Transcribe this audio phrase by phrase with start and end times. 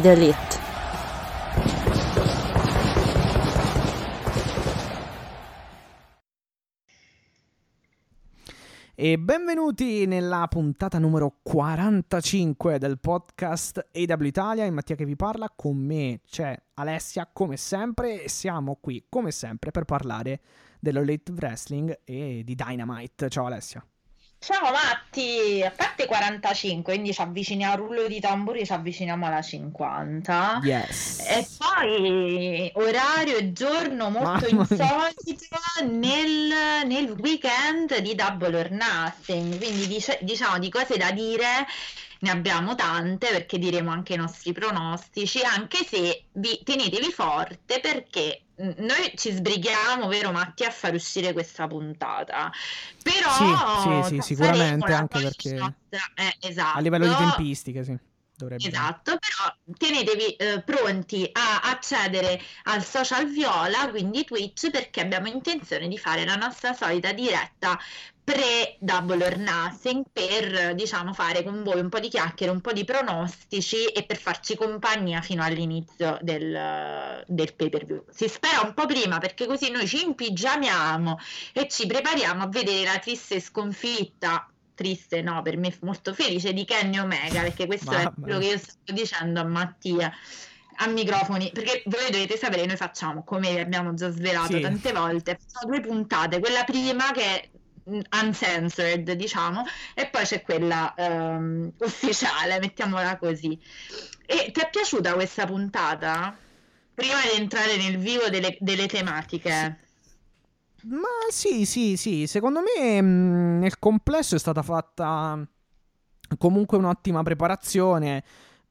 [0.00, 0.62] The elite.
[8.96, 14.64] E benvenuti nella puntata numero 45 del podcast AW Italia.
[14.64, 19.30] In Mattia che vi parla, con me c'è Alessia come sempre e siamo qui come
[19.30, 20.40] sempre per parlare
[20.80, 23.28] dell'Elite Wrestling e di Dynamite.
[23.28, 23.86] Ciao Alessia.
[24.44, 29.40] Ciao Matti, a parte 45, quindi ci avviciniamo al rullo di tamburi, ci avviciniamo alla
[29.40, 30.60] 50.
[30.62, 31.20] Yes.
[31.26, 35.46] E poi orario e giorno molto insolito
[35.88, 36.52] nel,
[36.84, 41.66] nel, weekend di Double or Nothing, quindi dice, diciamo di cose da dire
[42.24, 48.40] ne abbiamo tante perché diremo anche i nostri pronostici, anche se vi tenetevi forte perché
[48.56, 52.50] noi ci sbrighiamo, vero Matti, a far uscire questa puntata.
[53.02, 56.78] Però sì, sì, sì sicuramente anche perché eh, esatto.
[56.78, 57.98] a livello di tempistiche, sì.
[58.36, 58.66] Dovrebbe.
[58.66, 65.86] Esatto, però tenetevi eh, pronti a accedere al social viola, quindi Twitch, perché abbiamo intenzione
[65.86, 67.78] di fare la nostra solita diretta
[68.24, 72.84] pre-double or nothing per diciamo fare con voi un po' di chiacchiere, un po' di
[72.84, 78.04] pronostici e per farci compagnia fino all'inizio del, del pay per view.
[78.10, 81.18] Si spera un po' prima perché così noi ci impigiamiamo
[81.52, 86.64] e ci prepariamo a vedere la triste sconfitta triste, no, per me molto felice di
[86.64, 88.10] Kenny Omega, perché questo Mamma.
[88.10, 90.12] è quello che io sto dicendo a Mattia
[90.78, 94.60] a microfoni, perché voi dovete sapere, noi facciamo, come abbiamo già svelato sì.
[94.60, 97.50] tante volte, facciamo due puntate, quella prima che
[97.84, 99.64] uncensored, diciamo,
[99.94, 103.58] e poi c'è quella um, ufficiale, mettiamola così.
[104.26, 106.36] E ti è piaciuta questa puntata?
[106.94, 109.78] Prima di entrare nel vivo delle, delle tematiche.
[110.84, 115.46] Ma sì, sì, sì, secondo me mm, nel complesso è stata fatta
[116.38, 118.24] comunque un'ottima preparazione.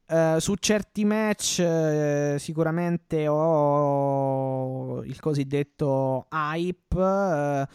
[0.06, 6.96] Uh, su certi match uh, sicuramente ho il cosiddetto hype.
[6.96, 7.66] Uh,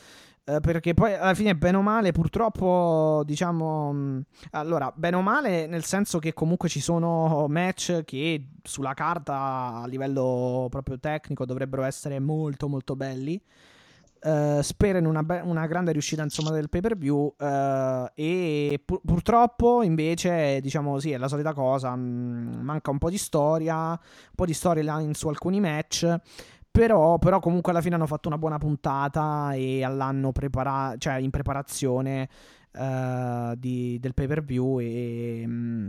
[0.61, 4.19] perché poi alla fine bene o male purtroppo diciamo mm,
[4.51, 9.87] allora bene o male nel senso che comunque ci sono match che sulla carta a
[9.87, 13.39] livello proprio tecnico dovrebbero essere molto molto belli.
[14.21, 18.81] Uh, spero in una, be- una, grande riuscita insomma del pay per view uh, e
[18.83, 23.17] pur- purtroppo invece diciamo sì è la solita cosa mh, mm, manca un po' di
[23.17, 23.97] storia un
[24.35, 26.05] po' di storyline su alcuni match
[26.71, 31.29] però, però, comunque alla fine hanno fatto una buona puntata e all'anno prepara- cioè in
[31.29, 32.29] preparazione
[32.73, 35.87] uh, di, del pay per view e mm,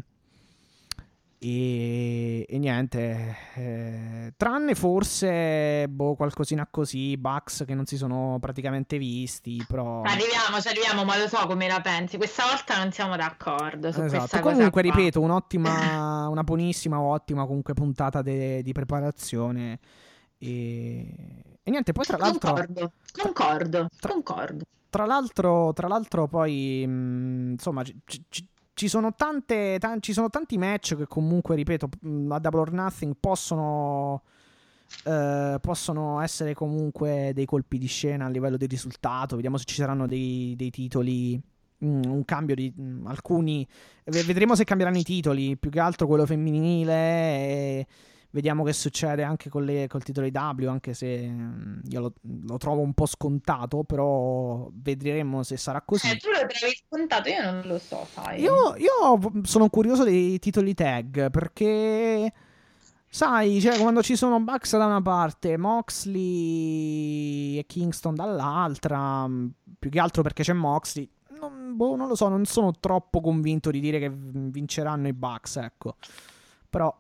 [1.43, 8.99] e, e niente, eh, tranne forse boh, qualcosina così, Bugs che non si sono praticamente
[8.99, 9.65] visti.
[9.67, 10.03] Però...
[10.03, 12.19] Arriviamo, ci arriviamo, ma lo so come la pensi.
[12.19, 14.39] Questa volta non siamo d'accordo su esatto.
[14.41, 19.79] Comunque, ripeto, un'ottima, una buonissima, ottima comunque puntata de- di preparazione.
[20.43, 21.59] E...
[21.63, 22.55] e, niente, poi tra l'altro.
[22.55, 24.65] Concordo, concordo, tra, concordo.
[24.89, 30.15] Tra l'altro, tra l'altro poi, mh, mm, insomma, ci, ci, ci sono, tante, t- ci
[30.15, 31.89] sono tanti match che comunque, ripeto,
[32.31, 34.23] a Double or Nothing possono...
[35.05, 39.37] Uh, possono essere comunque dei colpi di scena a livello di risultato.
[39.37, 41.41] Vediamo se ci saranno dei, dei titoli.
[41.85, 43.65] Mm, un cambio di mm, alcuni.
[44.07, 45.57] vedremo se cambieranno i titoli.
[45.57, 46.93] Più che altro quello femminile.
[46.93, 47.87] E
[48.33, 52.13] Vediamo che succede anche con le, col titolo W, anche se mm, io lo,
[52.47, 56.11] lo, trovo un po' scontato, però vedremo se sarà così.
[56.11, 58.41] Eh, tu lo trovi scontato, io non lo so, sai.
[58.41, 62.33] Io, io sono curioso dei titoli tag, perché...
[63.13, 69.91] Sai, cioè, quando ci sono Bucks da una parte, Moxley e Kingston dall'altra, mm, più
[69.91, 71.11] che altro perché c'è Moxley,
[71.41, 75.57] non, boh, non lo so, non sono troppo convinto di dire che vinceranno i Bucks,
[75.57, 75.97] ecco.
[76.69, 76.97] Però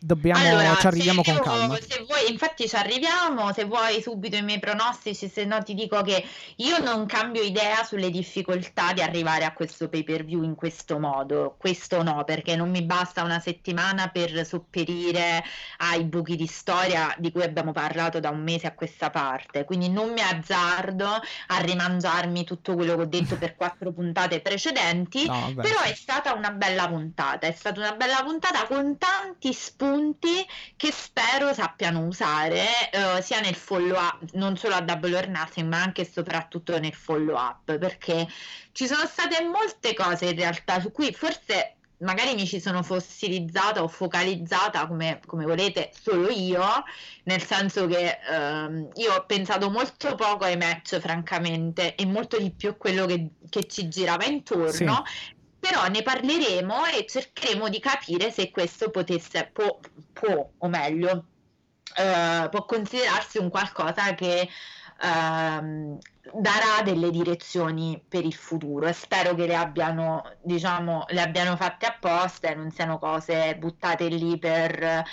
[0.00, 1.76] dobbiamo, Allora, ci arriviamo con calma.
[1.76, 6.00] Se vuoi, infatti ci arriviamo, se vuoi subito i miei pronostici, se no ti dico
[6.02, 6.24] che
[6.56, 10.98] io non cambio idea sulle difficoltà di arrivare a questo pay per view in questo
[10.98, 11.54] modo.
[11.58, 15.44] Questo no, perché non mi basta una settimana per sopperire
[15.78, 19.64] ai buchi di storia di cui abbiamo parlato da un mese a questa parte.
[19.64, 25.26] Quindi non mi azzardo a rimangiarmi tutto quello che ho detto per quattro puntate precedenti.
[25.26, 29.88] No, Però è stata una bella puntata, è stata una bella puntata con tanti spunti
[30.76, 35.68] che spero sappiano usare eh, sia nel follow up, non solo a Double or Nothing,
[35.68, 38.26] ma anche e soprattutto nel follow up, perché
[38.72, 43.82] ci sono state molte cose in realtà su cui forse magari mi ci sono fossilizzata
[43.82, 46.64] o focalizzata come, come volete solo io,
[47.24, 52.50] nel senso che ehm, io ho pensato molto poco ai match francamente e molto di
[52.50, 55.04] più a quello che, che ci girava intorno.
[55.60, 59.78] Però ne parleremo e cercheremo di capire se questo potesse, può,
[60.12, 61.26] può o meglio,
[61.96, 64.48] eh, può considerarsi un qualcosa che
[65.02, 65.98] ehm,
[66.34, 68.86] darà delle direzioni per il futuro.
[68.86, 74.08] E spero che le abbiano, diciamo, le abbiano fatte apposta e non siano cose buttate
[74.08, 75.04] lì per eh,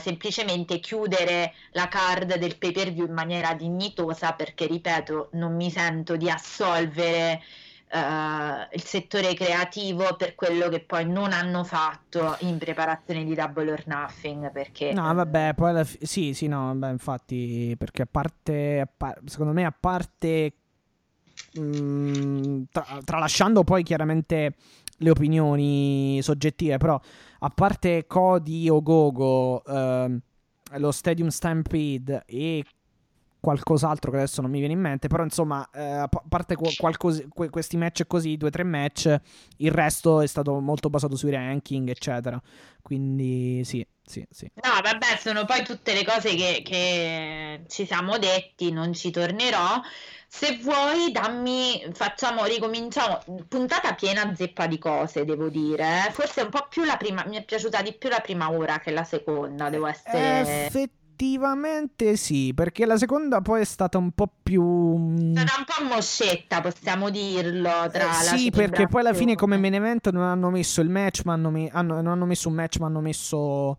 [0.00, 5.70] semplicemente chiudere la card del pay per view in maniera dignitosa perché, ripeto, non mi
[5.70, 7.42] sento di assolvere
[7.90, 13.70] eh, il settore creativo per quello che poi non hanno fatto in preparazione di Double
[13.70, 18.80] or Nothing perché No, vabbè, poi fi- sì, sì, no, vabbè, infatti, perché a parte,
[18.80, 20.52] a par- secondo me, a parte,
[21.58, 24.54] mm, tra- tralasciando poi chiaramente
[24.98, 27.00] le opinioni soggettive, però
[27.40, 30.20] a parte Cody o Gogo, ehm,
[30.72, 32.64] lo Stadium Stampede e
[33.40, 36.76] qualcos'altro che adesso non mi viene in mente, però insomma, eh, a pa- parte qu-
[36.76, 39.16] qualcos- que- questi match così, due o tre match,
[39.58, 42.40] il resto è stato molto basato sui ranking, eccetera.
[42.82, 44.50] Quindi sì, sì, sì.
[44.54, 49.80] No, vabbè, sono poi tutte le cose che, che ci siamo detti, non ci tornerò.
[50.30, 53.20] Se vuoi, dammi, facciamo, ricominciamo.
[53.48, 56.06] Puntata piena zeppa di cose, devo dire.
[56.08, 56.10] eh.
[56.12, 58.90] Forse un po' più la prima, mi è piaciuta di più la prima ora che
[58.90, 60.40] la seconda, devo essere.
[60.40, 60.92] Effettivamente
[62.16, 64.62] sì, perché la seconda poi è stata un po' più...
[64.62, 69.34] mm, È stata un po' moscetta, possiamo dirlo, tra eh, sì, perché poi alla fine
[69.34, 72.48] come main event non hanno messo il match, ma hanno, me- hanno- non hanno messo
[72.48, 73.78] un match, ma hanno messo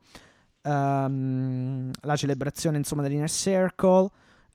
[0.62, 4.10] ehm, la celebrazione insomma dell'Inner Circle.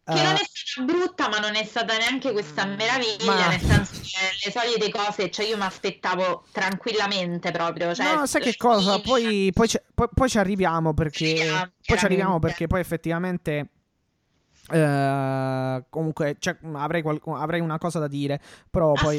[0.04, 3.60] Che non Eh, è stata brutta, ma non è stata neanche questa meraviglia, Ma- nel
[3.60, 7.94] senso che le solite cose, cioè io mi aspettavo tranquillamente proprio.
[7.94, 9.00] Cioè, no, sai che cosa?
[9.00, 11.24] Poi, poi, ci- poi- poi ci arriviamo perché...
[11.30, 13.68] Arriviamo, Poi ci arriviamo perché poi effettivamente...
[14.72, 18.40] eh, comunque cioè, avrei, qual- avrei una cosa da dire,
[18.70, 19.18] però poi...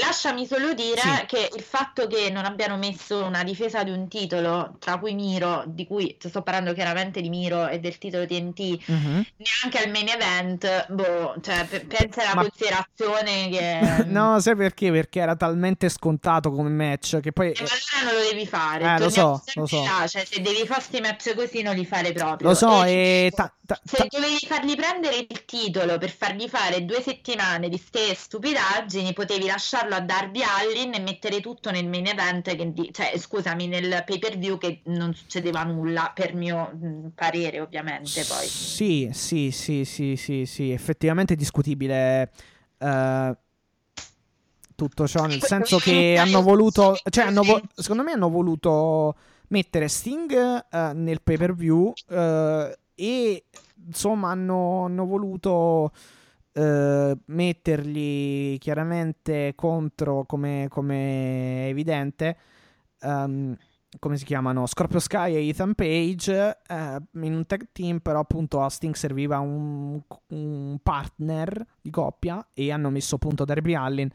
[0.00, 1.26] Lasciami solo dire Sì.
[1.26, 5.64] che il fatto che non abbiano messo una difesa di un titolo, tra cui Miro,
[5.66, 9.26] di cui sto parlando chiaramente di Miro e del titolo TNT, Mhm.
[9.36, 14.04] neanche al main event, boh, cioè pe- pensa alla Ma- considerazione che...
[14.16, 14.90] No, sai perché?
[14.90, 17.52] Perché era talmente scontato come match che poi...
[17.52, 18.84] Eh, allora non lo devi fare.
[18.94, 19.82] Eh, lo so, lo so.
[19.82, 22.48] là, cioè, se devi fare questi match così non li fare proprio.
[22.48, 23.32] Lo so, E- e...
[23.34, 27.78] ta- ta- Se ta- dovevi fargli prendere il titolo per fargli fare due settimane di
[27.78, 32.90] ste stupidaggini, potevi lasciarlo a Darby Allin e mettere tutto nel main event, che di-
[32.92, 38.24] cioè scusami, nel pay per view che non succedeva nulla, per mio mh, parere ovviamente
[38.24, 38.46] poi.
[38.46, 42.32] Sì, sì, sì, sì, sì, sì, effettivamente è discutibile
[42.78, 43.36] eh,
[44.74, 49.14] tutto ciò, nel senso che hanno voluto, cioè hanno vo- secondo me hanno voluto
[49.48, 50.32] mettere Sting
[50.70, 53.44] eh, nel pay per view eh, e
[53.86, 55.92] insomma hanno, hanno voluto
[56.52, 62.36] eh, mettergli chiaramente contro come, come evidente
[63.00, 63.56] ehm,
[63.98, 64.66] come si chiamano?
[64.66, 69.38] Scorpio Sky e Ethan Page eh, in un tag team però appunto a Sting serviva
[69.38, 74.10] un, un partner di coppia e hanno messo appunto Darby Allin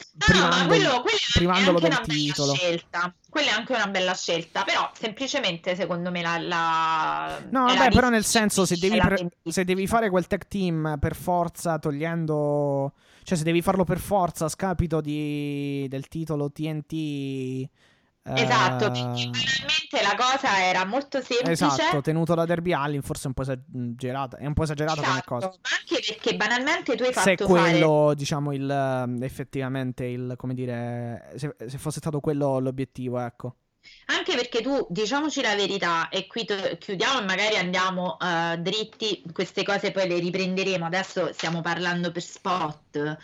[0.00, 1.02] Ah, ma privandolo- quello,
[1.32, 3.14] quello anche del una bella titolo scelta.
[3.28, 6.38] Quella è anche una bella scelta, però semplicemente secondo me la...
[6.38, 10.26] la No, è la vabbè, però nel senso, se devi, pre- se devi fare quel
[10.26, 12.92] tag team per forza togliendo...
[13.22, 17.68] Cioè, se devi farlo per forza a scapito di- del titolo TNT...
[18.34, 21.64] eh, Esatto, perché banalmente la cosa era molto semplice.
[21.64, 24.36] Esatto, tenuto da Derby Allin, forse è un po' esagerata.
[24.36, 25.46] È un po' esagerata come Esatto, cosa.
[25.46, 30.34] ma anche perché banalmente tu hai Se fatto fare quello, diciamo, il ehm, effettivamente il
[30.36, 33.56] come dire, se, se fosse stato quello l'obiettivo, ecco.
[34.06, 39.22] Anche perché tu, diciamoci la verità, e qui to- chiudiamo e magari andiamo eh, dritti,
[39.32, 43.16] queste cose poi le riprenderemo, adesso stiamo parlando per spot,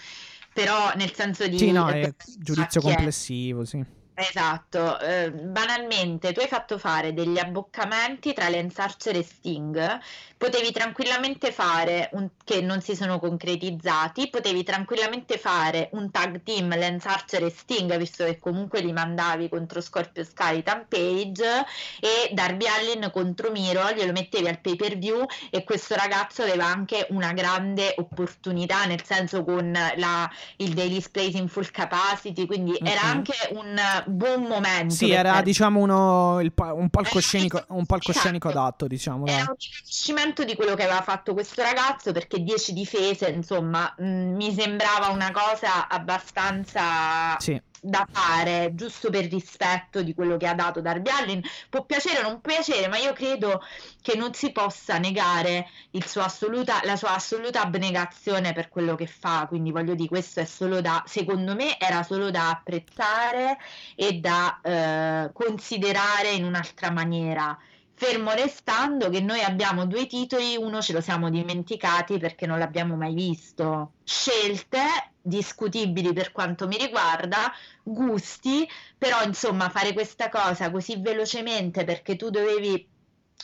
[0.54, 1.58] però nel senso di...
[1.58, 3.84] Sì, no, eh, è giudizio complessivo, sì.
[4.16, 10.00] Esatto, eh, banalmente tu hai fatto fare degli abboccamenti tra Lance Archer e Sting,
[10.36, 16.78] potevi tranquillamente fare, un, che non si sono concretizzati, potevi tranquillamente fare un tag team
[16.78, 21.64] Lance Archer e Sting, visto che comunque li mandavi contro Scorpio Sky Page
[21.98, 26.66] e Darby Allin contro Miro, glielo mettevi al pay per view e questo ragazzo aveva
[26.66, 32.72] anche una grande opportunità, nel senso con la, il Daily Place in full capacity, quindi
[32.72, 32.86] mm-hmm.
[32.86, 34.94] era anche un buon momento.
[34.94, 35.42] Sì, era per...
[35.42, 38.64] diciamo uno, il, un palcoscenico, un palcoscenico esatto.
[38.64, 39.26] adatto, diciamo.
[39.26, 44.04] Era un riconoscimento di quello che aveva fatto questo ragazzo perché 10 difese, insomma, mh,
[44.04, 47.36] mm, mi sembrava una cosa abbastanza...
[47.38, 51.42] Sì da fare, giusto per rispetto di quello che ha dato Darby Allin.
[51.68, 53.62] Può piacere o non piacere, ma io credo
[54.00, 55.68] che non si possa negare
[56.16, 59.44] assoluta, la sua assoluta abnegazione per quello che fa.
[59.46, 63.58] Quindi voglio dire, questo è solo da, secondo me, era solo da apprezzare
[63.94, 67.56] e da eh, considerare in un'altra maniera
[67.96, 72.96] fermo restando che noi abbiamo due titoli, uno ce lo siamo dimenticati perché non l'abbiamo
[72.96, 73.92] mai visto.
[74.02, 74.80] Scelte
[75.26, 77.50] discutibili per quanto mi riguarda,
[77.82, 82.92] gusti, però insomma fare questa cosa così velocemente perché tu dovevi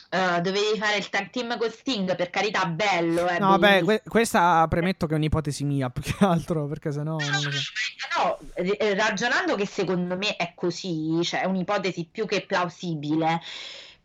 [0.09, 3.27] Uh, dovevi fare il tag team con Sting, per carità, bello.
[3.29, 7.17] Eh, no, beh, que- questa premetto che è un'ipotesi mia più che altro, perché sennò.
[7.17, 7.27] No,
[8.17, 8.37] no,
[8.95, 13.41] ragionando che secondo me è così, cioè è un'ipotesi più che plausibile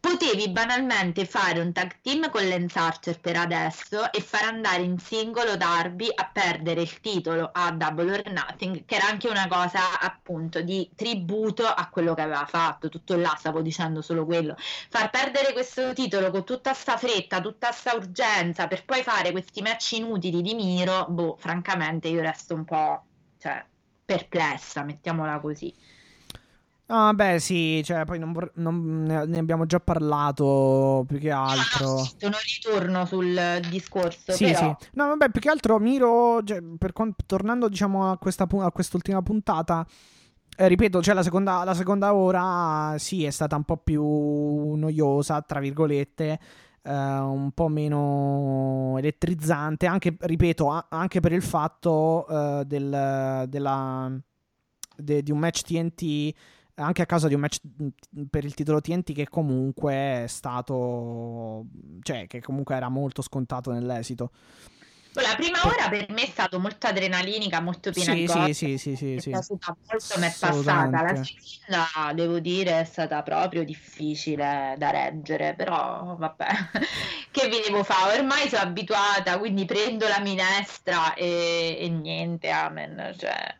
[0.00, 4.98] potevi banalmente fare un tag team con Lance Archer per adesso e far andare in
[4.98, 9.98] singolo Darby a perdere il titolo a Double or Nothing, che era anche una cosa
[10.00, 12.88] appunto di tributo a quello che aveva fatto.
[12.88, 14.56] Tutto là stavo dicendo solo quello.
[14.88, 19.62] Far perdere questo titolo con tutta sta fretta, tutta sta urgenza per poi fare questi
[19.62, 23.04] match inutili di Miro, boh, francamente io resto un po'
[23.38, 23.64] cioè,
[24.04, 25.74] perplessa, mettiamola così.
[26.88, 31.94] Ah, beh, sì, cioè, poi non vor- non- ne abbiamo già parlato più che altro.
[31.96, 34.30] No, non ritorno sul discorso.
[34.32, 34.76] Sì, però...
[34.80, 34.88] sì.
[34.92, 36.92] No, vabbè, più che altro Miro, cioè, per
[37.26, 39.84] tornando diciamo a, questa, a quest'ultima puntata,
[40.56, 45.42] eh, ripeto, cioè la seconda, la seconda ora sì, è stata un po' più noiosa,
[45.42, 46.38] tra virgolette.
[46.86, 54.08] Uh, un po' meno elettrizzante, anche, ripeto, a- anche per il fatto uh, del, della,
[54.96, 56.32] de- di un match TNT
[56.76, 61.64] anche a causa di un match mm, per il titolo TNT che comunque è stato
[62.02, 64.30] cioè che comunque era molto scontato nell'esito
[65.22, 68.52] la prima ora per me è stato molto adrenalinica, molto piena sì, di cose.
[68.52, 69.58] Sì, sì, sì, sì, molto,
[70.18, 70.62] mi è passata.
[70.90, 76.46] La seconda, devo dire, è stata proprio difficile da reggere, però vabbè,
[77.30, 78.18] che vi devo fare?
[78.18, 83.56] Ormai sono abituata, quindi prendo la minestra e, e niente, amen, cioè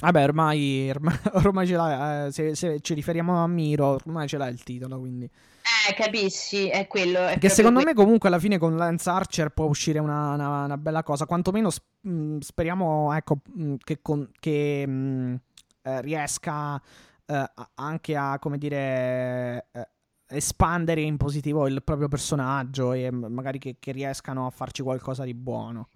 [0.00, 2.26] Vabbè, ormai, ormai, ormai ce l'ha.
[2.26, 4.98] Eh, se, se, ci riferiamo a Miro, ormai ce l'ha il titolo.
[5.00, 5.24] Quindi.
[5.24, 6.68] Eh, capisci?
[6.68, 7.26] È quello.
[7.26, 10.64] È che secondo que- me, comunque, alla fine con Lance Archer può uscire una, una,
[10.64, 11.26] una bella cosa.
[11.26, 15.34] Quantomeno sp- mm, speriamo, ecco, mm, che, con, che mh, mm,
[15.82, 16.80] eh, riesca
[17.26, 19.66] eh, anche a, come dire.
[19.72, 19.88] Eh,
[20.30, 25.32] espandere in positivo il proprio personaggio e magari che, che riescano a farci qualcosa di
[25.32, 25.88] buono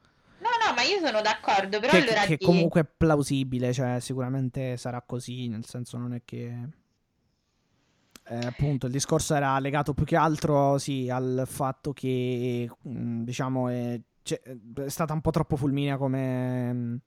[0.82, 2.44] ma io sono d'accordo, però che, allora che ti...
[2.44, 6.68] comunque è plausibile, cioè sicuramente sarà così, nel senso non è che...
[8.24, 13.68] Eh, appunto, il discorso era legato più che altro sì, al fatto che, mm, diciamo,
[13.68, 17.00] è, è stata un po' troppo fulminea come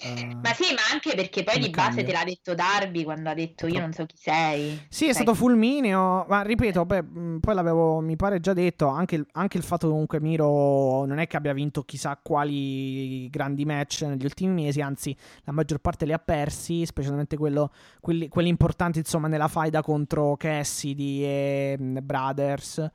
[0.00, 3.34] Uh, ma sì, ma anche perché poi di base te l'ha detto Darby quando ha
[3.34, 4.86] detto io non so chi sei.
[4.88, 9.16] Sì, è stato fulmineo, ma ripeto, beh, mm, poi l'avevo, mi pare già detto, anche
[9.16, 13.64] il, anche il fatto che comunque Miro non è che abbia vinto chissà quali grandi
[13.64, 18.48] match negli ultimi mesi, anzi la maggior parte li ha persi, specialmente quello, quelli, quelli
[18.48, 22.90] importanti insomma nella faida contro Cassidy e mm, Brothers,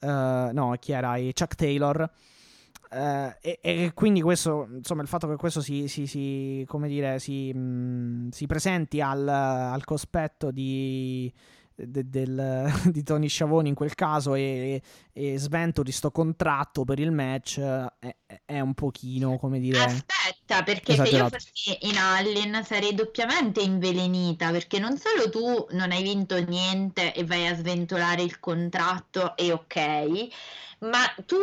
[0.00, 1.16] uh, no, chi era?
[1.16, 2.10] E Chuck Taylor.
[2.96, 7.18] Uh, e, e, quindi questo, insomma, il fatto che questo si, si, si come dire,
[7.18, 11.30] si, mh, si presenti al, al cospetto di,
[11.76, 14.80] de, del, di Tony Sciavoni in quel caso e,
[15.12, 19.82] e sventuri sto contratto per il match è, è, un pochino, come dire...
[19.82, 21.38] Aspetta, perché esagerato.
[21.38, 26.42] se io fossi in Allin sarei doppiamente invelenita, perché non solo tu non hai vinto
[26.42, 30.28] niente e vai a sventolare il contratto e ok
[30.78, 31.36] ma tu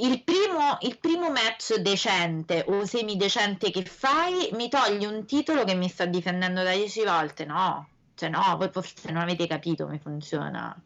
[0.00, 5.74] il primo, il primo match decente o semidecente che fai mi togli un titolo che
[5.74, 7.44] mi sta difendendo da 10 volte?
[7.44, 7.86] No,
[8.20, 10.78] cioè no, voi forse non avete capito come funziona.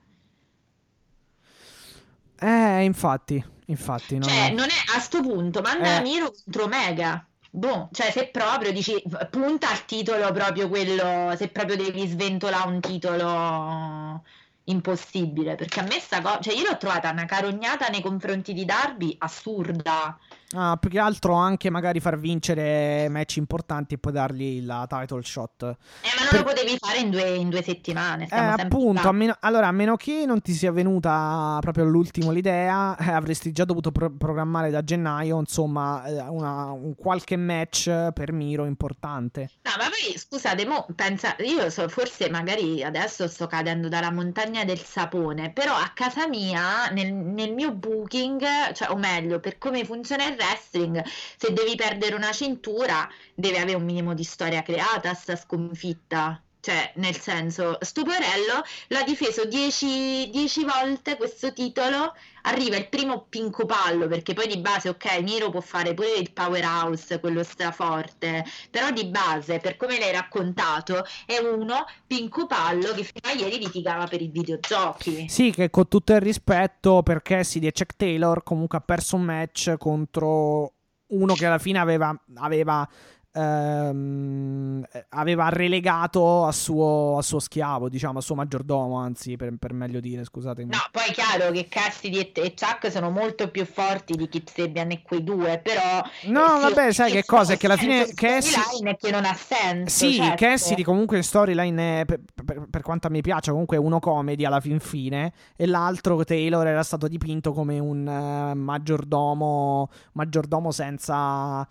[2.38, 4.18] Eh, infatti, infatti.
[4.18, 4.24] No.
[4.24, 6.02] Cioè, non è a sto punto, manda eh.
[6.02, 7.26] Miro contro Mega.
[7.50, 12.80] boh, cioè se proprio dici punta al titolo proprio quello, se proprio devi sventolare un
[12.80, 14.22] titolo
[14.64, 18.64] impossibile, perché a me sta cosa, cioè io l'ho trovata una carognata nei confronti di
[18.64, 20.16] Darby assurda.
[20.54, 25.22] Ah, più che altro anche magari far vincere match importanti e poi dargli la title
[25.22, 25.62] shot.
[25.62, 28.28] Eh, ma non Per- lo potevi fare in due, in due settimane.
[28.30, 32.96] Eh, appunto, a meno, allora, a meno che non ti sia venuta proprio all'ultimo l'idea,
[32.96, 38.32] eh, avresti già dovuto pro- programmare da gennaio, insomma, eh, una- un qualche match per
[38.32, 39.50] Miro importante.
[39.62, 44.64] No, ma poi scusate, mo, pensa, io so, forse magari adesso sto cadendo dalla montagna
[44.64, 49.84] del sapone, però a casa mia, nel, nel mio booking, cioè, o meglio, per come
[49.84, 51.02] funziona il wrestling,
[51.36, 56.40] se devi perdere una cintura, deve avere un minimo di storia creata, sta sconfitta.
[56.60, 60.30] Cioè, nel senso, sto porello l'ha difeso 10
[60.64, 62.14] volte questo titolo.
[62.46, 66.32] Arriva il primo pinco pallo, perché poi di base, ok, Miro può fare pure il
[66.32, 73.04] powerhouse, quello straforte, però di base, per come l'hai raccontato, è uno pinco pallo che
[73.04, 75.28] fino a ieri litigava per i videogiochi.
[75.28, 79.22] Sì, che con tutto il rispetto per Cassidy e Chuck Taylor comunque ha perso un
[79.22, 80.72] match contro
[81.06, 82.88] uno che alla fine aveva, aveva,
[83.34, 89.72] ehm, aveva relegato a suo, a suo schiavo, diciamo, a suo maggiordomo, anzi, per, per
[89.72, 90.70] meglio dire, scusatemi.
[90.70, 94.48] No, poi è chiaro che Cassidy e, e Chuck sono molto più forti di Kip
[94.48, 96.02] Sabian e quei due, però...
[96.26, 97.54] No, eh, vabbè, sai che cosa?
[97.54, 98.88] È che alla fine Cassidy...
[98.88, 100.44] È che non ha senso, Sì, certo.
[100.44, 104.44] Cassidy comunque in storyline, è, per, per- per quanto mi piace, comunque è uno comedy
[104.44, 105.32] alla fin fine.
[105.56, 111.66] E l'altro, Taylor, era stato dipinto come un eh, maggiordomo, maggiordomo senza...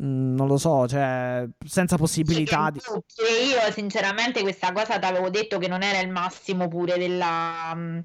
[0.00, 2.78] mm, non lo so, cioè, senza possibilità di...
[2.78, 7.98] Io sinceramente questa cosa ti avevo detto che non era il massimo pure della, mm,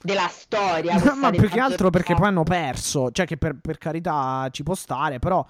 [0.00, 0.96] della storia.
[0.96, 3.10] No, ma più che altro perché poi hanno perso.
[3.10, 5.44] Cioè, che per, per carità ci può stare, però.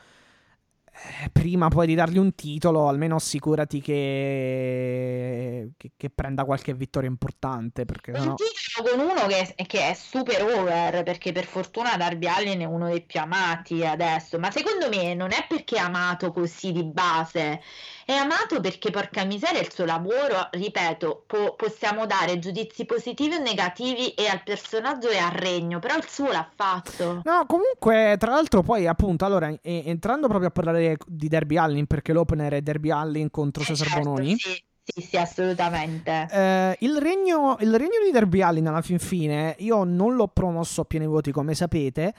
[0.95, 7.09] Eh, Prima poi di dargli un titolo, almeno assicurati che, che, che prenda qualche vittoria
[7.09, 7.85] importante.
[7.85, 8.35] Perché Un sennò...
[8.35, 12.65] titolo con uno che è, che è super over, perché per fortuna Darby Allin è
[12.65, 16.85] uno dei più amati adesso, ma secondo me non è perché è amato così di
[16.85, 17.61] base,
[18.05, 23.41] è amato perché porca miseria il suo lavoro, ripeto, po- possiamo dare giudizi positivi o
[23.41, 27.21] negativi e al personaggio e al regno, però il suo l'ha fatto.
[27.25, 31.87] No, comunque, tra l'altro, poi appunto, allora, e- entrando proprio a parlare di Derby Allin,
[31.87, 34.37] perché l'opener è Derby Allin contro Eh, Cesar certo, Bononi.
[34.39, 36.27] Sì, sì, sì, assolutamente.
[36.31, 40.83] Eh, il, regno, il regno di Derby Allin alla fin fine io non l'ho promosso
[40.83, 42.13] a pieni voti come sapete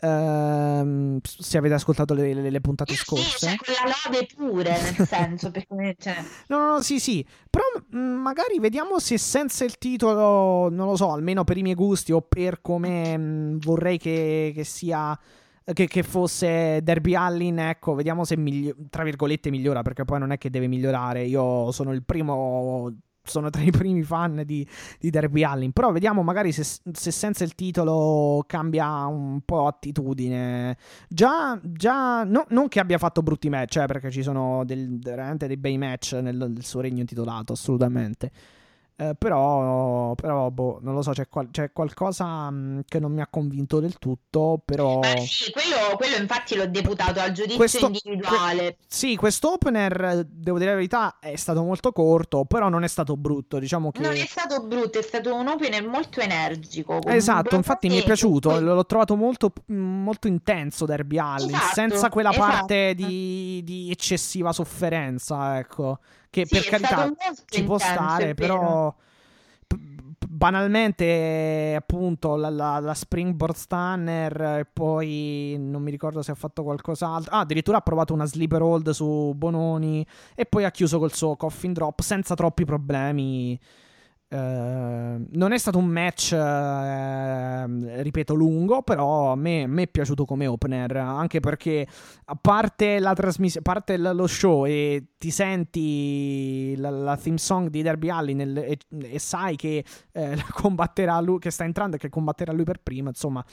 [0.00, 4.70] ehm, se avete ascoltato le, le- le puntate Sì, scorse cioè, con la lode pure,
[4.70, 6.16] nel senso, perché cioè,
[6.48, 10.96] no no no, sì sì però mh, magari vediamo se senza il titolo non lo
[10.96, 15.18] so almeno per i miei gusti o per come mh, vorrei che, che sia
[15.72, 20.30] che, che fosse Derby Allin ecco vediamo se migli- tra virgolette migliora perché poi non
[20.30, 22.92] è che deve migliorare io sono il primo
[23.30, 24.66] sono tra i primi fan di,
[24.98, 25.72] di Derby Allin.
[25.72, 30.76] Però vediamo magari se, se senza il titolo cambia un po' attitudine.
[31.08, 35.46] Già, già no- non che abbia fatto brutti match, eh, perché ci sono del- veramente
[35.46, 38.30] dei bei match nel, nel suo regno intitolato, assolutamente.
[38.98, 43.20] Eh, però, però, boh, non lo so, c'è, qual- c'è qualcosa mh, che non mi
[43.20, 45.00] ha convinto del tutto, però...
[45.00, 48.78] Ma sì, quello, quello infatti l'ho deputato al giudizio Questo- individuale.
[48.88, 53.18] Sì, quest'opener, eh, devo dire la verità, è stato molto corto, però non è stato
[53.18, 54.00] brutto, diciamo che...
[54.00, 56.98] Non è stato brutto, è stato un opener molto energico.
[57.04, 62.08] Esatto, infatti mi è piaciuto, Poi- l'ho trovato molto, molto intenso Derby Allin, Esatto, senza
[62.08, 62.46] quella esatto.
[62.50, 65.98] parte di, di eccessiva sofferenza, ecco,
[66.30, 67.12] che Sì, per carità
[67.46, 68.94] ci può intenso, stare, però
[70.28, 76.62] banalmente appunto la, la- la Springboard Stunner e poi non mi ricordo se ha fatto
[76.62, 81.12] qualcos'altro, ah addirittura ha provato una sleeper hold su Bononi e poi ha chiuso col
[81.14, 83.58] suo coffin drop senza troppi problemi.
[84.28, 89.88] Eh, non è stato un match, eh, ripeto, lungo, però a me, a me è
[89.88, 91.86] piaciuto come opener, anche perché
[92.24, 97.68] a parte la trasmissione, a parte lo show e ti senti la, la theme song
[97.68, 101.98] di Derby Allin nel- e, e sai che eh, combatterà lui, che sta entrando e
[102.00, 103.44] che combatterà lui per primo, insomma,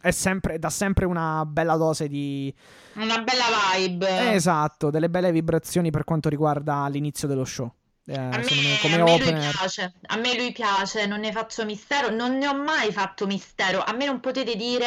[0.00, 2.54] è sempre, dà sempre una bella dose di...
[2.94, 4.32] Una bella vibe.
[4.32, 7.72] Esatto, delle belle vibrazioni per quanto riguarda l'inizio dello show.
[8.06, 9.40] Eh, A me, me, come a me lui opener.
[9.52, 13.82] piace, a me lui piace, non ne faccio mistero, non ne ho mai fatto mistero.
[13.82, 14.86] A me non potete dire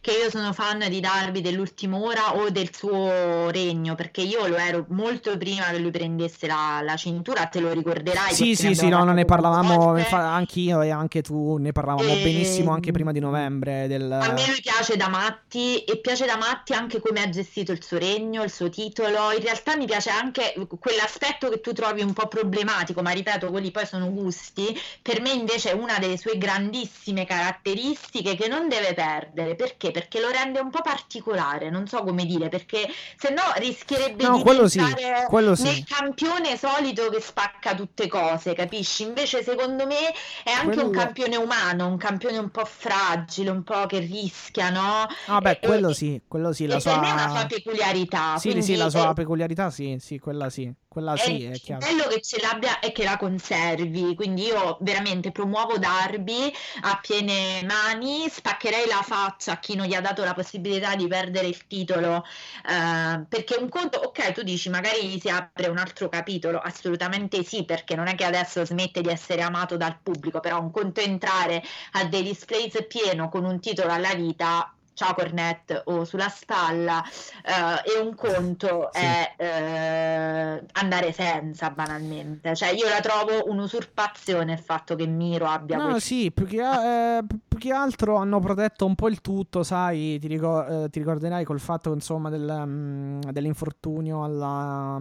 [0.00, 4.56] che io sono fan di Darby dell'ultima ora o del suo regno, perché io lo
[4.56, 8.88] ero molto prima che lui prendesse la, la cintura, te lo ricorderai Sì, sì, sì,
[8.88, 13.12] no, no, ne parlavamo, infa- anch'io e anche tu ne parlavamo E- benissimo anche prima
[13.12, 14.10] di novembre del...
[14.10, 17.82] A me lui piace da matti e piace da matti anche come ha gestito il
[17.82, 19.32] suo regno, il suo titolo.
[19.32, 23.70] In realtà mi piace anche quell'aspetto che tu trovi un po' problematico, ma ripeto, quelli
[23.70, 24.78] poi sono gusti.
[25.02, 29.54] Per me invece è una delle sue grandissime caratteristiche che non deve perdere.
[29.54, 29.90] Perché?
[29.90, 34.36] Perché lo rende un po' particolare, non so come dire, perché se no rischierebbe No,
[34.36, 34.80] di quello sì,
[35.28, 35.62] quello sì.
[35.64, 39.02] nel campione solito che spacca tutte cose, capisci?
[39.04, 40.12] Invece secondo me
[40.44, 44.70] è anche un Quello- campione umano, un campione un po' fragile, un po' che rischia,
[44.70, 45.06] no?
[45.26, 47.46] Ah, beh, E- quello e- sì, quello sì, la per me è una sua sua...
[47.46, 48.38] peculiarità.
[48.38, 51.86] Sì, sì, la sua peculiarità, sì, sì, quella sì, quella sì, è chiaro.
[51.86, 57.62] bello che ce l'abbia e che la conservi, quindi io veramente promuovo Darby a piene
[57.64, 61.66] mani, spaccherei la faccia a chi non gli ha dato la possibilità di perdere il
[61.66, 62.24] titolo,
[62.66, 67.64] eh, perché un conto, ok, tu dici magari si apre un altro capitolo, assolutamente sì,
[67.64, 71.62] perché non è che adesso smette di essere amato dal pubblico, però un conto entrare
[71.92, 74.72] a dei displays pieno con un titolo alla vita.
[74.98, 77.00] Ciao Cornette o sulla spalla
[77.44, 78.98] eh, e un conto Sì.
[79.00, 85.76] è eh, andare senza banalmente cioè io la trovo un'usurpazione il fatto che Miro abbia
[85.76, 89.62] No, questo sì, più che, eh, più che altro hanno protetto un po' il tutto,
[89.62, 95.00] sai, ti, ricor- eh, ti ricorderai col fatto, insomma, del, mm, dell'infortunio alla-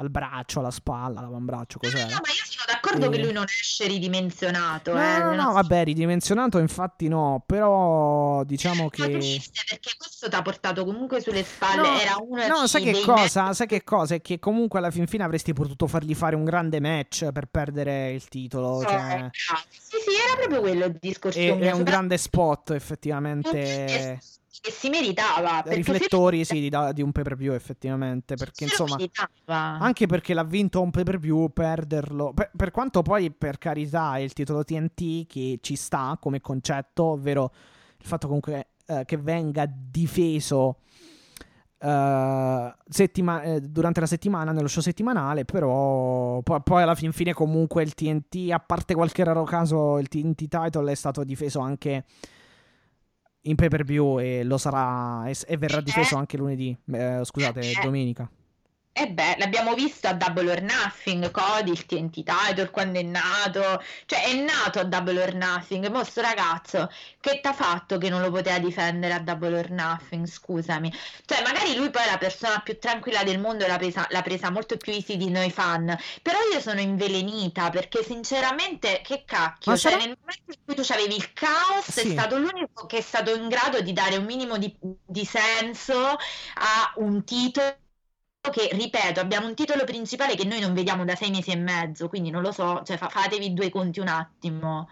[0.00, 2.14] al braccio, alla spalla, all'avambraccio, No, no, cos'era?
[2.14, 5.42] no, ma io sono d'accordo E- che lui non esce ridimensionato No, eh, no, no,
[5.42, 9.40] non- vabbè, ridimensionato infatti no, però diciamo Ma che...
[9.68, 13.52] perché questo ti ha portato comunque sulle spalle No, era uno no, sai che cosa?
[13.52, 14.14] Sai che cosa?
[14.14, 18.12] È che comunque alla fin fine avresti potuto fargli fare un grande match per perdere
[18.12, 18.78] il titolo.
[18.80, 19.30] match- Cioè,
[19.70, 24.18] sì sì era proprio quello il discorso è, è un grande spot, effettivamente.
[24.60, 28.36] Che si meritava perché Riflettori se- sì, di, di un pay per view, effettivamente.
[28.36, 28.98] Perché se insomma,
[29.46, 32.32] anche perché l'ha vinto un pay per view, perderlo.
[32.34, 37.04] Per, per quanto poi, per carità, è il titolo TNT che ci sta come concetto,
[37.04, 37.52] ovvero
[37.98, 40.76] il fatto comunque eh, che venga difeso.
[41.78, 47.32] eh, settima- eh, durante la settimana nello show settimanale però poi, poi alla fin fine
[47.32, 52.04] comunque il TNT a parte qualche raro caso il TNT title è stato difeso anche
[53.42, 57.60] in pay per view e lo sarà e, e verrà difeso anche lunedì eh, scusate
[57.82, 58.30] domenica
[59.02, 63.82] E beh, l'abbiamo visto a Double or Nothing, Cody, il TNT title, quando è nato,
[64.04, 68.20] cioè è nato a Double or Nothing, mo sto ragazzo, che t'ha fatto che non
[68.20, 70.92] lo poteva difendere a Double or Nothing, scusami,
[71.24, 74.50] cioè magari lui poi è la persona più tranquilla del mondo l'ha presa, l'ha presa
[74.50, 79.78] molto più easy di noi fan, però io sono invelenita perché sinceramente che cacchio, Ma
[79.78, 82.00] cioè sarà- nel momento in cui tu avevi il caos Sì.
[82.00, 85.96] è stato l'unico che è stato in grado di dare un minimo di, di senso
[86.54, 87.76] a un titolo
[88.50, 92.08] che, ripeto, abbiamo un titolo principale che noi non vediamo da sei mesi e mezzo,
[92.08, 94.88] quindi non lo so, cioè fa- fatevi due conti un attimo.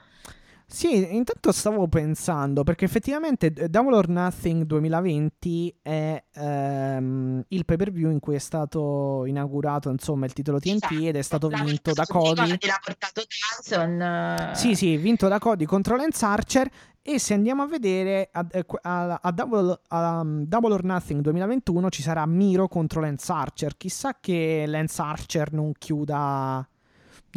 [0.71, 7.77] Sì, intanto stavo pensando, perché effettivamente eh, Double or Nothing 2020 è ehm, il pay
[7.79, 11.93] per view in cui è stato inaugurato insomma il titolo TNT ed è stato vinto
[11.95, 12.49] da Cody.
[12.67, 14.01] L'ha portato Tyson.
[14.03, 16.71] eh, Sì, sì, vinto da Cody contro Lance Archer.
[17.01, 18.47] E se andiamo a vedere a,
[18.83, 23.75] a- a Double, a Double or Nothing 2021 ci sarà Miro contro Lance Archer.
[23.79, 26.69] Chissà che Lance Archer non chiuda,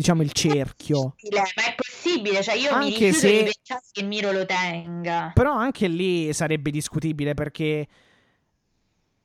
[0.01, 1.15] diciamo, il cerchio.
[1.31, 3.51] Ma è possibile, cioè io mi Anche rifiuto se- di
[3.91, 5.31] che Miro lo tenga.
[5.33, 7.87] Però anche lì sarebbe discutibile perché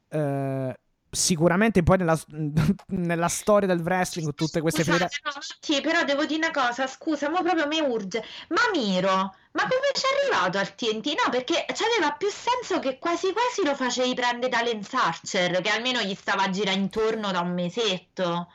[0.08, 0.78] eh,
[1.10, 2.18] sicuramente poi nella,
[2.88, 5.32] nella storia del wrestling tutte queste federazioni...
[5.34, 8.22] no, Matti, però devo dire una cosa, scusa, ma proprio mi urge.
[8.48, 9.10] Ma Miro,
[9.52, 11.06] ma come ci è arrivato al TNT?
[11.24, 15.70] No, perché c'aveva più senso che quasi quasi lo facevi prendere da Lance Archer, che
[15.70, 18.48] almeno gli stava a girare intorno da un mesetto.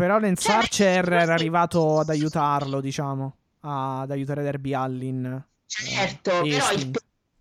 [0.00, 5.44] Però Lance Cioè, Archer era arrivato ad aiutarlo, diciamo, ad aiutare Derby Allin.
[5.66, 6.90] Certo, Eh, però, il-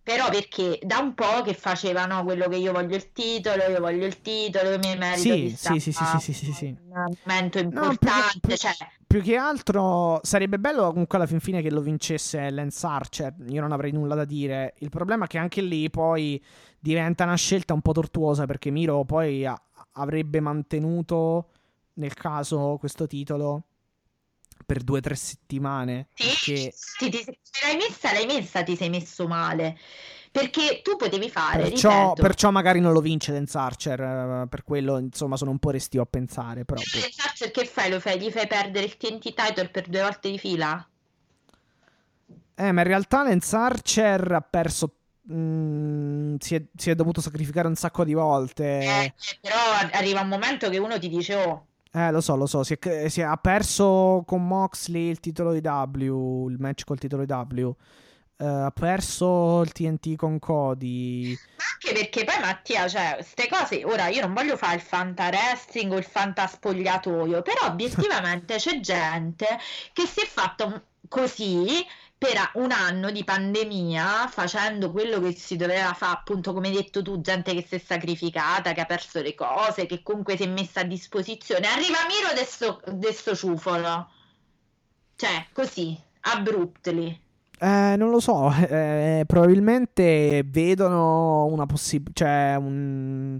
[0.04, 4.06] però perché da un po' che facevano quello che io voglio il titolo, io voglio
[4.06, 6.66] il titolo, io mi merito Sì, sì, sì, sì, sì, sì, sì, sì.
[6.66, 8.74] un momento No, più importante, cioè
[9.08, 13.36] Più che altro sarebbe bello comunque alla fin fine che lo vincesse Lance Archer.
[13.48, 14.74] Io non avrei nulla da dire.
[14.80, 16.44] Il problema è che anche lì poi
[16.78, 19.60] diventa una scelta un po' tortuosa perché Miro poi a-
[19.94, 21.52] avrebbe mantenuto
[22.00, 23.64] nel caso questo titolo
[24.66, 26.08] per due o tre settimane.
[26.14, 29.78] Sì, Perché ti- se l'hai messa, l'hai messa, ti sei messo male.
[30.32, 34.00] perché tu potevi fare, Perciò, ripeto, perciò magari non lo vince Lance Archer.
[34.00, 36.66] eh, Per quello, insomma, sono un po' restio a pensare.
[36.66, 37.00] Però, boh.
[37.00, 37.90] Lance Archer che fai?
[37.90, 38.20] Lo fai?
[38.20, 40.88] Gli fai perdere il TNT title per due volte di fila?
[42.56, 44.94] Eh, ma in realtà Lance Archer ha perso.
[45.32, 48.80] mm, si, è, si è dovuto sacrificare un sacco di volte.
[48.80, 49.56] Eh, però
[49.94, 52.64] arriva un momento che uno ti dice, oh, Eh, lo so, lo so.
[52.64, 56.48] Si è- si è- ha perso con Moxley il titolo di W.
[56.50, 57.72] Il match col titolo di W.
[58.42, 61.36] Eh, ha perso il TNT con Cody.
[61.58, 65.28] Ma anche perché poi Mattia, cioè, queste cose, ora io non voglio fare il fanta
[65.28, 69.46] wrestling o il fanta spogliatoio, però obiettivamente c'è gente
[69.92, 71.86] che si è fatta così
[72.20, 77.02] per un anno di pandemia facendo quello che si doveva fare, appunto, come hai detto
[77.02, 80.48] tu, gente che si è sacrificata, che ha perso le cose, che comunque si è
[80.48, 81.68] messa a disposizione.
[81.68, 84.10] Arriva Miro adesso, adesso ciufolo.
[85.16, 87.22] Cioè, così, abruptly.
[87.58, 88.52] Eh, non lo so.
[88.68, 92.26] eh, probabilmente vedono una possibilità.
[92.26, 93.40] Cioè, un.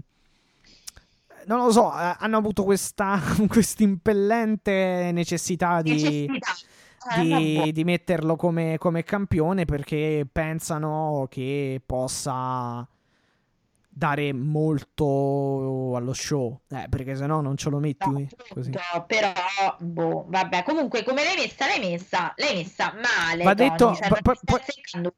[1.44, 6.52] Non lo so, eh, hanno avuto questa, questa impellente necessità di, Necessità.
[7.18, 12.86] Di, di metterlo come, come campione perché pensano che possa
[13.92, 16.60] dare molto allo show.
[16.68, 18.70] Eh, perché se no non ce lo metti No, così.
[18.70, 19.32] appunto, però,
[19.80, 21.66] boh, vabbè, comunque come l'hai messa?
[21.66, 24.60] L'hai messa, l'hai messa male, Va Tony, detto- cioè, po- po-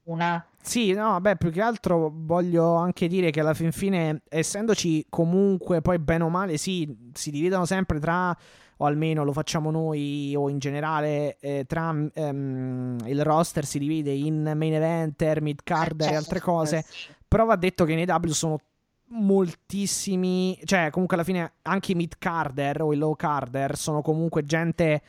[0.05, 0.45] una.
[0.61, 5.81] Sì, no, beh, più che altro voglio anche dire che alla fin fine, essendoci comunque
[5.81, 8.35] poi bene o male, sì, si dividono sempre tra,
[8.77, 14.11] o almeno lo facciamo noi, o in generale, eh, tra ehm, il roster si divide
[14.11, 16.85] in main eventer, mid carder e Certo, altre cose.
[17.27, 18.59] Però va detto che nei W sono
[19.07, 24.43] moltissimi, cioè comunque alla fine anche i mid carder o i low carder sono comunque
[24.43, 25.01] gente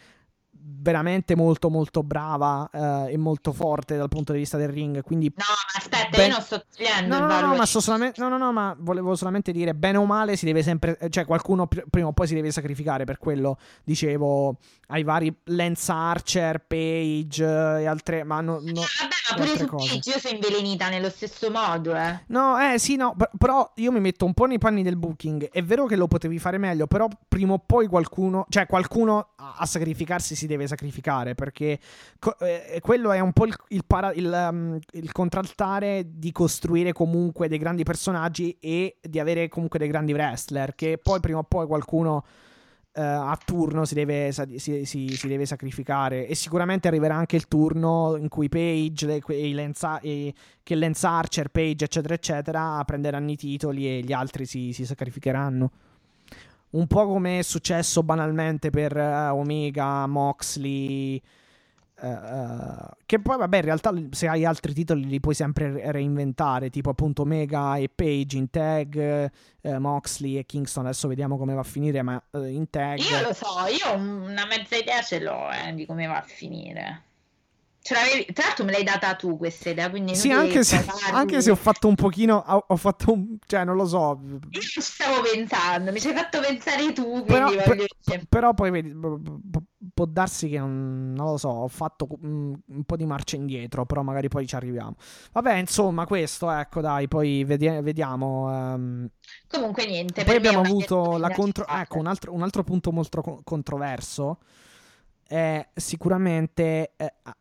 [0.67, 5.31] veramente molto molto brava eh, e molto forte dal punto di vista del ring, quindi
[5.37, 8.29] No, ma aspetta, Ben- io non sto togliendo No, no, no, ma sto solamente, no,
[8.29, 11.85] no, no, ma volevo solamente dire, bene o male si deve sempre, cioè qualcuno pr-
[11.91, 14.57] prima o poi si deve sacrificare, per quello dicevo
[14.89, 18.83] ai vari Lance Archer, Page eh, e altre, ma no, no- Vabbè,
[19.31, 19.95] ma pure su cose.
[19.95, 22.21] Page io sono invelenita nello stesso modo, eh.
[22.29, 25.51] No, eh sì, no, p- però io mi metto un po' nei panni del booking.
[25.51, 29.55] È vero che lo potevi fare meglio, però prima o poi qualcuno, cioè qualcuno a,
[29.59, 31.79] a sacrificarsi si deve sacrificare, perché
[32.19, 36.93] co- eh, quello è un po' il, il para- il, um, il contraltare di costruire
[36.93, 41.45] comunque dei grandi personaggi e di avere comunque dei grandi wrestler, che poi prima o
[41.45, 42.25] poi qualcuno
[42.97, 47.49] eh, a turno si deve, si, si- si deve sacrificare e sicuramente arriverà anche il
[47.49, 52.83] turno in cui Page, le- que- i Lance- i- che Lance Archer, Page eccetera eccetera
[52.85, 55.71] prenderanno i titoli e gli altri si sacrificheranno.
[56.75, 61.23] Un po' come è successo banalmente per eh, Omega, Moxley.
[62.01, 62.17] eh,
[63.07, 66.91] che poi, vabbè, in realtà se hai altri titoli li puoi sempre re- reinventare, tipo
[66.91, 69.31] appunto Omega e Page in tag,
[69.79, 70.87] Moxley e Kingston.
[70.87, 72.99] Adesso vediamo come va a finire, ma in tag.
[72.99, 77.03] Io lo so, io una mezza idea ce l'ho, eh, di come va a finire.
[77.85, 77.99] Tra
[78.45, 81.55] l'altro me l'hai data tu questa idea, quindi Sì, anche che se, anche se ho
[81.55, 82.43] fatto un pochino.
[82.47, 83.37] Ho, ho fatto un.
[83.47, 84.19] cioè, non lo so.
[84.53, 88.71] Io ci stavo pensando, mi ci hai fatto pensare tu, quindi Però, per- però poi
[88.71, 88.95] vedi,
[89.93, 93.85] può darsi che non, non lo so, ho fatto mm, un po' di marcia indietro,
[93.85, 94.95] però magari poi ci arriviamo.
[95.33, 98.51] Vabbè, insomma, questo, ecco, dai, poi vedi- vediamo.
[98.51, 99.09] ehm.
[99.47, 101.67] Comunque niente, Poi abbiamo avuto la contro...
[101.67, 104.39] Ecco, un altro, un altro punto molto co- controverso
[105.27, 107.37] è sicuramente, eh, ah,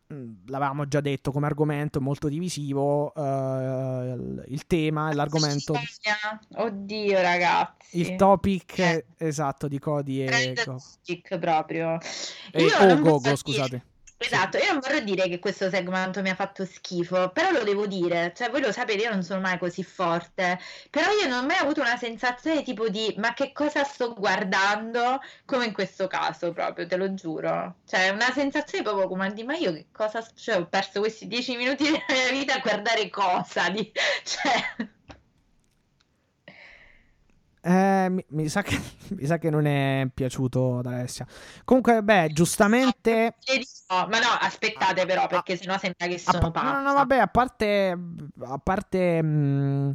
[0.46, 5.74] l'avevamo già detto come argomento, molto divisivo, eh, il, il tema e l'argomento,
[6.56, 8.00] Oddio, ragazzi.
[8.00, 9.04] il topic Eh.
[9.18, 10.52] esatto di Cody e...
[10.64, 11.98] Go- topic proprio.
[12.52, 13.84] e Io oh, Gogo, dire- scusate.
[14.24, 17.86] Esatto, io non vorrei dire che questo segmento mi ha fatto schifo, però lo devo
[17.86, 20.58] dire, cioè voi lo sapete, io non sono mai così forte,
[20.88, 25.20] però io non ho mai avuto una sensazione tipo di ma che cosa sto guardando,
[25.44, 29.56] come in questo caso proprio, te lo giuro, cioè una sensazione proprio come di ma
[29.56, 33.68] io che cosa, cioè ho perso questi dieci minuti della mia vita a guardare cosa,
[33.68, 33.92] di...
[34.24, 34.88] cioè...
[37.66, 38.78] Eh, mi, mi sa che,
[39.16, 41.26] mi sa che non è piaciuto ad Alessia.
[41.64, 43.36] Comunque, beh, giustamente...
[43.88, 46.94] Ma no, aspettate però, perché sennò sembra che A sono pa- no, no, no, pazza.
[46.94, 47.98] vabbè, a parte,
[48.40, 49.90] a parte mm,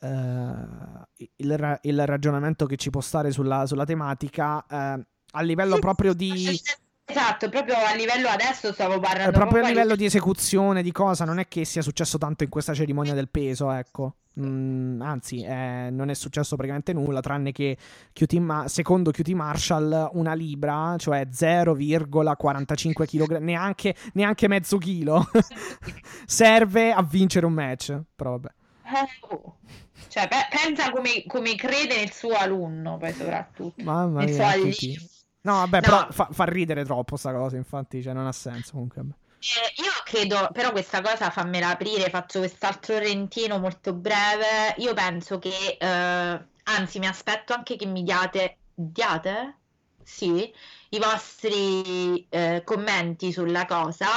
[0.00, 5.78] eh, il, ra- il ragionamento che ci può stare sulla, sulla tematica, eh, a livello
[5.78, 6.60] proprio di...
[7.04, 9.30] Esatto, proprio a livello adesso stavo parlando.
[9.30, 12.50] È proprio a livello di esecuzione, di cosa, non è che sia successo tanto in
[12.50, 14.14] questa cerimonia del peso, ecco.
[14.38, 17.76] Mm, anzi, eh, non è successo praticamente nulla, tranne che
[18.12, 25.28] QT Ma- secondo QT Marshall una libra, cioè 0,45 kg, neanche, neanche mezzo chilo,
[26.26, 28.00] serve a vincere un match.
[28.14, 28.48] Però vabbè.
[28.84, 29.56] Eh, oh.
[30.08, 33.82] Cioè, pe- pensa come, come, crede nel suo alunno, poi soprattutto.
[33.82, 34.54] Mamma mia,
[35.42, 35.80] No, vabbè, no.
[35.80, 39.02] però fa, fa, ridere troppo sta cosa, infatti, cioè non ha senso comunque.
[39.42, 44.74] Eh, io credo, però questa cosa fammela aprire, faccio quest'altro rentino molto breve.
[44.78, 49.56] Io penso che, eh, anzi, mi aspetto anche che mi diate, diate?
[50.02, 50.52] Sì,
[50.90, 54.08] i vostri eh, commenti sulla cosa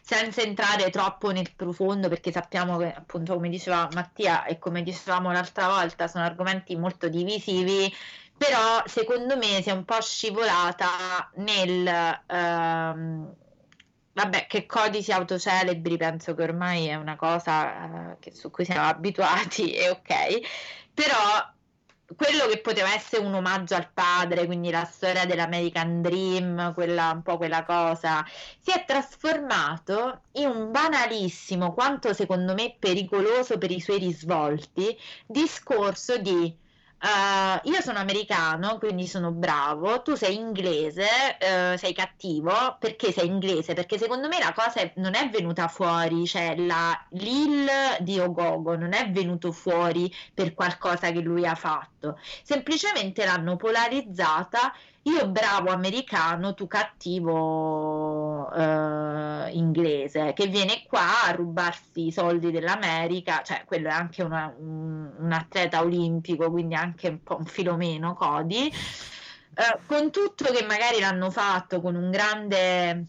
[0.00, 5.30] senza entrare troppo nel profondo perché sappiamo che appunto come diceva Mattia e come dicevamo
[5.30, 7.92] l'altra volta sono argomenti molto divisivi
[8.36, 11.86] però secondo me si è un po' scivolata nel
[12.26, 13.36] ehm,
[14.12, 19.72] vabbè che codici autocelebri penso che ormai è una cosa eh, su cui siamo abituati
[19.72, 20.40] e ok.
[20.94, 21.50] Però
[22.16, 27.22] quello che poteva essere un omaggio al padre, quindi la storia dell'American Dream, quella, un
[27.22, 28.24] po' quella cosa,
[28.60, 34.96] si è trasformato in un banalissimo, quanto secondo me pericoloso per i suoi risvolti,
[35.26, 36.54] discorso di
[37.04, 43.26] Uh, io sono americano, quindi sono bravo, tu sei inglese, uh, sei cattivo, perché sei
[43.26, 43.74] inglese?
[43.74, 48.76] Perché secondo me la cosa è, non è venuta fuori, cioè la Lil di Ogogo
[48.76, 54.72] non è venuto fuori per qualcosa che lui ha fatto, semplicemente l'hanno polarizzata.
[55.06, 63.42] Io bravo americano, tu cattivo eh, inglese, che viene qua a rubarsi i soldi dell'America,
[63.42, 68.14] cioè quello è anche una, un, un, atleta olimpico, quindi anche un po' un filomeno
[68.14, 73.06] Cody, eh, con tutto che magari l'hanno fatto con un grande,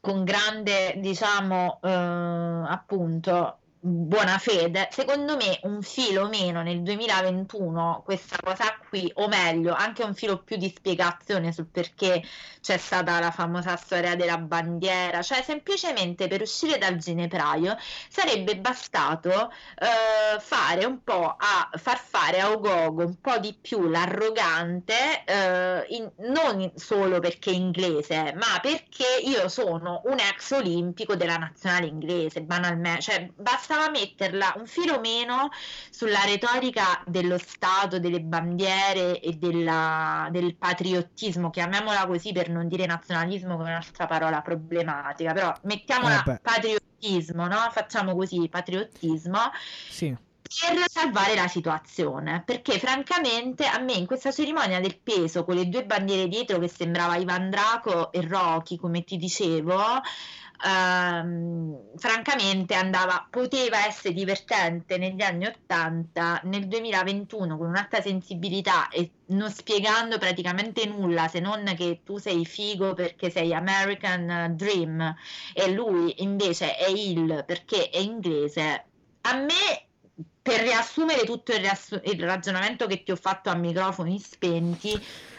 [0.00, 8.36] con grande diciamo, eh, appunto, buona fede, secondo me un filo meno nel 2021 questa
[8.42, 12.20] cosa qui, o meglio, anche un filo più di spiegazione sul perché
[12.60, 17.76] c'è stata la famosa storia della bandiera, cioè semplicemente per uscire dal ginepraio
[18.08, 23.88] sarebbe bastato eh, fare un po' a far fare a Ogogo un po' di più
[23.88, 31.14] l'arrogante, eh, in, non solo perché è inglese, ma perché io sono un ex olimpico
[31.14, 35.50] della nazionale inglese, banalmente, cioè basta bastava metterla un filo meno
[35.90, 42.86] sulla retorica dello Stato, delle bandiere e della, del patriottismo, chiamiamola così per non dire
[42.86, 47.68] nazionalismo che è un'altra parola problematica, però mettiamola eh patriottismo, no?
[47.70, 49.38] Facciamo così, patriottismo.
[49.88, 55.56] Sì per salvare la situazione perché francamente a me in questa cerimonia del peso con
[55.56, 59.76] le due bandiere dietro che sembrava Ivan Draco e Rocky come ti dicevo
[60.64, 69.10] ehm, francamente andava, poteva essere divertente negli anni 80, nel 2021 con un'alta sensibilità e
[69.26, 75.14] non spiegando praticamente nulla se non che tu sei figo perché sei American Dream
[75.52, 78.84] e lui invece è il perché è inglese.
[79.22, 79.86] A me
[80.40, 84.92] per riassumere tutto il, riassu- il, ragionamento che ti ho fatto a microfoni spenti,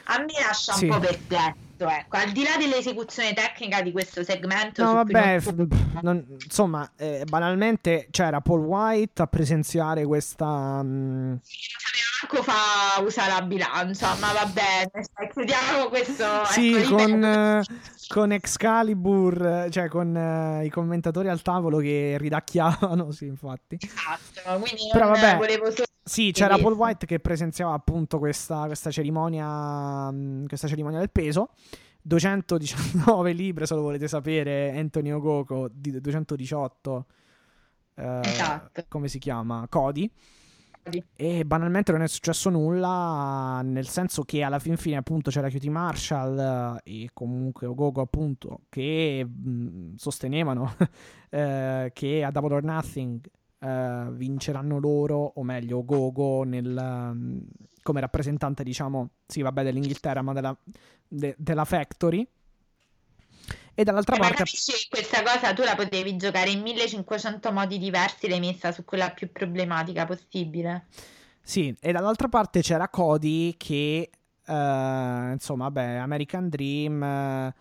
[0.05, 0.85] a me lascia un sì.
[0.87, 4.83] po' perplesso detto, ecco, al di là dell'esecuzione tecnica di questo segmento...
[4.83, 5.67] No, vabbè, non...
[6.01, 10.81] Non, insomma, eh, banalmente c'era Paul White a presenziare questa...
[10.81, 10.85] Mh...
[10.87, 11.35] Mm,
[12.21, 14.89] manco fa usa la bilancia, ma va bene,
[15.31, 16.45] chiudiamo questo...
[16.45, 17.61] Sì, ecco, con, eh,
[18.07, 23.77] con, Excalibur, cioè con uh, i commentatori al tavolo che ridacchiavano, sì, infatti.
[23.79, 28.89] Esatto, quindi Però, vabbè, volevo solo sì, c'era Paul White che presenziava appunto questa, questa,
[28.89, 31.49] cerimonia, mm, questa cerimonia del peso.
[32.01, 37.05] 219 libbre, se lo volete sapere, Anthony Ogogo, di 218,
[37.95, 38.85] eh, esatto.
[38.87, 39.67] come si chiama?
[39.69, 40.09] Cody.
[41.17, 45.65] E banalmente non è successo nulla, nel senso che alla fin fine appunto c'era QT
[45.65, 50.73] Marshall eh, e comunque Ogogo appunto che mh, mm, sostenevano
[51.29, 53.19] eh, che a Double or Nothing
[53.59, 57.41] uh, vinceranno loro, o meglio Gogo nel, um,
[57.81, 60.57] come rappresentante, diciamo, sì, vabbè, dell'Inghilterra, ma della,
[61.07, 62.27] de, della Factory.
[63.73, 64.35] E dall'altra eh, parte...
[64.37, 69.11] capisci questa cosa tu la potevi giocare in 1500 modi diversi, l'hai messa su quella
[69.11, 70.87] più problematica possibile.
[71.41, 74.09] Sì, e dall'altra parte c'era Cody che,
[74.47, 77.53] uh, insomma, vabbè, American Dream...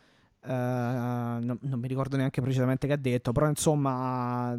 [0.47, 4.57] Uh, non, non, mi ricordo neanche precisamente che ha detto, però insomma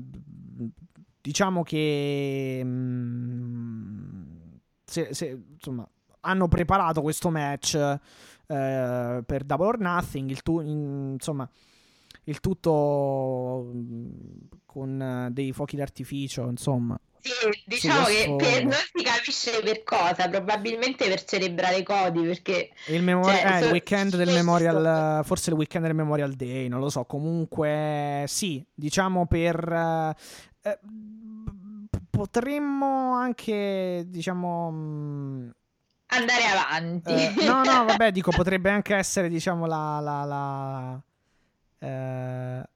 [1.28, 4.24] diciamo che mh, mm,
[4.86, 5.86] se, se, insomma,
[6.22, 11.50] hanno preparato questo match eh, per Double or Nothing, il tu, in, insomma,
[12.24, 14.10] il tutto mm,
[14.66, 16.98] con eh, dei fuochi d'artificio, insomma.
[17.20, 17.32] Sì,
[17.66, 22.70] diciamo che per, non si capisce per cosa, probabilmente per celebrare Cody, perché...
[22.88, 26.80] Il, memori- cioè, eh, il weekend del Memorial, forse il weekend del Memorial Day, non
[26.80, 30.16] lo so, comunque sì, diciamo per...
[30.72, 30.80] Eh,
[32.10, 34.72] potremmo anche, diciamo...
[34.72, 35.50] Mm,
[36.08, 37.12] Andare avanti.
[37.12, 40.00] Eh, no, no, vabbè, dico, potrebbe anche essere, diciamo, la...
[40.00, 41.02] la, la
[41.80, 42.70] eh,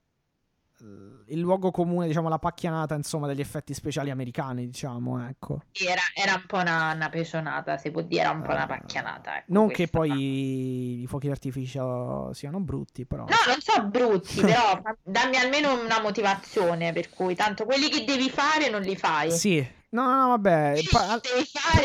[1.32, 5.61] il luogo comune, diciamo, la pacchianata, insomma, degli effetti speciali americani, diciamo, ecco.
[5.71, 8.67] Era, era un po' una, una pecionata, si può dire, era un po' una eh,
[8.67, 9.38] pacchianata.
[9.38, 13.23] Ecco, non che poi i, i fuochi d'artificio siano brutti, però.
[13.23, 18.29] No, non so brutti, però dammi almeno una motivazione, per cui tanto quelli che devi
[18.29, 19.32] fare non li fai.
[19.32, 20.79] Sì, No, no, vabbè.
[20.89, 21.19] Pa-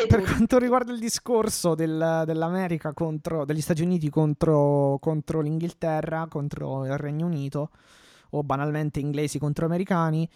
[0.07, 6.85] per quanto riguarda il discorso del, dell'America contro, degli Stati Uniti contro, contro, l'Inghilterra, contro
[6.85, 7.71] il Regno Unito,
[8.39, 10.29] o banalmente inglesi contro americani.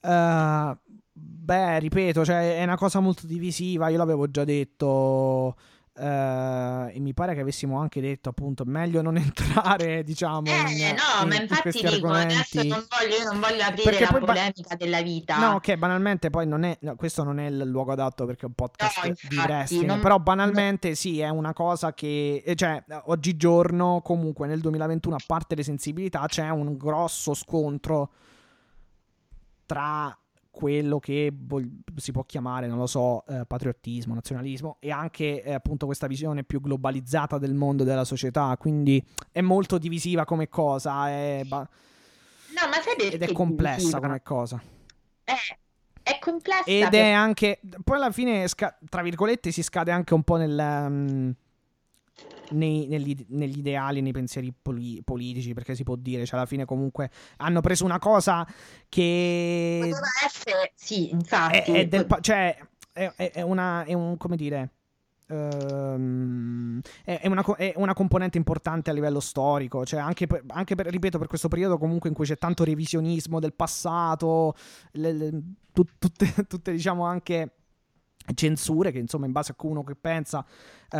[0.00, 0.76] Uh,
[1.12, 3.88] beh, ripeto, cioè, è una cosa molto divisiva.
[3.88, 5.56] Io l'avevo già detto.
[5.98, 10.94] Uh, e mi pare che avessimo anche detto appunto meglio non entrare diciamo eh, in,
[10.94, 12.58] no in, ma infatti dico argomenti.
[12.58, 15.76] adesso non voglio, io non voglio aprire perché la polemica ba- della vita no che
[15.76, 19.02] banalmente poi non è no, questo non è il luogo adatto perché è un podcast
[19.02, 20.94] no, infatti, di wrestling non, però banalmente no.
[20.94, 26.24] sì è una cosa che eh, cioè oggigiorno comunque nel 2021 a parte le sensibilità
[26.28, 28.10] c'è un grosso scontro
[29.66, 30.16] tra
[30.58, 31.32] quello che
[31.94, 36.42] si può chiamare, non lo so, eh, patriottismo, nazionalismo e anche eh, appunto questa visione
[36.42, 39.00] più globalizzata del mondo e della società, quindi
[39.30, 44.00] è molto divisiva come cosa, è ba- no, ma sai ed è complessa divisiva?
[44.00, 44.60] come cosa.
[45.22, 45.58] Eh,
[46.02, 46.64] è complessa.
[46.64, 47.04] Ed per...
[47.04, 50.58] è anche, poi alla fine, sca- tra virgolette, si scade anche un po' nel...
[50.58, 51.34] Um,
[52.50, 56.64] nei, negli, negli, ideali, nei pensieri poli- politici, perché si può dire, cioè alla fine
[56.64, 58.46] comunque hanno preso una cosa
[58.88, 59.78] che...
[59.80, 61.58] Poteva essere, sì, infatti.
[61.58, 62.56] È, è del, cioè,
[62.92, 64.70] è, è, una, è un, come dire...
[65.30, 70.86] Um, è, una, è, una, componente importante a livello storico, cioè anche, per, anche per,
[70.86, 74.54] ripeto, per questo periodo comunque in cui c'è tanto revisionismo del passato,
[74.92, 75.30] le, le,
[75.70, 77.57] tu, tutte, tutte diciamo anche
[78.34, 80.44] censure che insomma in base a uno che pensa
[80.90, 80.96] uh,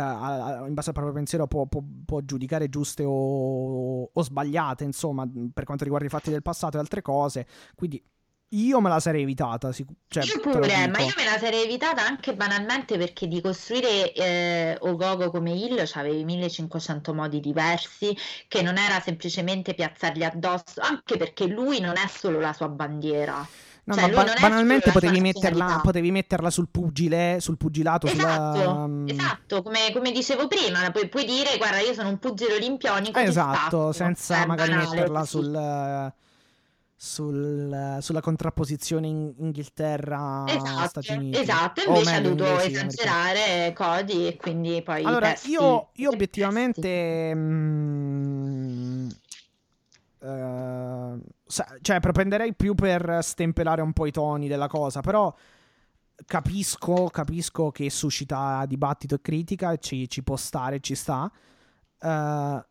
[0.65, 5.63] in base al proprio pensiero può, può, può giudicare giuste o, o, sbagliate insomma per
[5.63, 7.45] quanto riguarda i fatti del passato e altre cose.
[7.75, 8.01] Quindi
[8.53, 12.03] io me la sarei evitata sic- cioè, io pure ma io me la sarei evitata
[12.03, 18.15] anche banalmente perché di costruire eh, Ogogo come Hill avevi 1500 modi diversi
[18.47, 23.47] che non era semplicemente piazzarli addosso anche perché lui non è solo la sua bandiera
[23.85, 28.07] No, cioè, ba- banalmente potevi metterla, potevi metterla, sul pugile, sul pugilato.
[28.07, 28.87] Esatto, sulla...
[28.87, 33.17] Mm, esatto come, come, dicevo prima, puoi, puoi, dire guarda io sono un pugile olimpionico.
[33.17, 36.13] Esatto, senza magari banale, metterla sul,
[36.95, 41.39] sul, sulla contrapposizione in Inghilterra esatto, Uniti.
[41.39, 45.03] Esatto, invece ha dovuto esagerare Cody e quindi poi...
[45.03, 47.33] Allora, io, io obiettivamente...
[47.33, 49.07] Mh,
[50.21, 51.17] Uh,
[51.81, 55.33] cioè, propenderei più per stempelare un po' i toni della cosa, però
[56.25, 61.31] capisco, capisco che suscita dibattito e critica, ci, ci può stare, ci sta.
[62.01, 62.63] Uh,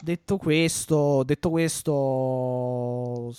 [0.00, 3.32] detto questo, detto questo,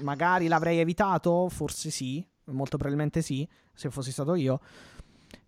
[0.00, 4.60] magari l'avrei evitato, forse sì, molto probabilmente sì, se fossi stato io.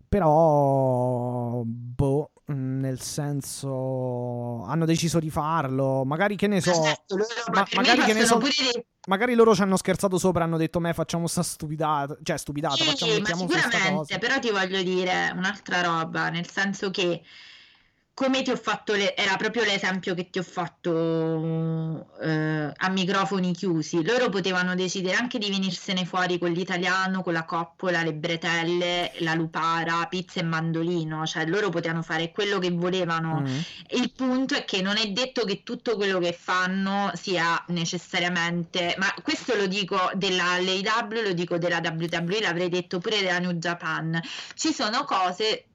[0.09, 6.05] Però, boh, nel senso, hanno deciso di farlo.
[6.05, 7.17] Magari che ne so, esatto,
[7.51, 8.39] ma, magari che ne so.
[9.07, 12.17] Magari loro ci hanno scherzato sopra, hanno detto: Me facciamo sta stupidata.
[12.21, 14.17] Cioè, stupidata, sì, facciamo, sì, ma sicuramente.
[14.17, 17.21] Però ti voglio dire un'altra roba, nel senso che
[18.17, 23.53] come ti ho fatto, le- era proprio l'esempio che ti ho fatto eh, a microfoni
[23.53, 24.03] chiusi.
[24.03, 29.35] Loro potevano decidere anche di venirsene fuori con l'italiano, con la coppola, le bretelle, la
[29.35, 33.41] lupara, pizza e mandolino, cioè loro potevano fare quello che volevano.
[33.41, 33.59] Mm.
[33.91, 39.13] Il punto è che non è detto che tutto quello che fanno sia necessariamente, ma
[39.21, 44.19] questo lo dico della LAW, lo dico della WWE, l'avrei detto pure della New Japan.
[44.55, 45.65] Ci sono cose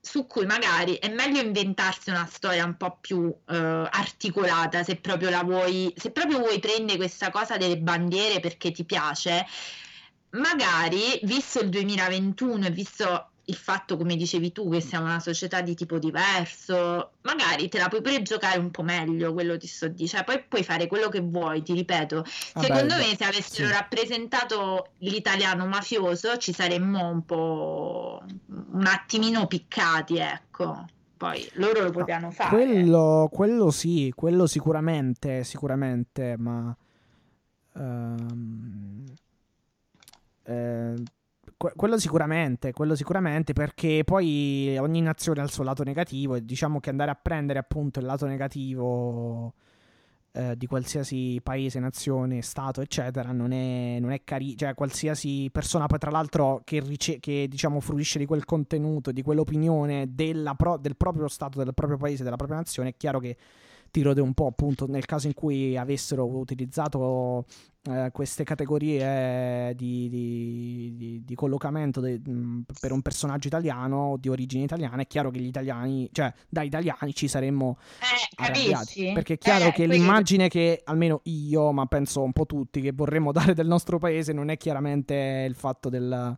[0.00, 5.28] su cui magari è meglio inventarsi una storia un po' più eh, articolata se proprio
[5.30, 9.46] la vuoi, se proprio vuoi prendere questa cosa delle bandiere perché ti piace,
[10.30, 15.60] magari visto il 2021 e visto il fatto, come dicevi tu, che siamo una società
[15.60, 19.88] di tipo diverso, magari te la puoi pure giocare un po' meglio, quello ti sto
[19.88, 22.18] dicendo, cioè, poi puoi fare quello che vuoi, ti ripeto.
[22.18, 23.72] Ah, Secondo beh, me se avessero sì.
[23.72, 30.86] rappresentato l'italiano mafioso ci saremmo un po' un attimino piccati, ecco.
[31.16, 32.48] Poi loro lo potevano fare.
[32.48, 36.74] Quello, quello sì, quello sicuramente, sicuramente, ma...
[37.74, 39.04] ehm,
[40.44, 40.94] eh,
[41.76, 46.80] quello sicuramente, quello sicuramente, perché poi ogni nazione ha il suo lato negativo e diciamo
[46.80, 49.52] che andare a prendere appunto il lato negativo
[50.32, 54.54] eh, di qualsiasi paese, nazione, stato, eccetera, non è, non è carino.
[54.56, 59.22] Cioè, qualsiasi persona, poi tra l'altro, che, rice- che diciamo fruisce di quel contenuto, di
[59.22, 60.08] quell'opinione
[60.56, 63.36] pro- del proprio stato, del proprio paese, della propria nazione, è chiaro che
[63.90, 67.44] ti rode un po', appunto, nel caso in cui avessero utilizzato
[67.90, 74.28] eh, queste categorie di, di- di- di collocamento de- mh, per un personaggio italiano di
[74.28, 79.12] origine italiana, è chiaro che gli italiani, cioè da italiani ci saremmo Eh, arrabbiati.
[79.14, 82.80] Perché è chiaro Eh, che quello- l'immagine che almeno io, ma penso un po' tutti,
[82.80, 86.36] che vorremmo dare del nostro paese non è chiaramente il fatto del.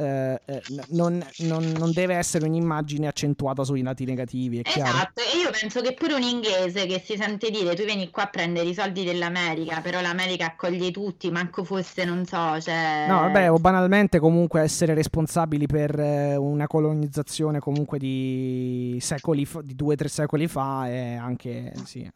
[0.00, 4.62] Eh, eh, non, non- non deve essere un'immagine accentuata sui lati negativi.
[4.64, 8.24] Esatto, e io penso che pure un inglese che si sente dire tu vieni qua
[8.24, 13.06] a prendere i soldi dell'America, però l'America accoglie tutti, manco fosse, non so, cioè...
[13.08, 19.62] No, vabbè, o banalmente comunque essere responsabili per eh, una colonizzazione comunque di secoli fa-
[19.62, 22.12] di due o tre secoli fa è anche, sì, eh,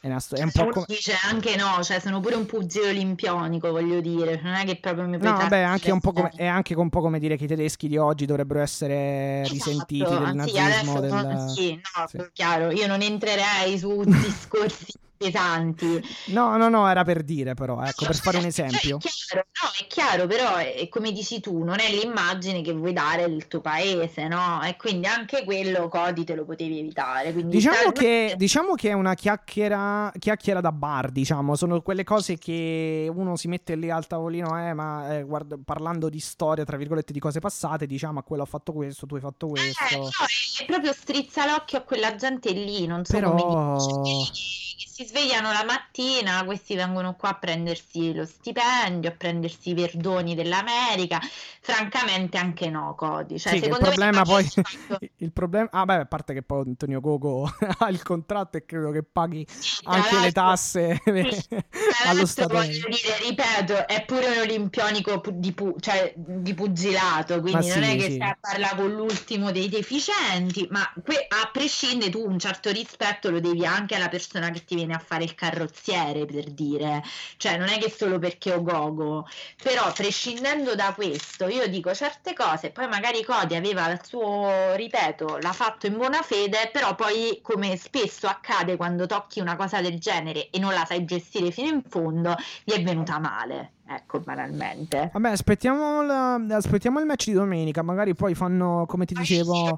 [0.00, 0.86] è, una sto- è un po' come...
[0.88, 5.06] dice anche no, cioè sono pure un pugile olimpionico, voglio dire, non è che proprio
[5.06, 6.42] mi No, vabbè, anche un po' come, bene.
[6.42, 10.18] è anche un po' come dire che i tedeschi di oggi dovrebbero essere risentiti Esatto,
[10.18, 10.96] del sì, nazismo.
[10.96, 12.30] adesso del- sì, no, sì.
[12.32, 14.86] chiaro, io non entrerei su discorsi
[15.30, 16.02] pesanti.
[16.28, 18.96] No, no, no, era per dire però, ecco, per Cioè, fare un È esempio.
[18.96, 23.28] chiaro, no, è chiaro, però è, come dici tu, non è l'immagine che vuoi dare
[23.28, 24.62] del tuo paese, no?
[24.62, 27.32] E quindi anche quello, Codi, te lo potevi evitare.
[27.34, 32.04] Quindi Diciamo che, talmente- diciamo che è una chiacchiera, chiacchiera da bar, diciamo, sono quelle
[32.04, 36.64] cose che uno si mette lì al tavolino, eh, ma eh, guarda, parlando di storia,
[36.64, 39.50] tra virgolette, di cose passate, diciamo, a quello ha fatto questo, tu hai fatto Eh,
[39.50, 39.96] questo.
[39.98, 44.76] no, è, è proprio strizza l'occhio a quella gente lì, non so Però- come dici,
[44.76, 49.74] che si svegliano la mattina, questi vengono qua a prendersi lo stipendio, a prendersi i
[49.74, 51.18] verdoni dell'America,
[51.60, 53.38] francamente anche no, Codi.
[53.38, 54.46] Cioè, Sì, il problema poi
[55.18, 58.92] il problema ah beh, a parte che poi Antonio Gogo ha il contratto e credo
[58.92, 59.44] che paghi
[59.82, 61.02] Tra anche le tasse
[62.06, 67.68] allo Stato voglio dire, ripeto, è pure un olimpionico di, pu- cioè, di pugilato, quindi
[67.68, 68.14] Ma non sì, è che sì.
[68.14, 73.30] stai a parlare con l'ultimo dei deficienti, ma que- a prescindere tu un certo rispetto
[73.30, 77.02] lo devi anche alla persona che ti viene a fare il carrozziere, per dire,
[77.36, 79.26] cioè non è che solo perché ho gogo,
[79.62, 85.38] però prescindendo da questo, io dico certe cose, poi magari Cody aveva il suo, ripeto,
[85.38, 89.98] l'ha fatto in buona fede, però poi come spesso accade quando tocchi una cosa del
[89.98, 95.10] genere e non la sai gestire fino in fondo, gli è venuta male, ecco, banalmente.
[95.12, 99.76] Vabbè, aspettiamo, la- aspettiamo il match di domenica, magari poi fanno, come ti si dicevo,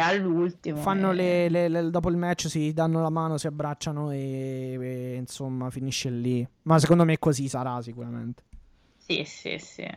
[0.00, 0.76] all'ultimo.
[0.78, 1.14] fanno eh.
[1.14, 5.70] le, le- le- dopo il match si danno la mano, si abbracciano e, e, insomma
[5.70, 6.46] finisce lì.
[6.62, 8.42] Ma secondo me così sarà sicuramente.
[8.98, 9.88] Sì, sì, sì.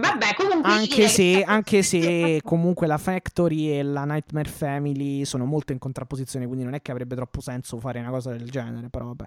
[0.00, 5.44] Vabbè, comunque Anche se, che- anche se comunque la Factory e la Nightmare Family sono
[5.44, 8.88] molto in contrapposizione, quindi non è che avrebbe troppo senso fare una cosa del genere,
[8.88, 9.24] però vabbè.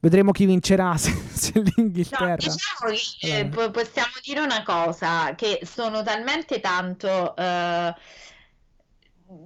[0.00, 1.52] Vedremo chi vincerà se, se
[2.12, 2.36] No, l'Inghilterra.
[2.36, 7.94] diciamo che eh, po- possiamo dire una cosa, che sono talmente tanto, eh,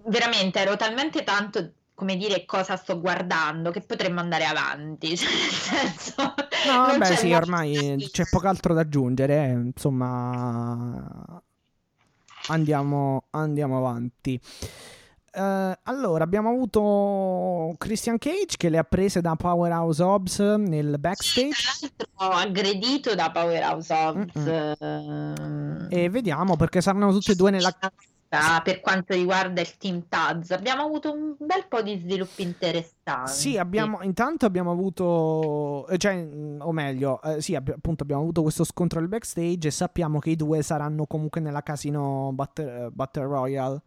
[0.07, 5.51] veramente ero talmente tanto, come dire, cosa sto guardando, che potremmo andare avanti, cioè, nel
[5.51, 6.35] senso...
[6.63, 9.49] No, vabbè, sì, ormai da c'è poco altro da aggiungere.
[9.49, 11.43] eh, Insomma,
[12.47, 14.41] andiamo, andiamo avanti.
[15.37, 21.51] Eh, allora, abbiamo avuto Christian Cage che le ha prese da Powerhouse Hobbs nel backstage.
[21.97, 27.75] Tra l'altro aggredito da Powerhouse Hobbs ehm, E vediamo perché saranno tutte e due nella.
[28.63, 30.53] per quanto riguarda il team Taz.
[30.53, 33.33] Abbiamo avuto un bel po' di sviluppi interessanti.
[33.33, 38.23] Sì, abbiamo, intanto abbiamo avuto, eh, cioè, mh, o meglio, eh, sì, abbi- appunto abbiamo
[38.23, 42.91] avuto questo scontro al backstage e sappiamo che i due saranno comunque nella casino Battle,
[42.93, 43.83] Battle Royale,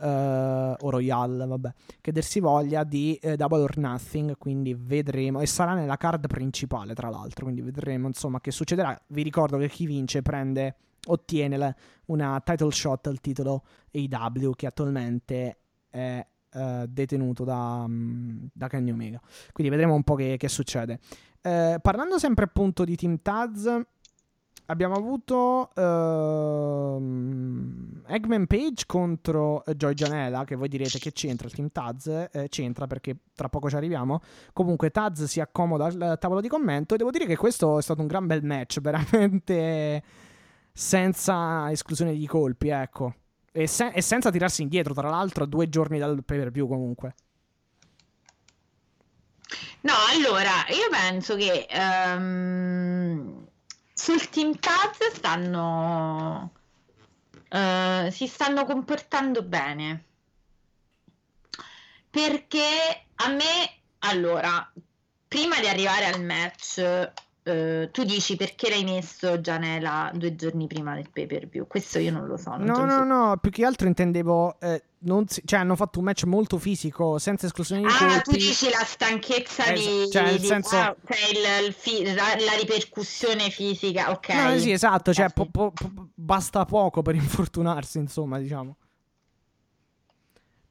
[0.00, 5.40] eh, o Royale, vabbè, che der si voglia, di eh, Double or Nothing, quindi vedremo,
[5.40, 8.98] e sarà nella card principale tra l'altro, quindi vedremo insomma che succederà.
[9.08, 10.76] Vi ricordo che chi vince prende,
[11.06, 11.74] ottiene la-
[12.06, 15.58] una title shot al titolo AW che attualmente
[15.90, 19.20] è eh, detenuto da, mm, da Kenny Omega.
[19.52, 21.00] Quindi vedremo un po' che, che succede.
[21.40, 23.68] Eh, parlando sempre appunto di Team Taz,
[24.66, 27.04] abbiamo avuto ehm,
[28.06, 32.48] Eggman Page contro eh, Joy Janela, che voi direte che c'entra il team Taz, eh,
[32.48, 34.20] c'entra perché tra poco ci arriviamo.
[34.52, 38.00] Comunque Taz si accomoda al tavolo di commento e devo dire che questo è stato
[38.00, 40.02] un gran bel match, veramente
[40.72, 43.14] senza esclusione di colpi, ecco.
[43.52, 46.66] E, se- e senza tirarsi indietro, tra l'altro, a due giorni dal pay per view
[46.66, 47.14] comunque.
[49.82, 53.43] No, allora, io penso che ehm,
[54.04, 56.52] sul Team Taz stanno
[57.48, 60.04] eh, si stanno comportando bene.
[62.10, 64.70] Perché a me, allora,
[65.26, 66.78] prima di arrivare al match,
[67.42, 71.66] eh, tu dici perché l'hai messo Gianela due giorni prima del pay per view?
[71.66, 72.50] Questo io non lo so.
[72.50, 73.04] Non No, no, so.
[73.04, 74.58] no, più che altro intendevo.
[74.60, 78.30] eh, non si- cioè, hanno fatto un match molto fisico, senza esclusione di Ah, tu
[78.30, 78.38] colpi.
[78.38, 82.12] dici la stanchezza Es- di, cioè, nel di- senso- ah, cioè il- il fi- la,
[82.12, 84.28] la ripercussione fisica, ok.
[84.34, 85.48] No, sì, esatto, cioè, Eh, sì.
[85.50, 87.14] po- po- basta poco per
[87.46, 88.76] infortunarsi, insomma, diciamo.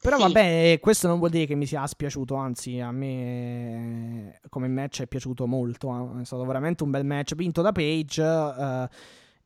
[0.01, 0.23] Però Sì.
[0.23, 5.07] vabbè, questo non vuol dire che mi sia spiaciuto, anzi, a me come match è
[5.07, 6.17] piaciuto molto.
[6.17, 6.21] eh.
[6.21, 8.89] È stato veramente un bel match, vinto da Page, eh,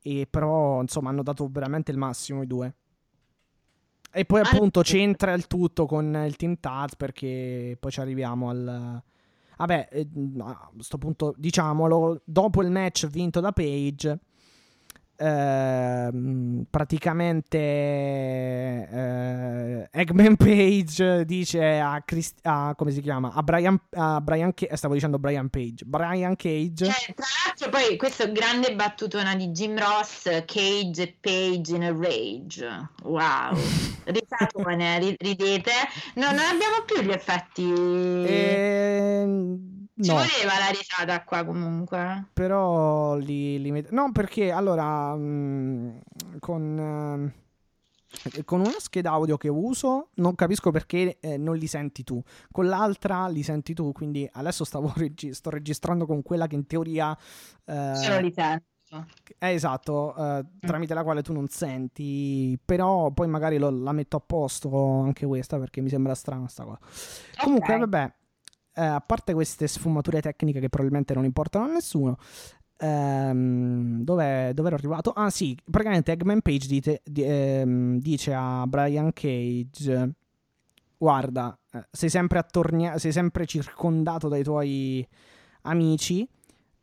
[0.01, 2.73] e però, insomma, hanno dato veramente il massimo i due.
[4.17, 8.49] E poi Ah, appunto c'entra il tutto con il Team Taz perché poi ci arriviamo
[8.49, 9.01] al...
[9.57, 10.07] Vabbè, eh,
[10.39, 14.19] a questo punto diciamolo, dopo il match vinto da Page,
[15.17, 17.57] ehm, praticamente
[18.89, 23.31] eh, Eggman Page dice a, Chris- a- come si chiama?
[23.33, 26.85] A Brian, a Brian Ca- stavo dicendo Brian Page, Brian Cage.
[26.85, 31.91] Eh, tra l'altro poi questo grande battutona di Jim Ross, Cage e Page in a
[31.91, 32.89] rage.
[33.03, 33.57] Wow.
[34.05, 35.71] Risatone, ri- ridete.
[36.15, 37.63] No, non abbiamo più gli effetti.
[38.25, 40.13] Ehm, Ci no.
[40.15, 42.27] voleva la risata qua comunque.
[42.33, 46.01] Però li, li met- No, perché allora mh,
[46.39, 52.03] con, ehm, con una scheda audio che uso non capisco perché eh, non li senti
[52.03, 52.21] tu.
[52.51, 54.63] Con l'altra li senti tu, quindi adesso
[54.95, 57.17] regi- sto registrando con quella che in teoria...
[57.65, 58.65] eh, non li sento.
[59.39, 64.15] eh, esatto, eh, tramite la quale tu non senti, però poi magari lo- la metto
[64.17, 66.79] a posto anche questa perché mi sembra strana sta cosa.
[67.41, 67.79] Comunque, Ok.
[67.79, 68.13] vabbè,
[68.77, 72.17] eh, a parte queste sfumature tecniche che probabilmente non importano a nessuno,
[72.77, 75.11] ehm, dove, dove ero arrivato?
[75.11, 80.11] Ah sì, praticamente Eggman Page dite- di- ehm, dice a Brian Cage,
[80.97, 85.07] guarda, eh, sei sempre, attornia- sei sempre circondato dai tuoi
[85.63, 86.27] amici,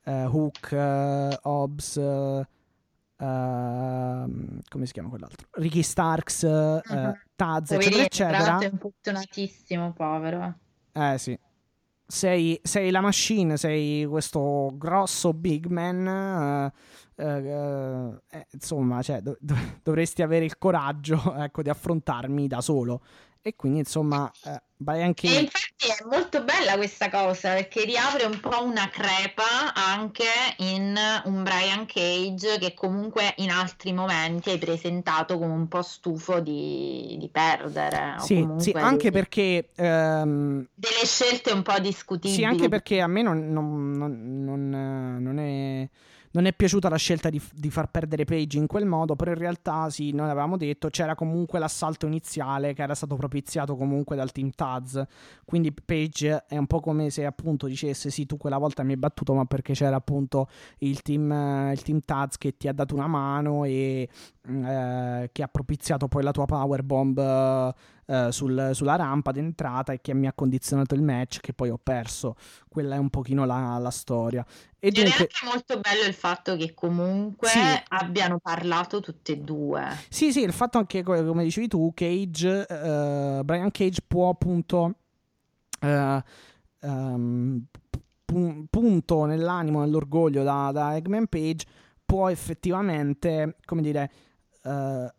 [0.05, 2.47] eh, Hook, eh, Hobbs, eh,
[3.19, 5.47] ehm, come si chiama quell'altro?
[5.53, 7.13] Ricky Starks, Mhm.
[7.37, 8.59] Taz, eccetera, eccetera.
[8.59, 10.55] è infortunatissimo, povero.
[10.93, 11.37] Eh sì.
[12.07, 16.71] Sei, sei la machine, sei questo grosso big man.
[17.17, 22.61] eh, eh, eh, insomma, cioè, dov- dov- dovresti avere il coraggio ecco, di affrontarmi da
[22.61, 23.01] solo.
[23.47, 25.39] E quindi, insomma, eh, Brian E Cage.
[25.41, 30.25] infatti è molto bella questa cosa perché riapre un po' una crepa anche
[30.59, 36.41] in un Brian Cage che comunque in altri momenti hai presentato come un po' stufo
[36.41, 38.15] di, di perdere.
[38.21, 39.69] Sì, sì, anche di- perché.
[39.75, 42.35] ehm, delle scelte un po' discutibili.
[42.41, 45.89] Sì, anche perché a me non, non- non- non, eh, non è,
[46.35, 49.39] non è piaciuta la scelta di, di far perdere Page in quel modo, però in
[49.39, 54.33] realtà sì, noi avevamo detto, c'era comunque l'assalto iniziale che era stato propiziato comunque dal
[54.33, 55.03] team Taz,
[55.45, 58.99] quindi Page è un po' come se appunto dicesse sì, tu quella volta mi hai
[58.99, 63.07] battuto, ma perché c'era appunto il team, il team Taz che ti ha dato una
[63.07, 64.09] mano e
[64.49, 67.75] mm, eh, che ha propiziato poi la tua powerbomb eh,
[68.07, 71.79] eh, sul- sulla rampa d'entrata e che mi ha condizionato il match che poi ho
[71.83, 72.37] perso.
[72.69, 74.45] Quella è un pochino la, la storia.
[74.79, 77.83] E Ed è dunque, anche molto bello il fatto che comunque Sì.
[77.89, 79.83] abbiano parlato tutte e due.
[80.09, 84.95] sì, sì, il fatto anche, co- come dicevi tu, Cage, eh, Brian Cage può appunto...
[85.81, 86.23] eh,
[88.25, 91.65] pu- punto nell'animo, nell'orgoglio da, da Eggman Page,
[92.05, 94.11] può effettivamente, come dire,
[94.65, 95.13] eh,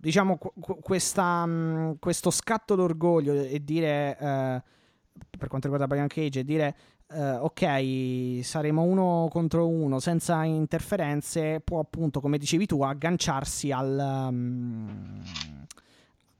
[0.00, 4.62] diciamo, qu- qu- questa, mh, questo scatto d'orgoglio e dire, eh,
[5.38, 6.76] per quanto riguarda Brian Cage, e dire,
[7.12, 14.28] eh, ok, saremo uno contro uno senza interferenze, può appunto, come dicevi tu, agganciarsi al...
[14.32, 15.20] mm,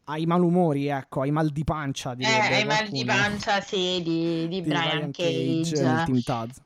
[0.04, 2.14] ai malumori, ecco, ai mal di pancia.
[2.16, 5.82] Eh, hai mal di pancia, sì, di, di di Brian Cage.
[5.82, 6.60] nel Team Taz.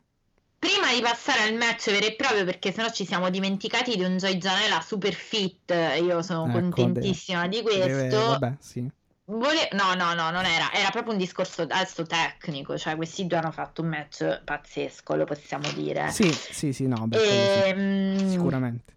[0.64, 4.16] Prima di passare al match vero e proprio, perché sennò ci siamo dimenticati di un
[4.16, 8.16] Joy Janela super fit, io sono Ecco, contentissima di Deve- questo.
[8.30, 8.90] vabbè, sì.
[9.26, 13.36] Vole- No, no, no, non era, era proprio un discorso adesso tecnico, cioè questi due
[13.36, 16.08] hanno fatto un match pazzesco, lo possiamo dire.
[16.08, 18.96] Sì, sì, sì, no, beh, quello sì, Ehm, sicuramente.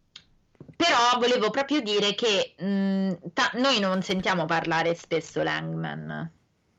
[0.78, 6.32] Però volevo proprio dire che mh, ta- noi non sentiamo parlare spesso Langman,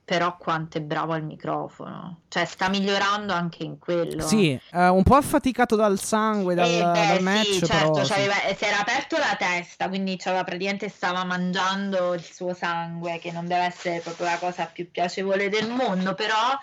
[0.08, 4.26] però quanto è bravo al microfono, cioè sta migliorando anche in quello.
[4.26, 8.04] Sì, eh, un po' affaticato dal sangue, dal, Eh, beh, dal match, sì, però certo,
[8.04, 8.12] sì.
[8.12, 13.18] c'aveva- eh, si era aperto la testa, quindi c'aveva praticamente stava mangiando il suo sangue,
[13.18, 16.58] che non deve essere proprio la cosa più piacevole del mondo, però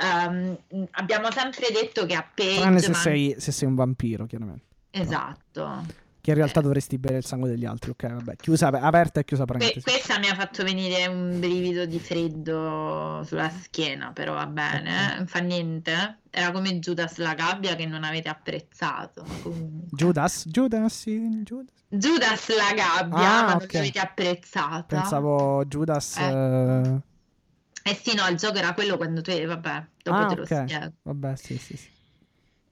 [0.00, 0.56] ehm,
[0.92, 4.64] abbiamo sempre detto che a Page Tranne se man- sei, se sei un vampiro, chiaramente.
[4.92, 6.04] Esatto.
[6.26, 6.62] Che in realtà Eh.
[6.64, 7.90] dovresti bere il sangue degli altri.
[7.92, 8.34] Ok, vabbè.
[8.34, 9.80] Chiusa, aperta e chiusa parentesi.
[9.82, 15.16] questa mi ha fatto venire un brivido di freddo sulla schiena, però va bene, eh,
[15.18, 16.18] non fa niente.
[16.28, 19.24] Era come Judas la gabbia che non avete apprezzato.
[19.40, 19.86] comunque.
[19.92, 21.72] Judas, Judas, sì, Judas.
[21.90, 23.60] Judas la gabbia, Ah, ma ok.
[23.60, 24.82] non l'avete apprezzata.
[24.82, 26.16] Pensavo Judas.
[26.18, 26.24] Eh.
[26.24, 27.00] eh,
[27.84, 29.30] Eh sì, no, il gioco era quello quando tu...
[29.30, 30.46] Vabbè, dopo Ah, te lo ok.
[30.66, 30.92] spiego.
[31.02, 31.88] Vabbè, sì, sì, sì.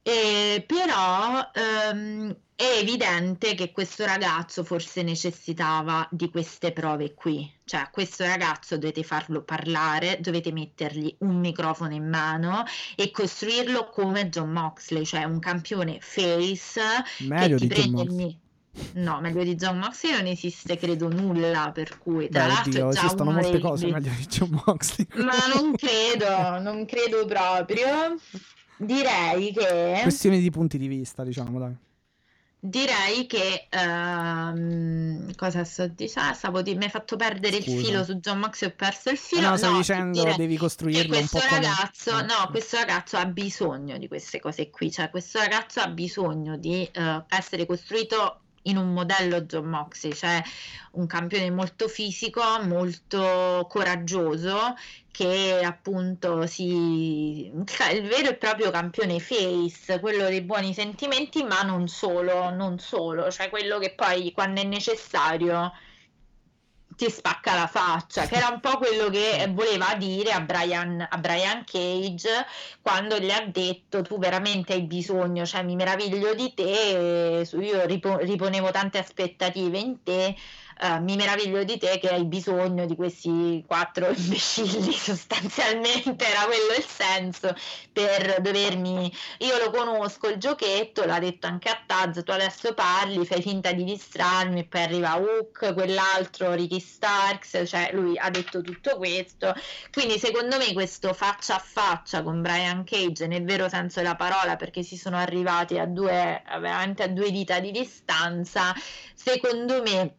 [0.06, 7.50] E però ehm, è evidente che questo ragazzo forse necessitava di queste prove qui.
[7.64, 12.64] Cioè, questo ragazzo dovete farlo parlare, dovete mettergli un microfono in mano
[12.96, 16.82] e costruirlo come John Moxley, cioè un campione face
[17.20, 18.26] Meglio che di ti prende il Moxley.
[18.26, 18.38] mi-
[18.94, 22.90] No, meglio di John Moxley non esiste, credo, nulla, per cui tra Beh, l'altro oddio,
[22.90, 25.06] esistono molte dei cose meglio di John Moxley.
[25.14, 28.18] ma non credo, non credo proprio.
[28.76, 31.76] Direi che, Questioni di punti di vista, diciamo, dai.
[32.58, 36.30] direi che, ehm, cosa sto dicendo?
[36.30, 37.76] Ah, stavo di- mi hai fatto perdere il Scusa.
[37.84, 39.48] filo su John Moxley, ho perso il Eh filo.
[39.50, 41.60] no, stavi No, dicendo direi devi che costruirlo un questo po' come...
[41.60, 42.22] ragazzo, Eh.
[42.22, 46.82] no, questo ragazzo ha bisogno di queste cose qui, cioè questo ragazzo ha bisogno di
[46.90, 50.42] eh, essere costruito in un modello John Moxley, cioè
[50.92, 54.74] un campione molto fisico, molto coraggioso,
[55.10, 61.88] che appunto si il vero e proprio campione face, quello dei buoni sentimenti, ma non
[61.88, 65.72] solo, non solo, cioè quello che poi quando è necessario
[66.96, 71.18] ti spacca la faccia, che era un po' quello che voleva dire a Brian, a
[71.18, 72.46] Brian Cage
[72.80, 78.18] quando gli ha detto tu veramente hai bisogno, cioè mi meraviglio di te, io ripo-
[78.18, 80.34] riponevo tante aspettative in te,
[80.80, 86.74] eh, mi meraviglio di te che hai bisogno di questi quattro imbecilli, sostanzialmente era quello
[86.76, 87.54] il senso
[87.92, 93.24] per dovermi io lo conosco il giochetto, l'ha detto anche a Taz, tu adesso parli,
[93.24, 98.60] fai finta di distrarmi e poi arriva Hook, quell'altro Ricky Starks, cioè lui ha detto
[98.62, 99.54] tutto questo,
[99.92, 104.56] quindi secondo me questo faccia a faccia con Brian Cage nel vero senso della parola
[104.56, 108.74] perché si sono arrivati a due, veramente a due dita di distanza,
[109.14, 110.14] secondo me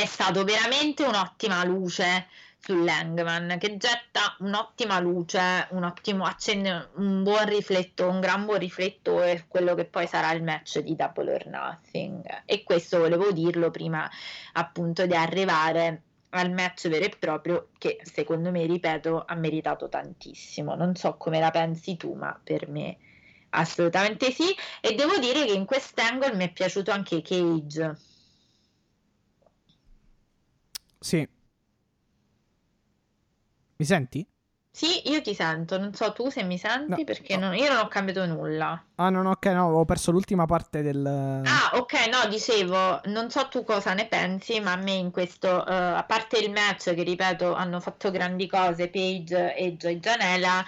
[0.00, 2.28] è stato veramente un'ottima luce
[2.60, 9.38] sull'Hangman che getta un'ottima luce, un ottimo accende un buon riflettore, un gran buon riflettore
[9.38, 12.42] su quello che poi sarà il match di Double or Nothing.
[12.44, 14.08] E questo volevo dirlo prima
[14.52, 20.76] appunto di arrivare al match vero e proprio che secondo me, ripeto, ha meritato tantissimo.
[20.76, 22.98] Non so come la pensi tu, ma per me
[23.50, 24.54] assolutamente sì.
[24.80, 27.96] E devo dire che in quest'angle mi è piaciuto anche Cage.
[31.00, 31.26] Sì.
[33.76, 34.26] Mi senti?
[34.70, 37.46] Sì, io ti sento, non so tu se mi senti No, perché no.
[37.46, 38.80] non- io non ho cambiato nulla.
[38.96, 41.04] Ah, no, no, ok, no, ho perso l'ultima parte del...
[41.06, 45.66] Ah, ok, no, dicevo, non so tu cosa ne pensi, ma a me in questo,
[45.66, 50.64] eh, a parte il match che ripeto hanno fatto grandi cose, Paige e Joy Janela,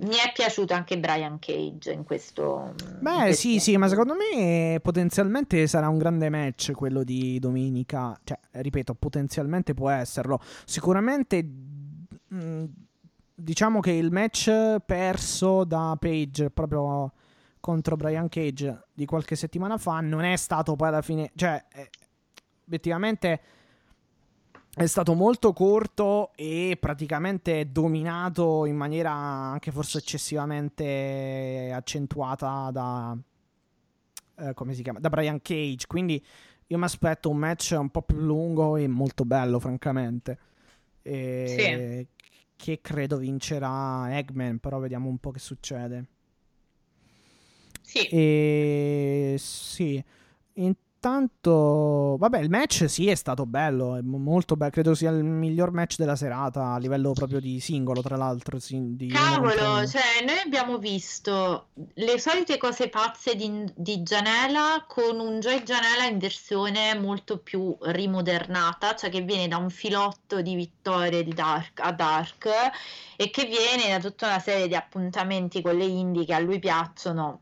[0.00, 2.72] mi è piaciuto anche Brian Cage in questo.
[2.78, 7.38] in Beh, questo- sì, sì, ma secondo me potenzialmente sarà un grande match quello di
[7.38, 8.18] domenica.
[8.24, 10.40] Cioè, ripeto, potenzialmente può esserlo.
[10.64, 11.42] Sicuramente,
[12.28, 12.64] mh,
[13.34, 17.12] diciamo che il match perso da Page proprio
[17.60, 21.30] contro Brian Cage di qualche settimana fa non è stato poi alla fine.
[21.34, 21.90] Cioè, eh,
[22.64, 23.40] obiettivamente
[24.80, 33.14] è stato molto corto e praticamente dominato in maniera anche forse eccessivamente accentuata da
[34.36, 34.98] eh, come si chiama?
[35.00, 35.86] Da Brian Cage.
[35.86, 36.24] Quindi
[36.66, 40.38] io mi aspetto un match un po' più lungo e molto bello, francamente.
[41.02, 42.06] E
[42.56, 46.06] Che credo vincerà Eggman, però vediamo un po' che succede.
[47.82, 50.02] Sì, E sì,
[50.54, 54.70] In- Intanto, vabbè, il match sì è stato bello, è mo- molto bello.
[54.70, 58.58] Credo sia il miglior match della serata a livello proprio di singolo, tra l'altro.
[58.68, 65.40] di Cavolo, cioè noi abbiamo visto le solite cose pazze di, di Gianella con un
[65.40, 71.24] Joy Gianella in versione molto più rimodernata, cioè che viene da un filotto di vittorie
[71.24, 72.46] di Dark, a Dark
[73.16, 76.58] e che viene da tutta una serie di appuntamenti con le indie che a lui
[76.58, 77.40] piacciono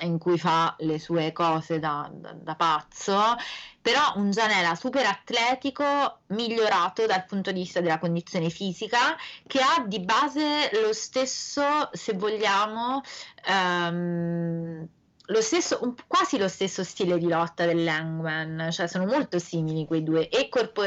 [0.00, 3.36] in cui fa le sue cose da, da- da pazzo,
[3.80, 9.84] però un Gianella super atletico, migliorato dal punto di vista della condizione fisica, che ha
[9.86, 13.00] di base lo stesso, se vogliamo,
[13.46, 14.88] ehm,
[15.30, 20.02] lo stesso, un- quasi lo stesso stile di lotta dell'Hangman, cioè sono molto simili quei
[20.02, 20.84] due, e corpo-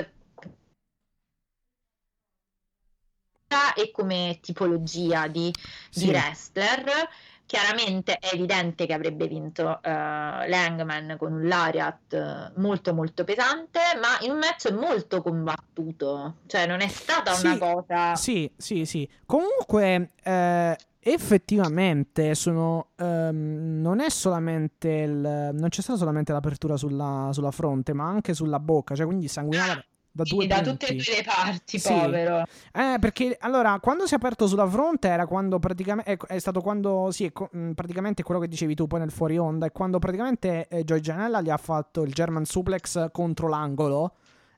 [3.75, 5.51] e come tipologia di,
[5.91, 6.07] di Sì.
[6.09, 6.83] wrestler.
[7.51, 13.79] Chiaramente è evidente che avrebbe vinto eh, l'Hangman con un Lariat eh, molto molto pesante,
[13.99, 18.15] ma in un match molto combattuto, cioè non è stata Sì, una cosa...
[18.15, 19.05] Sì, sì, sì.
[19.25, 22.91] Comunque, eh, effettivamente sono.
[22.95, 25.49] ehm, non è solamente il.
[25.51, 28.95] Non c'è stata solamente l'apertura sulla, sulla fronte, ma anche sulla bocca.
[28.95, 31.87] Cioè, quindi sanguinava da Sì, da tutte e due le parti, Sì.
[31.93, 32.43] povero.
[32.73, 36.11] Eh, perché allora, quando si è aperto sulla fronte era quando praticamente.
[36.11, 37.09] È, è stato quando.
[37.11, 39.65] Sì, è co- mh, praticamente quello che dicevi tu poi nel fuori onda.
[39.65, 44.15] È quando praticamente eh, Joy Janella gli ha fatto il German suplex contro l'angolo.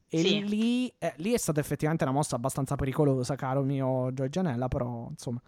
[0.10, 0.48] E Sì.
[0.48, 5.08] lì, eh, lì è stata effettivamente una mossa abbastanza pericolosa, caro mio Joy Janella, però
[5.10, 5.42] insomma.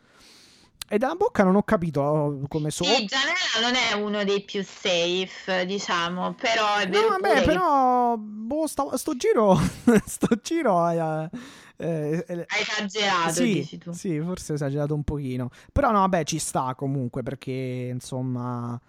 [0.87, 2.83] E dalla bocca non ho capito oh, come so.
[2.83, 7.47] Sì, Gianella non è uno dei più safe, diciamo, però è No, vero vabbè, pure
[7.47, 8.15] che però.
[8.17, 9.55] Boh, sta- sto giro.
[10.05, 10.87] sto giro.
[10.89, 11.29] eh,
[11.77, 13.91] eh, eh, esagerato, sì, dici tu.
[13.91, 15.49] sì, forse ho esagerato un pochino.
[15.71, 18.79] Però no, vabbè, ci sta comunque perché insomma.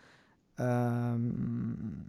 [0.56, 2.04] ehm,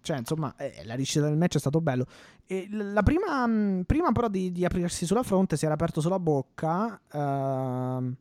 [0.00, 2.06] cioè, insomma, eh, la riuscita del match è stato bello.
[2.46, 6.18] E la prima, mh, prima però di, di aprirsi sulla fronte si era aperto sulla
[6.20, 7.00] bocca.
[7.12, 8.16] ehm,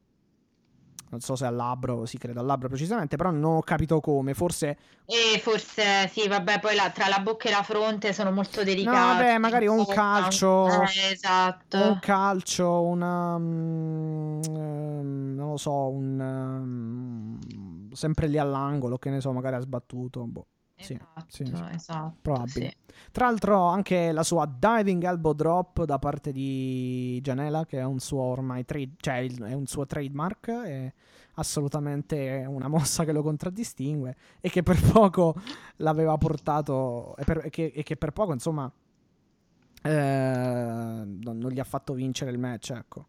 [1.16, 4.34] non so se al labbro, sì, credo al labbro precisamente, però non ho capito come.
[4.34, 8.64] Forse E forse sì, vabbè, poi la- tra la bocca e la fronte sono molto
[8.64, 8.98] delicati.
[8.98, 10.82] No, vabbè, magari un calcio.
[10.82, 11.78] Eh, esatto.
[11.78, 13.36] un calcio, una.
[13.36, 14.40] ehm,
[15.36, 16.20] non lo so, un.
[16.20, 20.24] ehm, sempre lì all'angolo, che ne so, magari ha sbattuto.
[20.26, 20.46] Boh.
[20.78, 21.64] Sì, Esatto, sì, sì.
[21.72, 22.70] esatto, Probabile.
[22.70, 22.94] sì.
[23.12, 28.00] Tra l'altro, anche la sua diving elbow drop da parte di Janela, che è un
[28.00, 30.94] suo ormai trade, cioè è un suo trademark, è
[31.36, 35.36] assolutamente una mossa che lo contraddistingue e che per poco
[35.78, 38.72] l'aveva portato, e, per- e che, e che per poco, insomma,
[39.84, 39.92] eh,
[41.06, 43.08] non, non gli ha fatto vincere il match, ecco.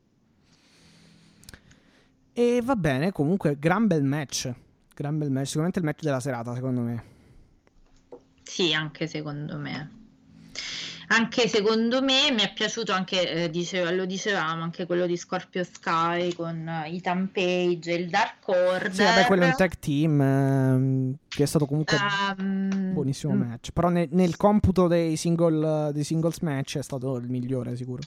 [2.32, 4.52] E va bene, comunque, gran bel match.
[4.94, 7.04] Gran bel match, sicuramente il match della serata, secondo me.
[8.46, 9.90] Sì, anche secondo me.
[11.08, 15.62] Anche secondo me mi è piaciuto anche, eh, diceva- lo dicevamo, anche quello di Scorpio
[15.62, 18.92] Sky con eh, Ethan Page e il Dark Order.
[18.92, 21.96] Sì, vabbè, quello è un tag team ehm, che è stato comunque
[22.38, 23.70] Ehm, buonissimo mm, match.
[23.72, 28.02] Però ne- nel computo dei, single, dei singles match è stato il migliore, sicuro.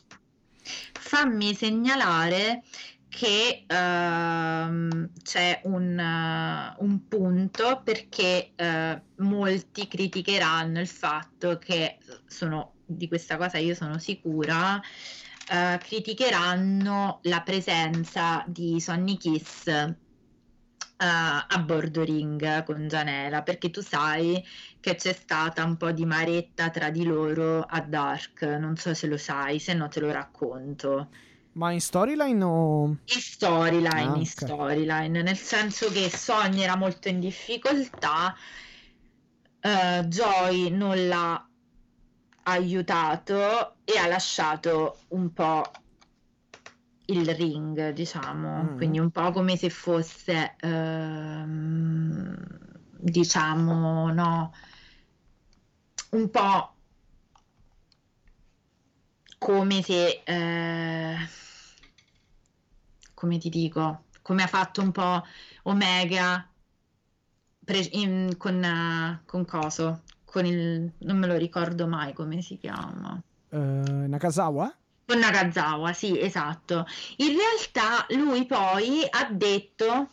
[0.61, 2.63] Fammi segnalare
[3.09, 11.97] che ehm, c'è un, eh, un punto perché eh, molti criticheranno il fatto che
[12.27, 14.79] sono di questa cosa io sono sicura
[15.51, 19.95] eh, criticheranno la presenza di Sonny Kiss eh,
[20.97, 24.43] a bordo ring con Gianela perché tu sai
[24.79, 29.07] che c'è stata un po' di maretta tra di loro a Dark non so se
[29.07, 31.09] lo sai se no te lo racconto
[31.59, 32.85] Ma in storyline o...
[32.87, 34.25] in storyline, Ah, in ok.
[34.25, 38.33] storyline, nel senso che Sonia era molto in difficoltà,
[39.59, 41.45] eh, Joy non l'ha
[42.43, 45.73] aiutato e ha lasciato un po'
[47.07, 48.77] il ring, diciamo, Mm.
[48.77, 52.35] quindi un po' come se fosse, ehm,
[53.01, 54.53] diciamo, no,
[56.11, 56.73] un po'
[59.39, 61.17] come se, eh,
[63.19, 65.21] come ti dico, come ha fatto un po'
[65.63, 66.47] Omega
[67.65, 72.57] pre- in- con, eh, con coso, con il, non me lo ricordo mai come si
[72.57, 73.21] chiama.
[73.49, 74.73] eh, Nakazawa?
[75.05, 76.85] Con Nakazawa, sì, esatto.
[77.17, 80.09] In realtà lui poi ha detto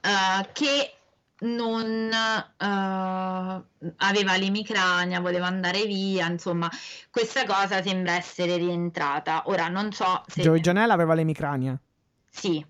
[0.00, 0.96] eh, che
[1.42, 3.62] non eh,
[3.96, 6.68] aveva l'emicrania, voleva andare via, insomma,
[7.10, 9.44] questa cosa sembra essere rientrata.
[9.46, 11.78] Ora non so se Joey Janela aveva l'emicrania.
[12.32, 12.64] Sì,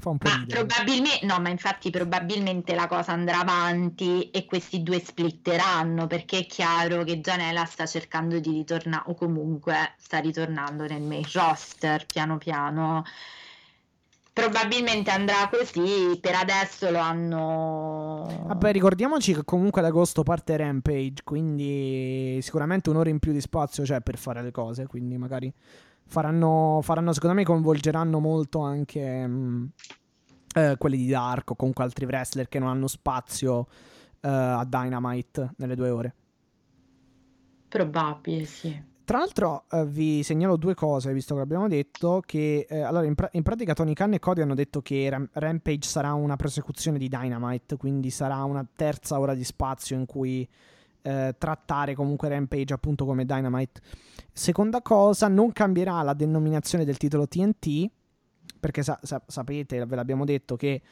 [0.00, 4.82] Fa un po' Ma probabilmente, no, ma infatti probabilmente la cosa andrà avanti e questi
[4.82, 10.86] due splitteranno perché è chiaro che Gianella sta cercando di ritornare o comunque sta ritornando
[10.86, 13.04] nel main roster piano piano.
[14.32, 18.44] Probabilmente andrà così, per adesso lo hanno...
[18.46, 23.82] Vabbè, ricordiamoci che comunque ad agosto parte Rampage, quindi sicuramente un'ora in più di spazio
[23.82, 25.52] c'è per fare le cose, quindi magari
[26.10, 29.64] faranno, faranno secondo me coinvolgeranno molto anche mm,
[30.56, 33.68] eh, quelli di Dark o comunque altri wrestler che non hanno spazio
[34.20, 36.14] eh, a Dynamite nelle due ore.
[37.68, 38.88] Probabile, sì.
[39.04, 43.14] Tra l'altro eh, vi segnalo due cose, visto che l'abbiamo detto, che eh, allora in,
[43.14, 46.98] pra- in pratica Tony Khan e Cody hanno detto che Ram- Rampage sarà una prosecuzione
[46.98, 50.48] di Dynamite, quindi sarà una terza ora di spazio in cui
[51.02, 53.80] eh, trattare comunque Rampage appunto come Dynamite.
[54.32, 57.90] Seconda cosa, non cambierà la denominazione del titolo TNT,
[58.58, 60.82] perché sa- sa- sapete, ve l'abbiamo detto che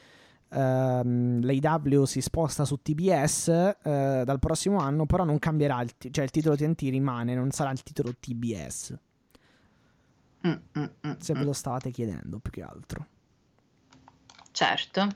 [0.50, 6.12] ehm, l'AW si sposta su TBS eh, dal prossimo anno, però non cambierà, il ti-
[6.12, 8.96] cioè il titolo TNT rimane, non sarà il titolo TBS,
[10.46, 11.44] Mm, mm, mm, se ve mm.
[11.44, 13.06] lo state chiedendo più che altro.
[14.52, 15.08] Certo.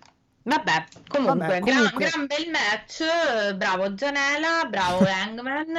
[0.45, 5.77] Vabbè, comunque, Vabbè, gran- comunque- Gran, bel match, eh, bravo Gianela, bravo Hangman,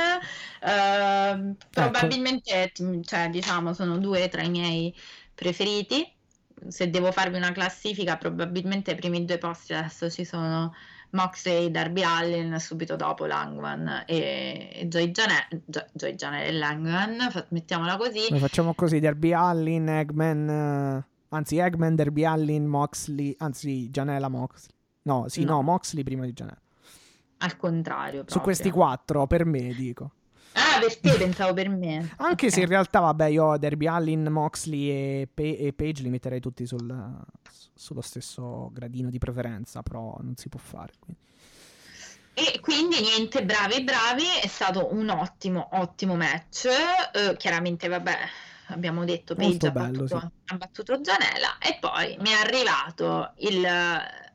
[0.62, 4.96] eh, probabilmente, t- cioè, diciamo, sono due tra i miei
[5.36, 6.10] preferiti.
[6.68, 10.74] Se devo farvi una classifica, probabilmente i primi due posti adesso ci sono
[11.10, 15.46] Moxley e Darby Allin, subito dopo Langman e, Joy Janela,
[15.92, 17.18] Joy Janela e Langman,
[17.50, 18.28] mettiamola così.
[18.30, 24.76] Noi facciamo così, Derby Allin, Eggman, eh, anzi Eggman, Derby Allin, Moxley, anzi Janela Moxley.
[25.04, 25.62] No, sì, no, No.
[25.64, 26.62] Moxley prima di Janela.
[27.40, 28.44] Al contrario, Su proprio.
[28.44, 30.12] questi quattro, per me, dico.
[30.54, 32.14] Ah, per te pensavo per me.
[32.18, 32.52] Anche Ok.
[32.54, 36.66] se in realtà, vabbè, io Derby Allin, Moxley e, Pe- e Page li metterei tutti
[36.66, 37.20] sul-
[37.52, 40.94] su- sullo stesso gradino di preferenza, però non si può fare.
[41.00, 41.22] quindi.
[42.36, 46.66] E quindi niente, bravi, bravi, è stato un ottimo, ottimo match.
[46.66, 48.18] Eh, chiaramente, vabbè,
[48.68, 53.68] abbiamo detto Paige ha bello, battuto, ha battuto Gianella e poi mi è arrivato il,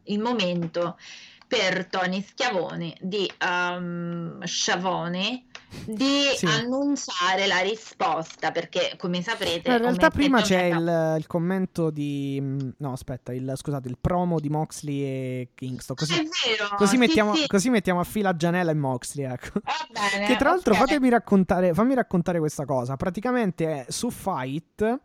[0.05, 0.99] il momento
[1.47, 5.48] per Tony Schiavoni di um, Schiavoni
[5.85, 6.47] di Sì.
[6.47, 12.41] annunciare la risposta perché come saprete in realtà prima c'è il, il commento di...
[12.79, 15.97] No, aspetta, il, scusate, il promo di Moxley e Kingston.
[15.97, 19.61] Così, è vero, così sì, mettiamo, sì, così mettiamo a fila Janela e Moxley, ecco.
[19.91, 22.97] bene, Che tra l'altro ok, fatemi raccontare, fammi raccontare questa cosa.
[22.97, 25.01] Praticamente su Fight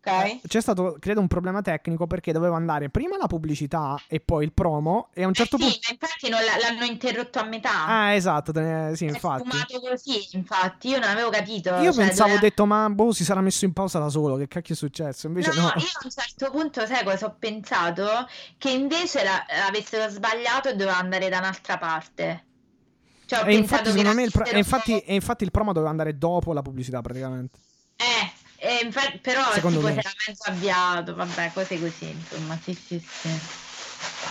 [0.00, 0.40] ok.
[0.42, 4.44] eh, c'è stato, credo, un problema tecnico perché doveva andare prima la pubblicità e poi
[4.44, 5.92] il promo e a un certo Eh sì, punto...
[5.92, 7.86] infatti non l'hanno interrotto a metà.
[7.86, 9.42] Ah, esatto, te sì, È infatti.
[9.42, 11.70] sfumato così, infatti, io non avevo capito.
[11.76, 14.36] Io cioè, pensavo, ho doveva- detto, ma boh, si sarà messo in pausa da solo,
[14.36, 15.26] che cacchio è successo?
[15.26, 15.62] Invece No, no.
[15.62, 18.26] io a un certo punto, sai cosa ho pensato?
[18.58, 22.46] Che invece la- avessero sbagliato e doveva andare da un'altra parte.
[23.24, 25.50] Cioè, ho E infatti, pensato che secondo me, il pro- e infatti, e infatti il
[25.50, 27.58] promo doveva andare dopo la pubblicità, praticamente.
[27.96, 29.94] Eh, e infa- però Secondo tipo me.
[29.94, 33.28] si era mezzo avviato, vabbè, cose così, insomma, sì, sì, sì.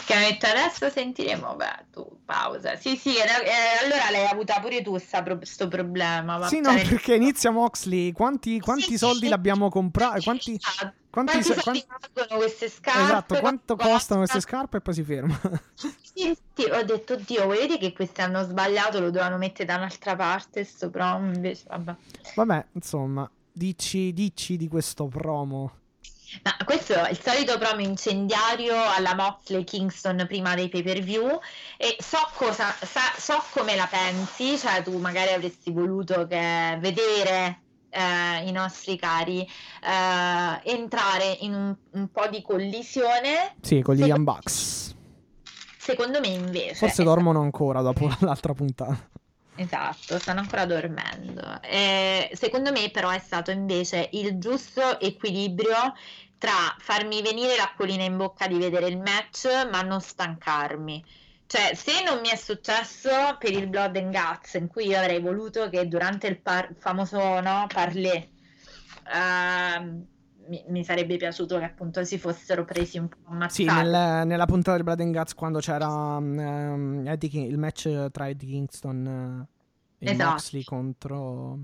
[0.05, 2.75] Che ha detto adesso sentiremo, beh, tu, pausa.
[2.77, 3.23] Sì, sì, eh,
[3.83, 6.47] allora l'hai avuta pure tu sta pro- sto problema.
[6.47, 8.13] Sì, no, perché inizia Moxley.
[8.13, 9.29] Quanti, quanti Sì, soldi sì.
[9.29, 10.21] l'abbiamo comprato?
[10.21, 10.93] Quanti, Esatto.
[11.09, 13.01] quanti, Quanti so- soldi quan- valgono queste scarpe?
[13.01, 15.39] Esatto, quanto costano queste scarpe e poi si ferma.
[15.73, 19.75] Sì, sì, ho detto, Dio, vuoi vedere che questi hanno sbagliato, lo dovevano mettere da
[19.75, 21.95] un'altra parte, sto promo, invece, vabbè.
[22.35, 25.71] Vabbè, insomma, dici, dici di questo promo.
[26.43, 31.39] Ma questo è il solito promo incendiario alla Moxley Kingston prima dei pay per view
[31.77, 37.61] e so cosa, sa- so come la pensi, cioè tu magari avresti voluto che vedere
[37.89, 43.55] eh, i nostri cari eh, entrare in un, un po' di collisione.
[43.61, 44.03] Sì, con gli.
[44.03, 44.95] Young Bucks.
[45.77, 49.09] Secondo me invece Forse dormono ancora dopo l'altra puntata.
[49.59, 51.59] Esatto, stanno ancora dormendo.
[51.63, 55.93] Eh, secondo me, però, è stato invece il giusto equilibrio
[56.37, 61.03] tra farmi venire l'acquolina in bocca di vedere il match, ma non stancarmi.
[61.47, 65.19] Cioè, se non mi è successo per il Blood and Guts, in cui io avrei
[65.19, 68.33] voluto che durante il par- famoso no, parlé
[69.05, 70.07] ehm,
[70.47, 73.53] mi, mi sarebbe piaciuto che appunto si fossero presi un po' ammazzati.
[73.53, 78.09] Sì, nel- nella puntata del Blood and Guts quando c'era um, Eddie King- il match
[78.11, 79.47] tra Eddie Kingston
[79.99, 80.29] eh, e Esatto.
[80.31, 81.59] Moxley contro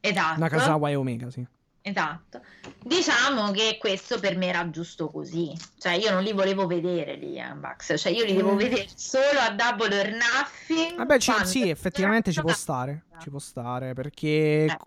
[0.00, 0.38] Esatto.
[0.40, 1.46] Nakazawa e Omega, sì.
[1.80, 2.42] Esatto.
[2.84, 5.52] Diciamo che questo per me era giusto così.
[5.78, 7.94] Cioè, io non li volevo vedere lì, Young Bucks.
[7.96, 8.56] Cioè, io li devo Mm.
[8.58, 10.96] vedere solo a Double or Nothing.
[10.96, 13.04] Vabbè, ci- sì, effettivamente ci può stare.
[13.20, 14.78] Ci può stare perché Eh.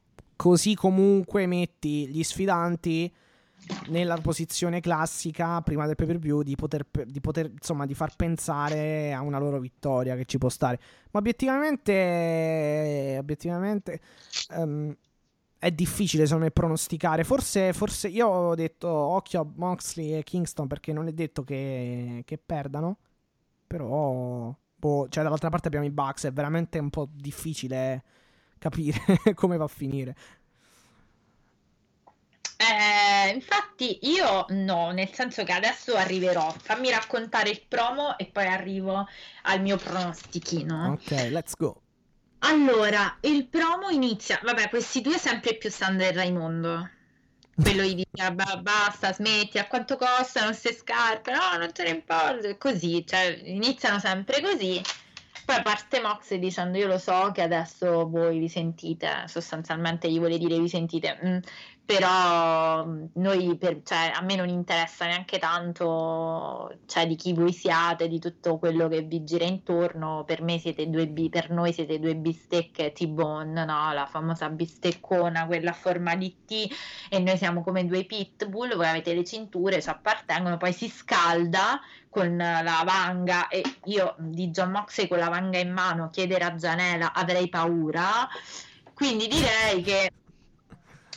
[0.41, 3.13] Così comunque metti gli sfidanti
[3.89, 8.15] nella posizione classica prima del pay per view di poter, di poter insomma di far
[8.15, 10.79] pensare a una loro vittoria che ci può stare.
[11.11, 14.01] Ma obiettivamente obiettivamente
[14.55, 14.91] um,
[15.59, 17.23] è difficile secondo me pronosticare.
[17.23, 22.23] Forse, forse io ho detto occhio a Moxley e Kingston perché non è detto che,
[22.25, 22.97] che perdano
[23.67, 28.03] però boh, cioè dall'altra parte abbiamo i Bucks è veramente un po' difficile
[28.61, 29.01] capire
[29.33, 30.15] come va a finire
[32.61, 38.45] eh, infatti io no, nel senso che adesso arriverò, fammi raccontare il promo e poi
[38.45, 39.07] arrivo
[39.43, 40.91] al mio pronostichino.
[40.91, 41.81] Ok, let's go.
[42.43, 46.87] Allora, il promo inizia, vabbè, questi due sempre più Sander Raimondo.
[47.55, 51.31] Quello gli dice basta, smetti, a quanto costano queste scarpe?
[51.31, 52.55] No, non te ne importa.
[52.57, 54.79] Così, cioè, iniziano sempre così.
[55.45, 60.37] Poi parte Mox dicendo io lo so che adesso voi vi sentite, sostanzialmente gli vuole
[60.37, 61.37] dire vi sentite, mm,
[61.85, 67.51] però mm, noi per, cioè, a me non interessa neanche tanto cioè, di chi voi
[67.51, 71.73] siate, di tutto quello che vi gira intorno, per me siete due b- per noi
[71.73, 73.93] siete due bistecche T-bone, no?
[73.93, 76.67] la famosa bisteccona, quella a forma di T.
[77.09, 81.79] E noi siamo come due pitbull, voi avete le cinture, ci appartengono, poi si scalda
[82.09, 83.47] con la vanga.
[83.47, 88.27] E io di John Moxley con la vanga in mano chiedere a Gianela avrei paura,
[88.93, 90.11] quindi direi che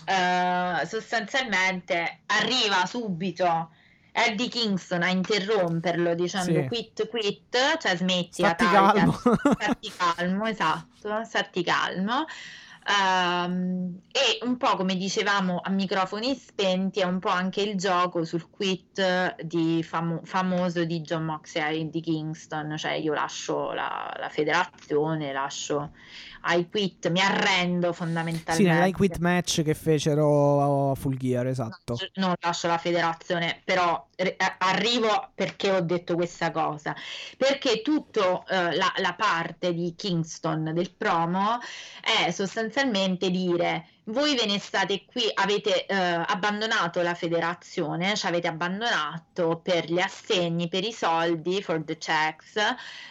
[0.07, 3.71] uh, sostanzialmente arriva subito
[4.17, 6.67] Eddie Kingston a interromperlo dicendo sì.
[6.69, 9.13] quit quit, cioè smetti statti calmo.
[9.59, 12.25] statti calmo, esatto, statti calmo.
[12.87, 18.25] Um, e un po' come dicevamo a microfoni spenti è un po' anche il gioco
[18.25, 24.29] sul quit di famo- famoso di John Moxley di Kingston cioè io lascio la, la
[24.29, 25.93] federazione lascio
[26.47, 28.53] I quit, mi arrendo fondamentalmente.
[28.53, 31.97] Sì, nell'I quit match che fecero a Full Gear, esatto.
[32.15, 36.95] Non lascio la federazione, però r- arrivo perché ho detto questa cosa.
[37.37, 41.59] Perché tutta eh, la, la parte di Kingston del promo
[42.01, 48.49] è sostanzialmente dire voi ve ne state qui, avete eh, abbandonato la federazione, ci avete
[48.49, 52.55] abbandonato per gli assegni, per i soldi, for the checks,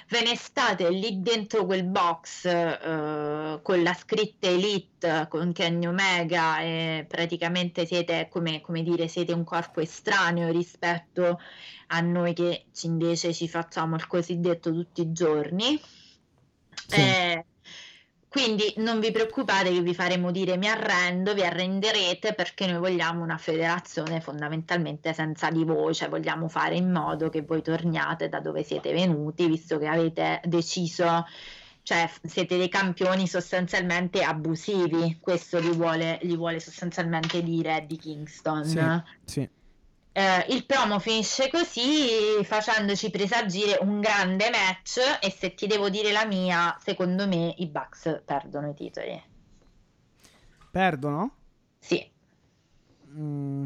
[0.09, 6.59] ve ne state lì dentro quel box eh, con la scritta Elite, con Kenny Omega
[6.59, 11.39] e praticamente siete, come, come dire, siete un corpo estraneo rispetto
[11.87, 15.81] a noi che invece ci facciamo il cosiddetto tutti i giorni.
[16.87, 16.99] Sì.
[16.99, 17.45] Eh,
[18.33, 23.21] quindi non vi preoccupate che vi faremo dire mi arrendo, vi arrenderete perché noi vogliamo
[23.21, 28.39] una federazione fondamentalmente senza di voi, cioè vogliamo fare in modo che voi torniate da
[28.39, 31.27] dove siete venuti, visto che avete deciso,
[31.83, 38.65] cioè siete dei campioni sostanzialmente abusivi, questo gli vuole, gli vuole sostanzialmente dire Eddie Kingston.
[38.65, 39.49] Sì, sì.
[40.15, 46.11] Eh, il promo finisce così facendoci presagire un grande match e se ti devo dire
[46.11, 49.23] la mia, secondo me i Bucks perdono i titoli.
[50.69, 51.35] Perdono?
[51.79, 52.07] Sì.
[53.15, 53.65] Mm.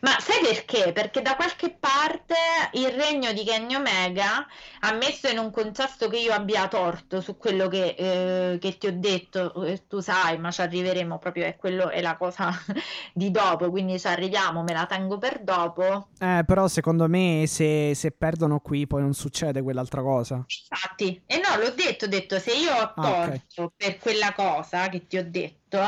[0.00, 0.92] Ma sai perché?
[0.92, 2.34] Perché da qualche parte
[2.72, 4.46] il regno di Kenny Omega,
[4.80, 8.92] ammesso in un contesto che io abbia torto su quello che, eh, che ti ho
[8.92, 12.50] detto, eh, tu sai, ma ci arriveremo proprio, è, quello, è la cosa
[13.14, 16.08] di dopo, quindi ci arriviamo, me la tengo per dopo.
[16.18, 20.44] Eh, però secondo me se, se perdono qui poi non succede quell'altra cosa.
[20.46, 23.70] Infatti, e no, l'ho detto, ho detto, se io ho torto ah, okay.
[23.76, 25.80] per quella cosa che ti ho detto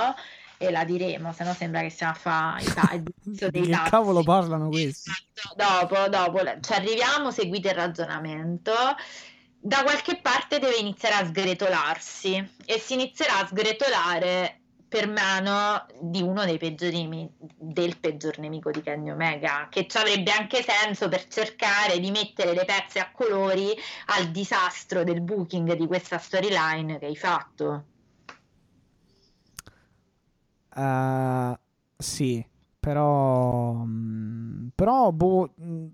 [0.59, 3.51] e la diremo, se no sembra che stiamo a fare i tagli.
[3.51, 5.11] che cavolo parlano questi?
[5.55, 8.73] Dopo, dopo ci arriviamo, seguite il ragionamento.
[9.61, 16.23] Da qualche parte deve iniziare a sgretolarsi e si inizierà a sgretolare per mano di
[16.23, 21.29] uno dei peggiori del peggior nemico di Kenny Omega, che ci avrebbe anche senso per
[21.29, 23.71] cercare di mettere le pezze a colori
[24.07, 27.85] al disastro del booking di questa storyline che hai fatto.
[30.79, 31.59] Uh,
[31.97, 32.45] sì,
[32.79, 33.83] però...
[33.85, 35.87] Mm, però, boh, mm,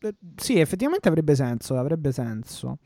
[0.00, 2.78] eh, sì, effettivamente avrebbe senso, avrebbe senso.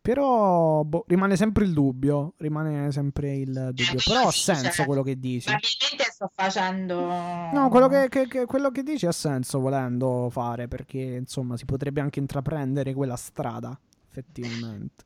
[0.00, 3.92] Però boh, rimane sempre il dubbio, rimane sempre il dubbio.
[3.92, 5.46] Eh, però ha senso cioè, quello che dici.
[5.46, 7.06] Probabilmente sto facendo...
[7.52, 11.66] No, quello che, che, che, quello che dici ha senso volendo fare, perché insomma si
[11.66, 15.04] potrebbe anche intraprendere quella strada, effettivamente.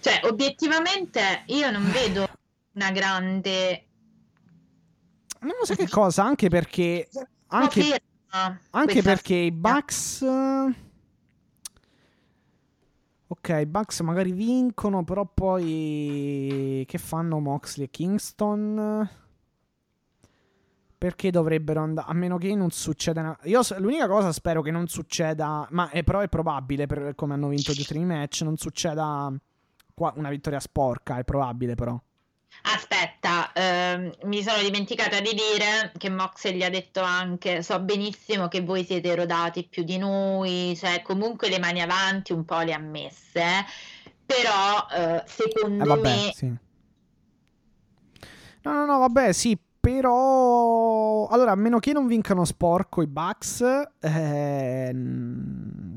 [0.00, 2.26] Cioè, obiettivamente io non vedo
[2.72, 3.87] una grande
[5.40, 7.08] non lo so che cosa, anche perché...
[7.48, 8.02] Anche,
[8.70, 10.24] anche perché i Bucks...
[13.30, 16.84] Ok, i Bucks magari vincono, però poi...
[16.86, 19.10] Che fanno Moxley e Kingston?
[20.98, 22.10] Perché dovrebbero andare?
[22.10, 23.20] A meno che non succeda.
[23.20, 23.38] Una...
[23.44, 25.68] Io l'unica cosa spero che non succeda.
[25.70, 29.32] Ma è, però è probabile, per come hanno vinto gli ultimi match, non succeda
[29.94, 31.18] qua una vittoria sporca.
[31.18, 32.00] È probabile, però.
[32.62, 38.48] Aspetta, ehm, mi sono dimenticata di dire che Moxley gli ha detto anche: So benissimo
[38.48, 42.74] che voi siete rodati più di noi, cioè comunque le mani avanti un po' le
[42.74, 43.64] ha messe,
[44.26, 46.32] però eh, secondo eh, vabbè, me.
[46.34, 46.46] Sì.
[48.62, 53.64] No, no, no, vabbè, sì, però, allora, a meno che non vincano sporco i Bucks,
[54.00, 54.96] eh,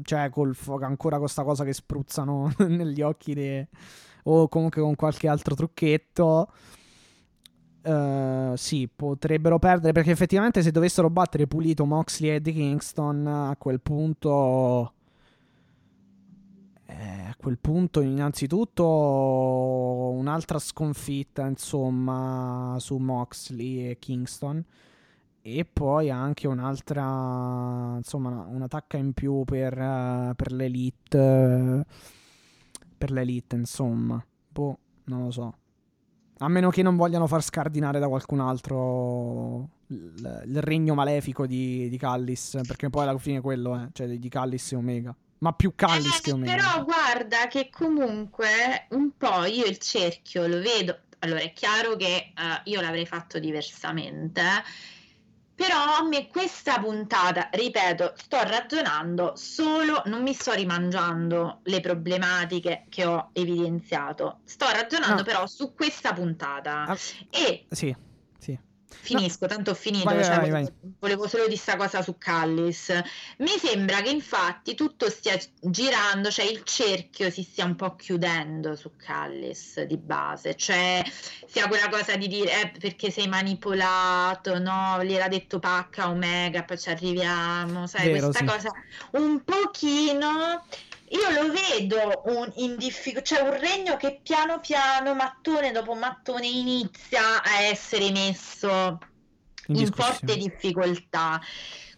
[0.04, 3.68] cioè col fuoco ancora con questa cosa che spruzzano negli occhi, de...
[4.24, 6.52] o comunque con qualche altro trucchetto,
[7.84, 13.56] eh, sì, potrebbero perdere perché effettivamente se dovessero battere pulito Moxley e Eddie Kingston, a
[13.58, 14.94] quel punto
[16.92, 24.64] eh, a quel punto, innanzitutto, un'altra sconfitta, insomma, su Moxley e Kingston.
[25.44, 31.86] E poi anche un'altra, insomma, un'attacca in più per, uh, per l'elite.
[33.02, 34.24] Per l'elite, insomma.
[34.48, 35.56] Boh, non lo so.
[36.38, 41.90] A meno che non vogliano far scardinare da qualcun altro il, il regno malefico di,
[41.90, 42.60] di Callis.
[42.68, 45.16] Perché poi alla fine quello è, cioè di Callis e Omega.
[45.40, 46.56] Ma più Callis eh, che Omega.
[46.56, 51.00] Però guarda che comunque un po' io il cerchio lo vedo.
[51.20, 54.44] Allora è chiaro che uh, io l'avrei fatto diversamente.
[55.62, 62.86] Però a me questa puntata, ripeto, sto ragionando solo, non mi sto rimangiando le problematiche
[62.90, 65.24] che ho evidenziato, sto ragionando no.
[65.24, 66.86] però su questa puntata.
[66.86, 66.98] Ah,
[67.30, 67.96] e sì
[69.00, 69.48] Finisco, no.
[69.48, 70.04] tanto ho finito.
[70.04, 70.94] Vai, cioè, vai, volevo, vai.
[71.00, 73.02] volevo, solo dire questa cosa su Callis.
[73.38, 78.76] Mi sembra che infatti tutto stia girando, cioè il cerchio si stia un po' chiudendo
[78.76, 81.04] su Callis di base, cioè
[81.46, 85.00] sia quella cosa di dire eh, perché sei manipolato, no?
[85.04, 88.46] Gliel'ha detto Pacca Omega, poi ci arriviamo, sai, Vero, questa sì.
[88.46, 88.72] cosa
[89.12, 90.64] un pochino
[91.12, 96.48] io lo vedo un, in difficoltà, cioè un regno che piano piano, mattone dopo mattone,
[96.48, 98.98] inizia a essere messo
[99.68, 101.42] in, in forte difficoltà.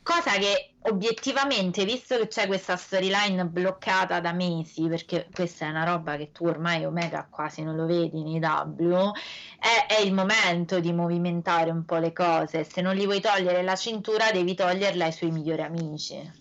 [0.01, 5.85] Cosa che obiettivamente, visto che c'è questa storyline bloccata da mesi, perché questa è una
[5.85, 9.11] roba che tu ormai Omega quasi non lo vedi nei W,
[9.59, 12.65] è, è, il momento di movimentare un po' le cose.
[12.65, 16.31] Se non gli vuoi togliere la cintura, devi toglierla ai suoi migliori amici.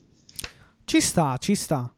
[0.85, 1.93] Ci sta, ci sta.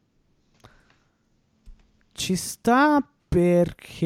[2.17, 4.05] Ci sta perché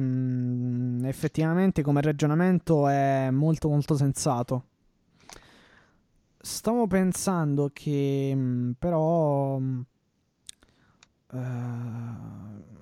[0.00, 4.64] mh, mm, effettivamente come ragionamento è molto molto sensato.
[6.40, 9.84] Stavo pensando che mh, mm, però mh,
[11.32, 12.79] uh,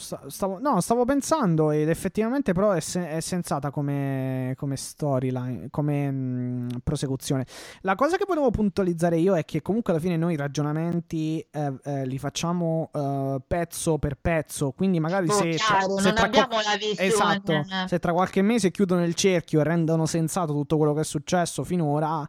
[0.00, 6.10] stavo, no, stavo pensando ed effettivamente però è, se- è sensata come, come storyline, come
[6.10, 7.46] mh, prosecuzione.
[7.82, 11.72] La cosa che volevo puntualizzare io è che comunque alla fine noi i ragionamenti eh,
[11.84, 16.30] eh, li facciamo eh, pezzo per pezzo, quindi magari oh, se, chiaro, tra, se tra
[16.30, 16.48] qual-
[16.96, 21.04] esatto, se tra qualche mese chiudono il cerchio e rendono sensato tutto quello che è
[21.04, 22.28] successo finora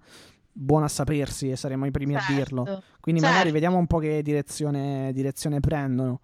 [0.54, 2.84] buono a sapersi e saremo i primi certo, a dirlo.
[3.00, 3.36] Quindi certo.
[3.36, 6.20] magari vediamo un po' che direzione, direzione prendono.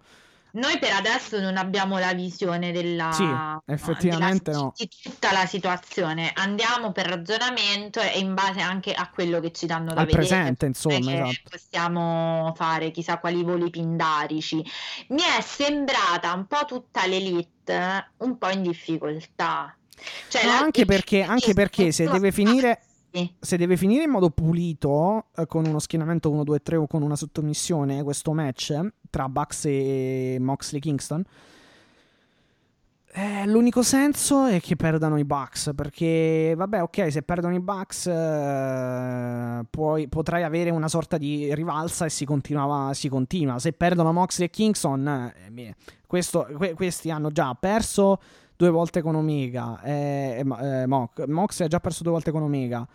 [0.52, 3.28] Noi per adesso non abbiamo la visione della, sì,
[3.66, 4.72] effettivamente della, no.
[4.74, 9.66] di tutta la situazione, andiamo per ragionamento e in base anche a quello che ci
[9.66, 10.26] danno da Al vedere.
[10.26, 11.50] presente, insomma, esatto.
[11.50, 14.64] Possiamo fare chissà quali voli pindarici.
[15.08, 19.74] Mi è sembrata un po' tutta l'elite un po' in difficoltà.
[20.28, 22.80] Cioè, no, anche perché, anche perché se deve finire
[23.38, 28.02] se deve finire in modo pulito, eh, con uno schienamento 1-2-3 o con una sottomissione,
[28.02, 28.78] questo match
[29.10, 31.24] tra Bucks e Moxley Kingston,
[33.10, 35.72] eh, l'unico senso è che perdano i Bucks.
[35.74, 42.04] Perché, vabbè, ok, se perdono i Bucks, eh, puoi, potrai avere una sorta di rivalsa
[42.04, 42.26] e si,
[42.92, 43.58] si continua.
[43.58, 45.74] Se perdono Moxley e Kingston, eh,
[46.06, 48.20] questo, que- questi hanno già perso
[48.58, 49.80] due volte con Omega.
[49.82, 52.86] Eh, eh, Mox, Mox ha già perso due volte con Omega.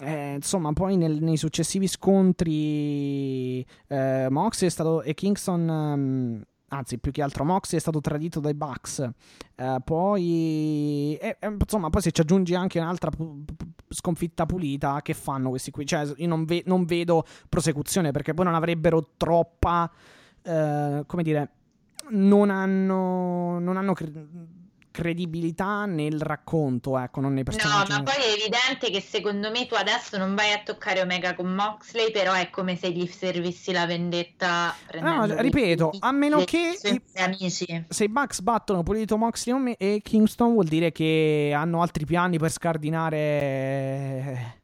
[0.00, 5.68] Eh, insomma, poi nel, nei successivi scontri eh, Mox è stato e Kingston.
[5.68, 9.10] Um, anzi, più che altro Mox è stato tradito dai Bucks.
[9.56, 13.44] Eh, poi, eh, insomma, poi se ci aggiungi anche un'altra pu-
[13.88, 15.84] sconfitta pulita, che fanno questi qui?
[15.84, 19.90] Cioè, io non, ve- non vedo prosecuzione perché poi non avrebbero troppa.
[20.42, 21.50] Eh, come dire,
[22.10, 23.58] non hanno.
[23.58, 24.60] Non hanno cre-
[24.92, 27.90] credibilità nel racconto, ecco, non nei personaggi.
[27.90, 31.34] No, ma poi è evidente che secondo me tu adesso non vai a toccare Omega
[31.34, 34.72] con Moxley, però è come se gli servissi la vendetta.
[35.00, 37.86] No, ripeto, a meno che i, amici.
[37.88, 42.52] se i Bucks battono Pulito Moxley e Kingston vuol dire che hanno altri piani per
[42.52, 44.60] scardinare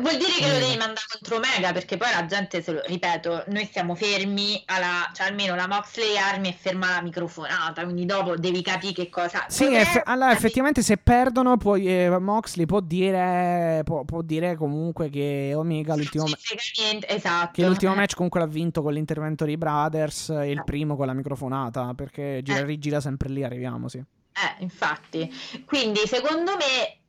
[0.00, 3.44] Vuol dire che lo devi mandare contro Omega perché poi la gente, se lo ripeto,
[3.48, 8.34] noi stiamo fermi alla, cioè almeno la Moxley Army è ferma la microfonata, quindi dopo
[8.36, 9.44] devi capire che cosa.
[9.48, 15.10] Sì, eff- allora effettivamente se perdono poi eh, Moxley può dire, può, può dire comunque
[15.10, 17.50] che Omega l'ultimo, esatto.
[17.52, 21.12] che l'ultimo match comunque l'ha vinto con l'intervento dei Brothers e il primo con la
[21.12, 22.64] microfonata perché gira e eh.
[22.64, 23.98] rigira sempre lì, arriviamo, sì.
[23.98, 25.30] Eh, infatti.
[25.66, 27.01] Quindi secondo me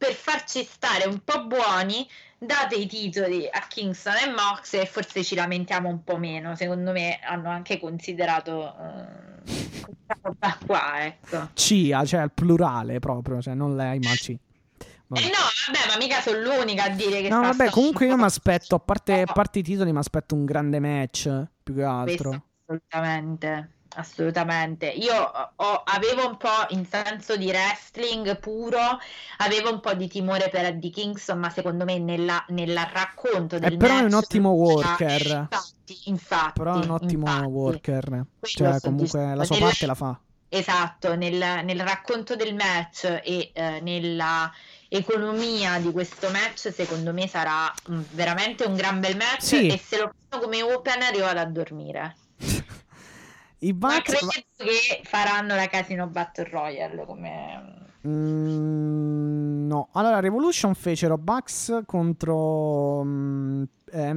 [0.00, 2.08] per farci stare un po' buoni,
[2.38, 6.56] date i titoli a Kingston e Mox e forse ci lamentiamo un po' meno.
[6.56, 11.50] Secondo me hanno anche considerato uh, questa roba qua, ecco.
[11.52, 14.34] CIA, cioè il plurale proprio, cioè non lei, ma C.
[15.08, 15.22] Vabbè.
[15.22, 18.22] Eh no, vabbè, ma mica sono l'unica a dire che No, vabbè, comunque io mi
[18.22, 21.30] aspetto, a parte, a parte i titoli, mi aspetto un grande match,
[21.62, 22.30] più che altro.
[22.30, 24.86] Questo, assolutamente assolutamente.
[24.86, 28.98] Io ho, avevo un po' in senso di wrestling puro,
[29.38, 33.72] avevo un po' di timore per Eddie Kingston, ma secondo me nella, nella racconto del
[33.72, 35.48] eh, però è un ottimo worker.
[35.50, 37.46] Infatti, infatti, però è un ottimo infatti.
[37.46, 38.24] worker.
[38.40, 40.20] Cioè, comunque la sua nel, parte la fa.
[40.48, 44.52] Esatto, nel, nel racconto del match e eh, nella
[44.88, 49.42] economia di questo match, secondo me sarà mh, veramente un gran bel match.
[49.42, 49.66] Sì.
[49.68, 52.16] E se lo faccio come open, arrivo ad a dormire.
[53.60, 54.22] I Bucks...
[54.22, 57.88] Ma credo che faranno la Casino Battle Royale come...
[58.06, 63.62] Mm, no, allora Revolution fecero Bucks contro mm,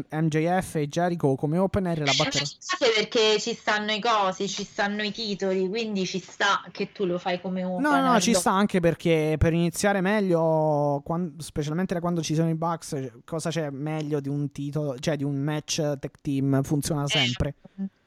[0.10, 2.94] MJF e Jericho come opener la battle Royale.
[2.96, 7.20] perché ci stanno i cosi, ci stanno i titoli, quindi ci sta che tu lo
[7.20, 7.92] fai come opener.
[7.92, 12.50] No, no, ci sta anche perché per iniziare meglio, quando, specialmente da quando ci sono
[12.50, 17.06] i Bucks, cosa c'è meglio di un titolo, cioè di un match tech team, funziona
[17.06, 17.56] sempre.
[17.80, 18.02] Eh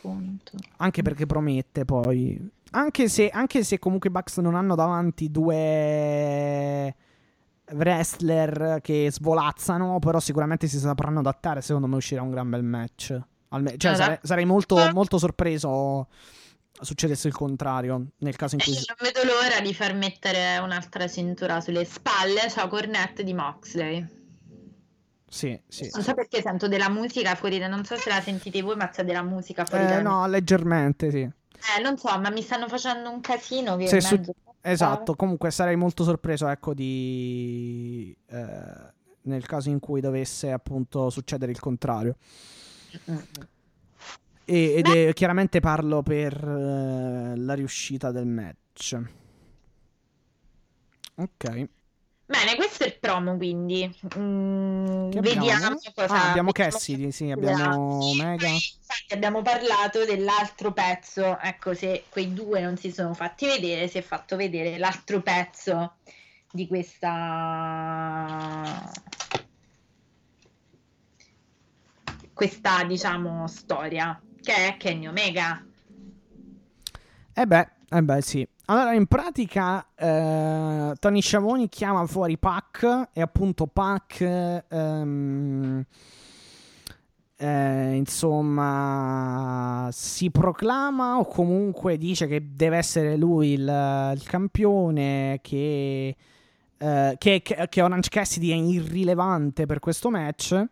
[0.00, 0.52] appunto.
[0.78, 2.50] Anche perché promette poi.
[2.72, 6.94] Anche se, anche se comunque i Bucks non hanno davanti due
[7.72, 11.60] wrestler che svolazzano, però sicuramente si sapranno adattare.
[11.60, 13.18] Secondo me uscirà un gran bel match.
[13.48, 16.08] Alme- cioè, sarei, sarei molto, molto sorpreso
[16.82, 18.72] succedesse il contrario nel caso in cui...
[18.72, 24.19] non vedo l'ora di far mettere un'altra cintura sulle spalle, ciao Cornette di Moxley.
[25.32, 25.88] Sì, sì.
[25.92, 29.04] Non so perché sento della musica fuori, non so se la sentite voi, ma c'è
[29.04, 29.84] della musica fuori.
[29.84, 31.20] Eh, no, leggermente, sì.
[31.20, 34.20] Eh, non so, ma mi stanno facendo un casino che su...
[34.60, 38.14] Esatto, comunque sarei molto sorpreso, ecco, di...
[38.26, 42.16] Eh, nel caso in cui dovesse appunto succedere il contrario.
[44.44, 49.00] E, ed è, chiaramente parlo per eh, la riuscita del match.
[51.14, 51.68] Ok.
[52.30, 53.92] Bene, questo è il promo quindi.
[54.16, 56.14] Mm, vediamo cosa.
[56.14, 58.46] Ah, abbiamo Cassidy, sì, abbiamo sì, Mega.
[58.46, 61.36] Infatti abbiamo parlato dell'altro pezzo.
[61.40, 65.96] Ecco, se quei due non si sono fatti vedere, si è fatto vedere l'altro pezzo
[66.52, 67.18] di questa.
[72.32, 75.66] Questa, diciamo, storia che è Kenny Omega.
[77.34, 78.46] Eh beh, eh beh, sì.
[78.70, 85.84] Allora, in pratica, eh, Tony Sciavoni chiama fuori Pac e appunto Pac, ehm,
[87.36, 96.16] eh, insomma, si proclama o comunque dice che deve essere lui il, il campione, che,
[96.78, 100.64] eh, che, che Orange Cassidy è irrilevante per questo match.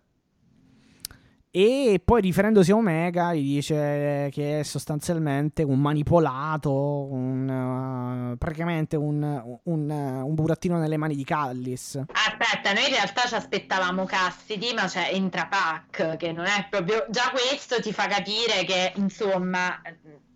[1.60, 8.94] E poi riferendosi a Omega gli dice che è sostanzialmente un manipolato, un, uh, praticamente
[8.94, 12.00] un, un, un, burattino nelle mani di Callis.
[12.12, 17.06] Aspetta, noi in realtà ci aspettavamo Cassidy, ma c'è entra Pac, che non è proprio...
[17.08, 19.82] Già questo ti fa capire che, insomma...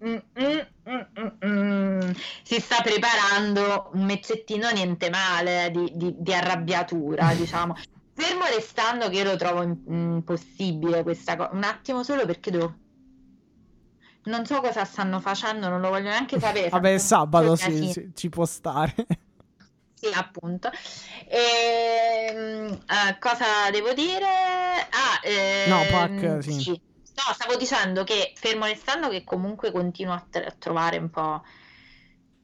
[0.04, 0.58] Mm, mm,
[0.88, 2.10] mm, mm
[2.42, 7.76] si sta preparando un mezzettino niente male di, di, di arrabbiatura, diciamo.
[8.14, 11.50] Fermo restando che io lo trovo impossibile questa cosa.
[11.52, 12.74] Un attimo solo perché devo.
[14.24, 16.68] Non so cosa stanno facendo, non lo voglio neanche sapere.
[16.68, 18.94] Vabbè, sabato sì, sì, ci può stare.
[20.02, 20.68] Sì, appunto.
[21.28, 24.26] E, ehm, uh, cosa devo dire?
[24.26, 26.52] Ah, ehm, no, Pac, sì.
[26.60, 26.70] sì.
[26.70, 31.44] No, stavo dicendo che fermo restando che comunque continuo a, t- a trovare un po'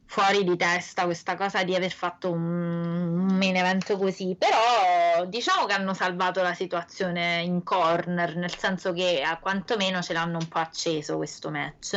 [0.09, 5.73] fuori di testa questa cosa di aver fatto un, main event così, però diciamo che
[5.73, 10.57] hanno salvato la situazione in corner, nel senso che a quantomeno ce l'hanno un po'
[10.57, 11.93] acceso questo match.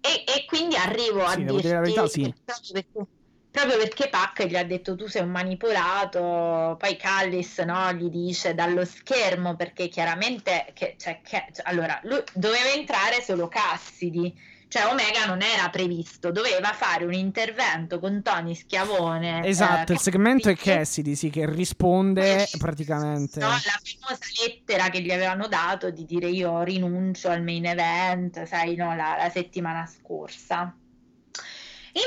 [0.00, 2.34] E, e quindi arrivo a Sì, dirti dire verità, sì.
[2.44, 3.06] proprio perché,
[3.50, 8.54] proprio perché Pac gli ha detto tu sei un manipolato, poi Callis no, gli dice
[8.54, 14.34] dallo schermo perché chiaramente che, cioè, che- cioè, allora lui doveva entrare solo Cassidy.
[14.72, 19.44] Cioè Omega non era previsto, doveva fare un intervento con Tony Schiavone.
[19.44, 23.38] Esatto, eh, il segmento è Cassidy, sì, che risponde praticamente.
[23.38, 28.44] no, la famosa lettera che gli avevano dato di dire io rinuncio al main event,
[28.44, 30.74] sai, no, la, la settimana scorsa.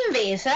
[0.07, 0.51] Invece,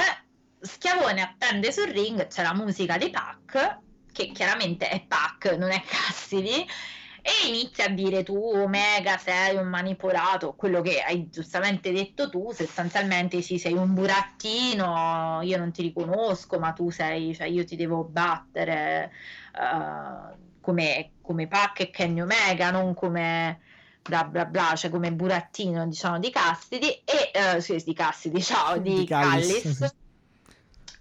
[0.62, 3.82] Schiavone attende sul ring, c'è la musica di Pac,
[4.12, 6.66] che chiaramente è Pac, non è Cassidy,
[7.30, 12.52] e inizia a dire tu, Omega, sei un manipolato, quello che hai giustamente detto tu,
[12.52, 17.76] sostanzialmente sì, sei un burattino, io non ti riconosco, ma tu sei, cioè io ti
[17.76, 19.12] devo battere
[19.56, 23.60] eh, come, come Pac e Kenny Omega, non come
[24.02, 27.02] bla bla bla, cioè come burattino diciamo di Cassidy.
[27.06, 29.94] E eh, sì, di Cassidy, ciao, di, Di Callis.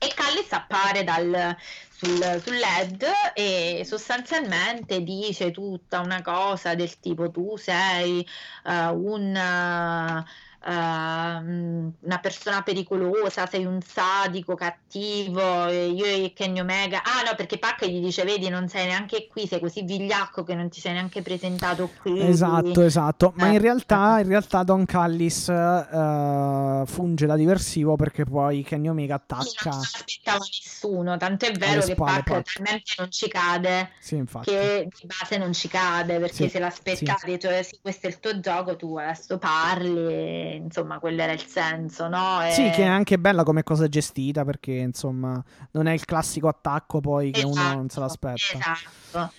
[0.01, 1.57] E Callis appare dal,
[1.99, 3.05] sul, sul LED
[3.35, 8.25] e sostanzialmente dice tutta una cosa del tipo tu sei
[8.65, 10.25] eh, un, eh,
[10.64, 17.02] ehm, una persona pericolosa, sei un sadico cattivo, io e Kenny Omega.
[17.02, 20.55] Ah no, perché Pac gli dice vedi non sei neanche qui, sei così vigliacco che
[20.55, 22.20] non ti sei neanche presentato qui.
[22.20, 23.32] Esatto, esatto.
[23.36, 23.55] Ma Eh.
[23.55, 29.22] in realtà, in realtà Don Callis eh, funge da diversivo perché poi Kenny Omega Sì,
[29.35, 29.70] attacca.
[29.70, 32.52] Non se l'aspettava nessuno, tanto è vero che spalle, Pac Pac.
[32.55, 34.51] talmente non ci cade Sì, infatti.
[34.51, 38.18] che di base non ci cade perché Sì, se l'aspettavi, cioè sì, questo è il
[38.20, 42.44] tuo gioco, tu adesso parli, insomma, quello era il senso, no?
[42.44, 46.48] E- Sì, che è anche bella come cosa gestita perché insomma non è il classico
[46.48, 48.72] attacco poi che uno non se Esatto, l'aspetta.
[48.72, 49.32] Esatto.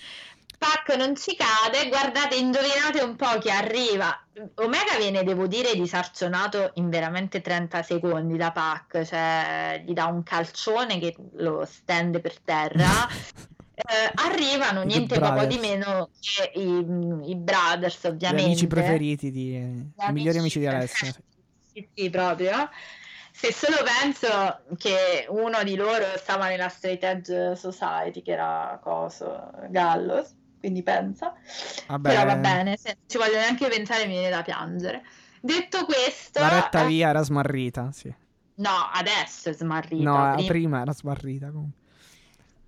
[0.59, 4.13] Pac non ci cade, guardate, indovinate un po' chi arriva.
[4.55, 10.21] Omega viene, devo dire, disarcionato in veramente 30 secondi da Pac, cioè gli dà un
[10.21, 12.85] calcione che lo stende per terra.
[13.79, 18.45] Eh, arrivano niente poco di meno che i, i Brothers, Gli ovviamente.
[18.45, 21.13] amici preferiti di Gli i migliori amici di Alessia.
[21.71, 22.69] Sì, sì, proprio.
[23.31, 29.49] Se solo penso che uno di loro stava nella Straight Edge Society, che era coso,
[29.69, 31.33] Gallos, quindi pensa.
[31.87, 35.03] Vabbè, Però va bene, se non ci voglio neanche pensare, mi viene da piangere.
[35.39, 38.13] Detto questo, la retta eh, via era smarrita, sì.
[38.55, 40.03] no, adesso è smarrita.
[40.03, 41.78] No, prima- prima era smarrita comunque.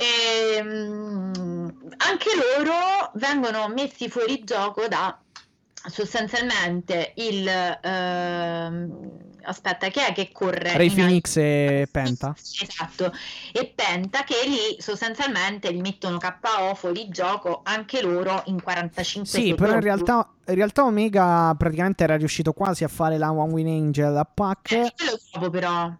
[0.01, 5.15] Ehm, anche loro vengono messi fuori gioco da
[5.89, 9.09] sostanzialmente il ehm,
[9.43, 11.39] aspetta chi è che corre Ray Phoenix alto?
[11.39, 12.35] e Penta.
[12.35, 13.11] esatto
[13.51, 19.47] e Penta che lì sostanzialmente gli mettono KO fuori gioco anche loro in 45 Sì,
[19.47, 23.51] secondi però in realtà, in realtà Omega praticamente era riuscito quasi a fare la One
[23.53, 24.71] Win Angel a Pac.
[24.71, 25.91] Eh, quello dopo però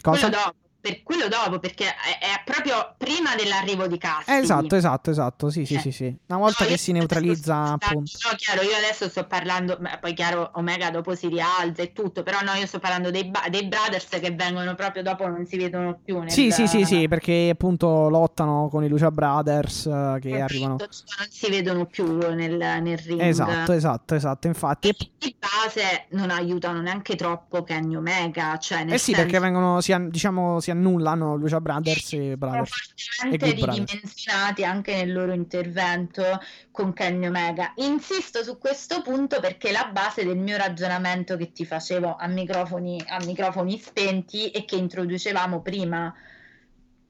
[0.00, 0.28] Cosa?
[0.28, 0.54] quello dopo,
[0.84, 5.48] per quello dopo perché è, è proprio prima dell'arrivo di Cassidy Eh, esatto, esatto, esatto.
[5.48, 5.78] Sì, sì, Eh.
[5.78, 6.14] sì, sì.
[6.26, 8.18] Una volta No, che si neutralizza, appunto.
[8.30, 12.40] No, chiaro, io adesso sto parlando, poi chiaro, Omega dopo si rialza e tutto, però
[12.42, 15.98] no, io sto parlando dei, ba- dei brothers che vengono proprio dopo, non si vedono
[16.04, 16.18] più.
[16.18, 20.76] Nel, Sì, sì, sì, sì, perché appunto lottano con i Lucia Brothers eh, che arrivano.
[20.76, 20.88] Non
[21.30, 23.20] si vedono più nel, nel ring.
[23.22, 24.46] Esatto, esatto, esatto.
[24.48, 29.22] Infatti, E di base non aiutano neanche troppo Kenny Omega, cioè nel eh sì, senso
[29.22, 32.92] perché vengono, si, diciamo, si annullano Lucia Brothers e Brothers.
[32.96, 36.40] fortemente E ridimensionati anche nel loro intervento
[36.70, 37.72] con Kenny Omega.
[37.76, 43.02] Insisto su questo punto perché la base del mio ragionamento che ti facevo a microfoni,
[43.06, 46.14] a microfoni spenti e che introducevamo prima.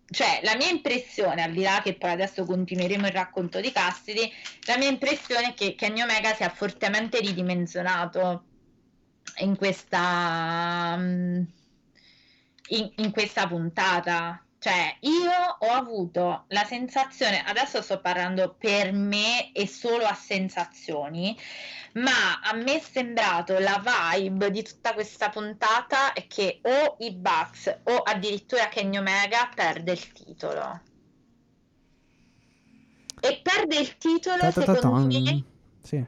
[0.07, 4.31] Cioè, la mia impressione, al di là che poi adesso continueremo il racconto di Cassidy,
[4.67, 8.45] la mia impressione è che Kenny Omega sia fortemente ridimensionato
[9.39, 11.43] in questa, mm,
[12.69, 14.45] in, in questa puntata.
[14.59, 21.39] Cioè, io ho avuto la sensazione, adesso sto parlando per me e solo a sensazioni,
[21.95, 27.13] ma a me è sembrato la vibe di tutta questa puntata è che o i
[27.13, 30.81] Bucks o addirittura Kenny Omega perde il titolo.
[33.21, 35.45] E perde il titolo, secondo me,
[35.83, 36.07] Sì.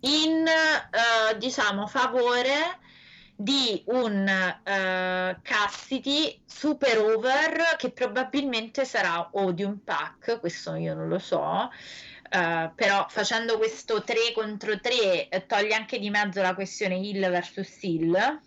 [0.00, 2.79] in eh, diciamo favore
[3.40, 10.94] di un eh, Cassidy super over che probabilmente sarà o di un pack, questo io
[10.94, 11.70] non lo so.
[12.32, 17.28] eh, però facendo questo 3 contro 3 eh, toglie anche di mezzo la questione Hill
[17.30, 18.40] versus Hill.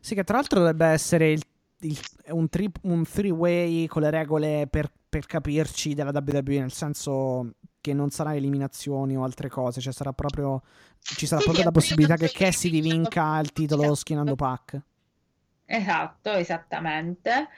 [0.00, 1.42] Sì, che tra l'altro dovrebbe essere il-
[1.80, 1.98] il-
[2.28, 7.50] un, tri- un three-way con le regole per, per capirci della WWE, nel senso
[7.86, 10.62] che non sarà eliminazioni o altre cose, cioè sarà proprio
[10.98, 14.80] ci sarà Sì, proprio la possibilità che appunto, Cassidy eliminano- vinca il titolo schienando Pac.
[15.66, 17.48] Esatto, esattamente.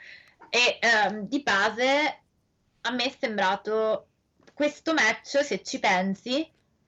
[0.49, 2.19] E ehm, di base
[2.81, 4.07] a me è sembrato
[4.53, 6.47] questo match, se ci pensi,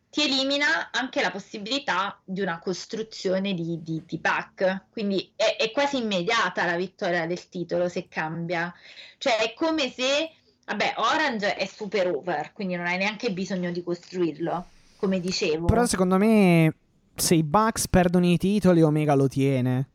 [0.09, 4.85] ti elimina anche la possibilità di una costruzione di, di, di Pac.
[4.91, 8.71] Quindi è, è quasi immediata la vittoria del titolo se cambia.
[9.17, 10.31] Cioè è come se,
[10.65, 14.65] vabbè, Orange è super over, quindi non hai neanche bisogno di costruirlo,
[14.97, 15.65] come dicevo.
[15.65, 16.75] Però secondo me
[17.15, 19.89] se i Bucks perdono i titoli Omega lo tiene.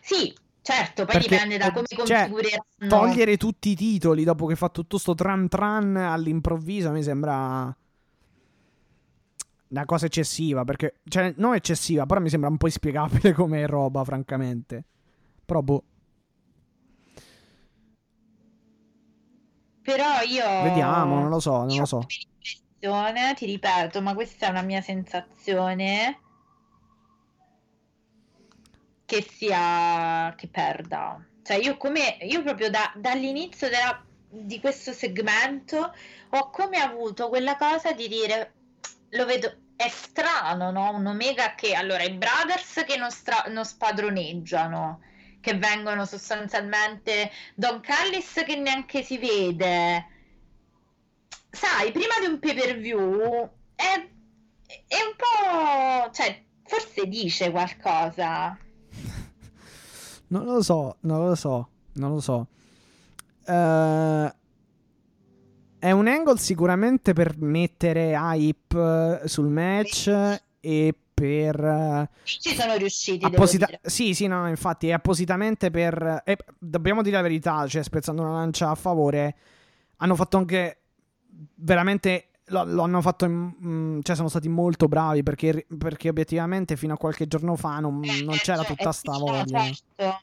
[0.00, 2.88] Sì, certo, poi Perché, dipende da come cioè, configureranno.
[2.88, 7.74] Togliere tutti i titoli dopo che fa tutto sto tran tran all'improvviso mi sembra
[9.72, 10.64] una cosa eccessiva.
[10.64, 14.84] Perché, cioè, non eccessiva, però mi sembra un po' inspiegabile come roba, francamente.
[15.44, 15.84] Però, boh,
[19.82, 22.06] Però io vediamo, non lo so, non lo so.
[23.34, 26.20] ti ripeto, ma questa è una mia sensazione
[29.04, 31.24] che sia che perda.
[31.42, 35.92] Cioè, io come io proprio da- dall'inizio della- di questo segmento
[36.30, 38.52] ho come avuto quella cosa di dire
[39.10, 40.94] lo vedo è strano, no?
[40.94, 45.00] Un Omega che allora i brothers che non, stra- non spadroneggiano,
[45.42, 50.06] che vengono sostanzialmente Don Callis che neanche si vede.
[51.50, 54.08] Sai, prima di un pay per view è,
[54.86, 56.10] è un po'.
[56.12, 58.56] cioè, forse dice qualcosa.
[60.28, 62.46] Non lo so, non lo so, non lo so.
[63.44, 64.34] Eh,
[65.78, 71.62] è un angle sicuramente per mettere hype eh, sul match e per...
[71.64, 76.22] eh, Ci sono riusciti, apposita- sì, sì, no, infatti è appositamente per...
[76.24, 79.36] e dobbiamo dire la verità, cioè spezzando una lancia a favore,
[79.96, 80.78] hanno fatto anche
[81.54, 82.26] veramente...
[82.46, 86.92] Lo, lo hanno fatto, in- mm, cioè sono stati molto bravi perché, perché obiettivamente fino
[86.94, 89.62] a qualche giorno fa non, Eh, non c'era cioè, tutta eh, sta voglia.
[89.62, 90.20] certo.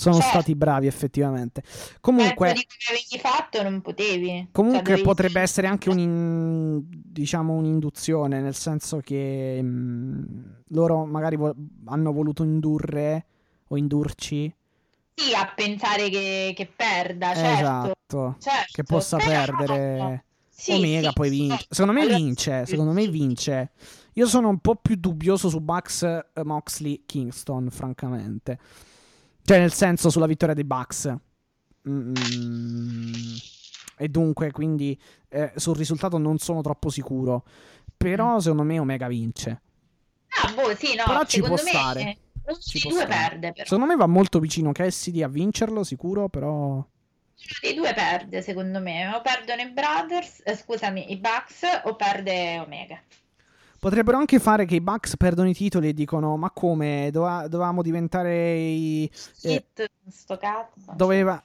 [0.00, 0.30] Sono certo.
[0.30, 1.62] stati bravi effettivamente.
[2.00, 4.48] Comunque, di come avevi fatto non potevi.
[4.50, 10.22] comunque Cioè, dovevi- potrebbe essere anche un in- diciamo un'induzione, nel senso che mm,
[10.68, 11.54] loro magari vo-
[11.86, 13.26] hanno voluto indurre
[13.68, 14.50] o indurci
[15.14, 17.60] Sì, a pensare che, che perda, certo.
[17.60, 18.70] esatto, certo.
[18.72, 21.66] che possa Però- perdere Sì, Omega sì, poi vince.
[21.68, 23.70] Secondo me Allora, vince, secondo me vince.
[24.14, 28.58] Io sono un po' più dubbioso su Bucks eh, Moxley Kingston, francamente.
[29.50, 31.12] Cioè, nel senso, sulla vittoria dei Bucks.
[31.88, 32.14] Mm,
[33.98, 34.96] e dunque, quindi,
[35.28, 37.44] eh, sul risultato non sono troppo sicuro.
[37.96, 39.60] Però, secondo me, Omega vince.
[40.40, 42.18] Ah, boh, sì, no, Però ci può secondo me stare.
[42.46, 43.08] uno Ci due stare.
[43.08, 43.64] perde, però.
[43.64, 46.86] Secondo me va molto vicino Cassidy a vincerlo, sicuro, però...
[47.60, 49.12] Dei due perde, secondo me.
[49.16, 53.02] O perdono i Brothers, eh, scusami, i Bucks, o perde Omega.
[53.80, 57.08] Potrebbero anche fare che i Bucks perdono i titoli e dicono: Ma come?
[57.10, 59.10] Dova- dovevamo diventare i.
[59.42, 60.92] eh, Hit, sto cazzo.
[60.94, 61.42] doveva.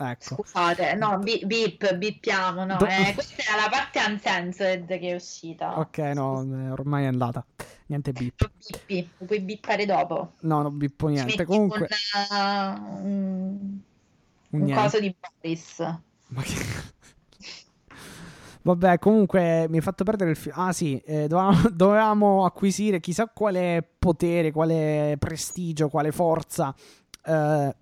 [0.00, 0.36] Ecco.
[0.36, 5.14] Scusate, no, bi- bip, bippiamo, no, Do- eh, questa è la parte uncensored che è
[5.14, 5.78] uscita.
[5.78, 7.44] Ok, no, eh, ormai è andata.
[7.86, 8.48] Niente beep.
[8.86, 10.34] Bippi, lo puoi bippare dopo.
[10.42, 11.44] No, non bippo niente.
[11.44, 11.88] Comunque,
[12.30, 13.80] un, uh, un, un
[14.50, 14.82] un niente.
[14.82, 15.78] coso di Boris.
[16.28, 16.96] Ma che-
[18.62, 20.54] Vabbè, comunque mi hai fatto perdere il filo.
[20.56, 26.74] Ah, sì, eh, dovevamo, dovevamo acquisire chissà quale potere, quale prestigio, quale forza
[27.24, 27.76] eh,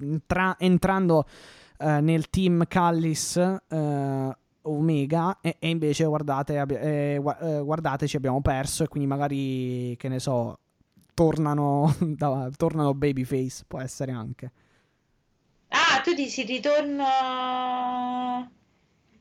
[0.00, 1.24] entra- entrando
[1.78, 5.38] eh, nel team Callis eh, Omega.
[5.40, 8.84] E, e invece, guardate, abbi- eh, eh, guardate, ci abbiamo perso.
[8.84, 10.58] E quindi, magari, che ne so,
[11.14, 13.64] tornano, da- tornano Babyface.
[13.66, 14.52] Può essere anche.
[15.68, 17.04] Ah, tu dici ritorno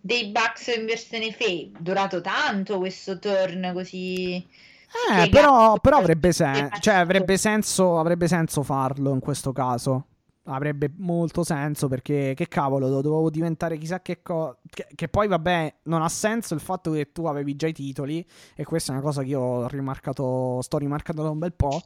[0.06, 1.72] dei Bucks in versione Fave.
[1.80, 4.36] Durato tanto questo turn così.
[4.36, 10.06] Eh, però, però avrebbe, sen- cioè, avrebbe, senso, avrebbe senso farlo in questo caso.
[10.44, 14.56] Avrebbe molto senso perché, che cavolo, do- dovevo diventare chissà che cosa.
[14.70, 18.24] Che, che poi, vabbè, non ha senso il fatto che tu avevi già i titoli.
[18.56, 21.82] E questa è una cosa che io ho rimarcato, sto rimarcando da un bel po'.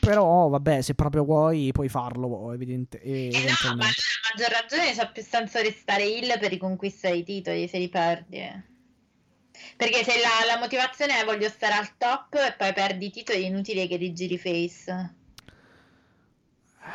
[0.00, 3.92] Però, vabbè, se proprio vuoi, puoi farlo, evidente, Eh no, ma a
[4.32, 8.66] maggior ragione c'ha più senso restare il per riconquistare i titoli se li perdi.
[9.76, 13.42] Perché se la, la motivazione è voglio stare al top e poi perdi i titoli,
[13.42, 15.16] è inutile che rigiri face.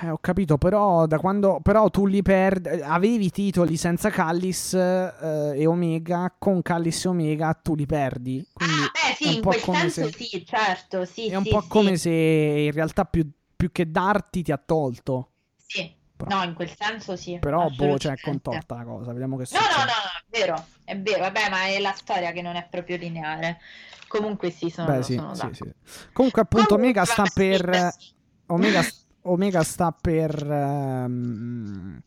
[0.02, 5.52] Eh, ho capito, però da quando però tu li perdi avevi titoli senza Callis eh,
[5.56, 8.45] e Omega, con Callis e Omega tu li perdi.
[8.53, 11.49] Quindi ah, beh, sì, un in quel senso se- sì, certo, sì, è un sì,
[11.49, 15.30] po' sì, come se in realtà più, più che darti ti ha tolto.
[15.56, 15.95] sì.
[16.15, 17.34] Però, No, in quel senso sì.
[17.40, 19.11] però boh, cioè, è contorta la cosa.
[19.11, 19.80] Vediamo che No, no, succede.
[19.86, 22.98] no, no, è vero, è vero, vabbè, ma è la storia che non è proprio
[22.98, 23.60] lineare.
[24.07, 25.72] Comunque sì, sono, Beh, sì, sono sì, sì.
[26.11, 27.64] Comunque, appunto, Comunque, Omega sta per.
[27.70, 29.02] beh, sì.
[29.24, 32.02] Omega, sta per ehm,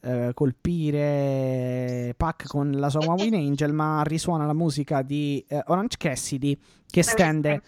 [0.00, 5.96] eh, colpire Pac con la sua Win Angel, ma risuona la musica di eh, Orange
[5.98, 6.58] Cassidy
[6.88, 7.62] che stende.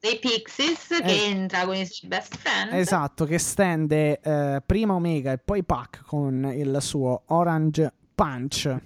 [0.00, 1.28] dei Pixies che Eh.
[1.28, 2.72] entra con i suoi best friend.
[2.72, 8.78] Esatto, che stende eh, prima Omega e poi Pac con il suo Orange Punch.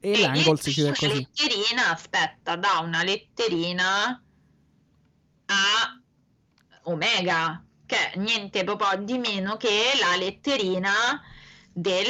[0.00, 1.06] E l'angle si chiude così.
[1.14, 4.20] letterina, aspetta, dà una letterina
[5.46, 6.00] a
[6.82, 9.68] Omega, che è niente proprio di meno che
[10.00, 10.92] la letterina
[11.72, 12.06] del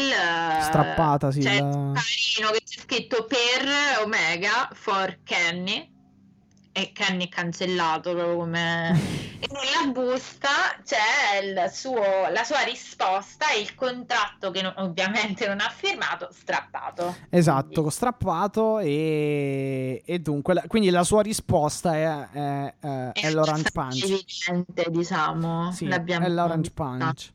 [0.61, 5.91] Strappata, sì, cioè, la- carino che c'è scritto per Omega for Kenny
[6.77, 8.91] e Kenny è cancellato proprio come
[9.39, 10.49] e nella busta
[10.85, 12.01] c'è il suo,
[12.33, 18.81] la sua risposta e il contratto che non- ovviamente non ha firmato strappato Esatto, strappato
[18.81, 24.03] e, e dunque, la- quindi la sua risposta è, è- è- è l'Orange Punch.
[24.03, 26.71] evidente diciamo Sì, l'abbiamo è l'Orange.
[26.73, 27.33] Punch.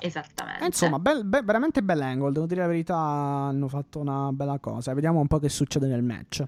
[0.00, 4.92] esattamente insomma, bel- be- veramente bell'angle, devo dire la verità, hanno fatto una bella cosa.
[4.94, 6.42] Vediamo un po' che succede nel match.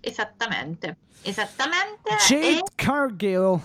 [0.00, 3.60] Esattamente esattamente Jade e Cargill.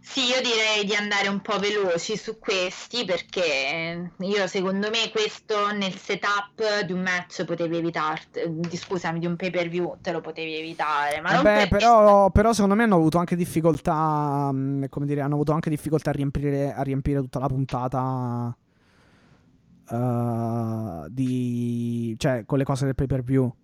[0.00, 5.70] Sì, io direi di andare un po' veloci su questi perché io secondo me questo
[5.72, 10.10] nel setup di un match potevi evitarti, di, scusami, di un pay per view te
[10.12, 14.50] lo potevi evitare, ma non Vabbè, perché- però, però secondo me hanno avuto anche difficoltà,
[14.50, 18.56] mh, come dire, hanno avuto anche difficoltà a riempire, a riempire tutta la puntata
[19.90, 22.14] eh, di...
[22.18, 23.54] cioè con le cose del pay per view.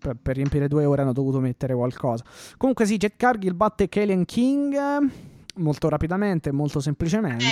[0.00, 2.24] Per, per riempire due ore hanno dovuto mettere qualcosa.
[2.56, 5.28] Comunque sì, Jet Cargill batte Kalian King
[5.60, 7.44] molto rapidamente, molto semplicemente.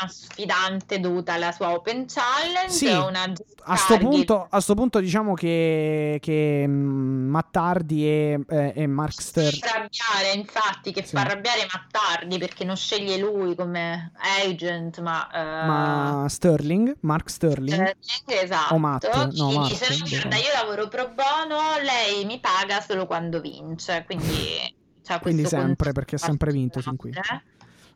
[0.00, 3.32] una sfidante dovuta alla sua Open Challenge, Sì, una
[3.68, 9.20] A sto, punto, a sto punto diciamo che, che mh, Mattardi e, e, e Mark
[9.20, 9.52] Ster...
[9.54, 11.14] fa arrabbiare, infatti, che Sì.
[11.14, 14.12] fa arrabbiare Mattardi perché non sceglie lui come
[14.44, 17.96] agent, ma, eh, Ma Sterling, Mark Sterling, Eh,
[18.42, 18.74] esatto.
[18.74, 20.28] O Matt, no, Matt, dice, "No, vero.
[20.28, 24.84] guarda, io lavoro pro bono, lei mi paga solo quando vince, quindi...
[25.06, 27.12] c'ha Quindi sempre, perché ha sempre vinto sin qui.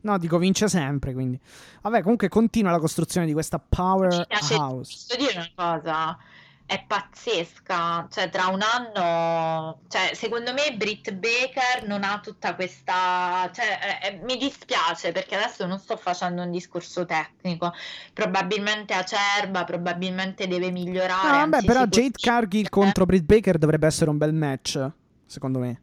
[0.03, 1.39] No, dico vince sempre, quindi.
[1.83, 4.93] Vabbè, comunque continua la costruzione di questa Mi piace, powerhouse.
[4.93, 6.19] posso dire una cosa,
[6.65, 13.51] è pazzesca, cioè tra un anno, cioè secondo me Britt Baker non ha tutta questa,
[13.53, 17.73] cioè eh, eh, mi dispiace perché adesso non sto facendo un discorso tecnico,
[18.15, 21.45] probabilmente acerba, probabilmente deve migliorare.
[21.45, 24.89] No, vabbè, però Jade Cargill contro Britt Baker dovrebbe essere un bel match,
[25.27, 25.81] secondo me.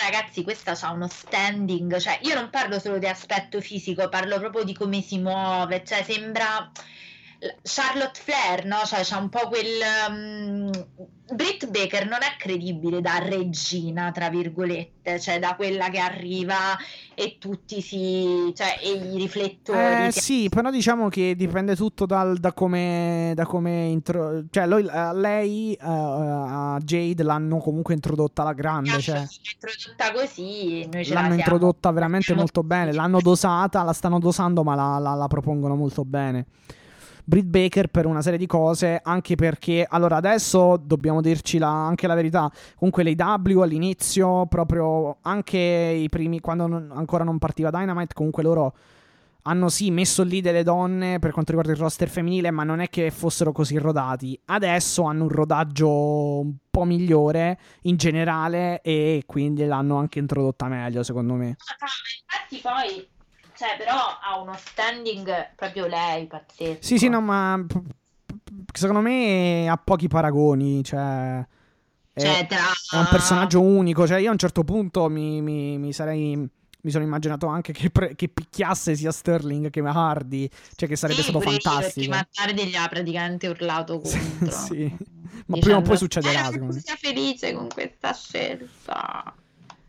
[0.00, 4.62] Ragazzi, questa ha uno standing, cioè io non parlo solo di aspetto fisico, parlo proprio
[4.64, 6.70] di come si muove, cioè sembra
[7.62, 8.76] Charlotte Flair, no?
[8.84, 10.70] Cioè c'ha un po' quel um,
[11.34, 16.76] Britt Baker non è credibile da regina, tra virgolette, cioè da quella che arriva
[17.14, 22.04] e tutti si cioè e i riflettori Eh, si- sì, però diciamo che dipende tutto
[22.06, 27.94] dal- da come, da come intro- cioè lui- a lei, eh, a Jade l'hanno comunque
[27.94, 29.18] introdotta alla grande, cioè
[29.52, 34.18] introdotta così, noi ce la l'hanno siamo- introdotta veramente molto bene, l'hanno dosata, la stanno
[34.18, 36.46] dosando, ma la, la- la propongono molto bene.
[37.26, 42.06] Britt Baker per una serie di cose, anche perché allora adesso dobbiamo dirci la- anche
[42.06, 42.50] la verità.
[42.76, 48.74] Comunque l'AW all'inizio, proprio anche i primi, quando non- ancora non partiva Dynamite, comunque loro
[49.46, 52.88] hanno sì messo lì delle donne per quanto riguarda il roster femminile, ma non è
[52.88, 54.38] che fossero così rodati.
[54.46, 61.02] Adesso hanno un rodaggio un po' migliore in generale e quindi l'hanno anche introdotta meglio,
[61.02, 61.56] secondo me.
[61.78, 61.86] Ah,
[62.56, 63.06] infatti poi
[63.56, 67.64] cioè però ha uno standing proprio lei pazzesco Sì, sì, no, ma
[68.72, 71.44] secondo me ha pochi paragoni, cioè
[72.12, 72.58] è, cioè tra
[72.90, 76.48] è un personaggio unico, cioè io a un certo punto mi, mi- mi sarei
[76.84, 81.22] mi sono immaginato anche che, pre- che picchiasse sia Sterling che Hardy, cioè che sarebbe
[81.22, 81.80] Sì, stato fantastico.
[81.80, 84.94] perché Mattardi gli ha praticamente urlato contro sì.
[85.46, 86.80] Ma Dicendo, prima o poi succederà, "Eh, secondo me.
[86.80, 89.34] sia felice con questa scelta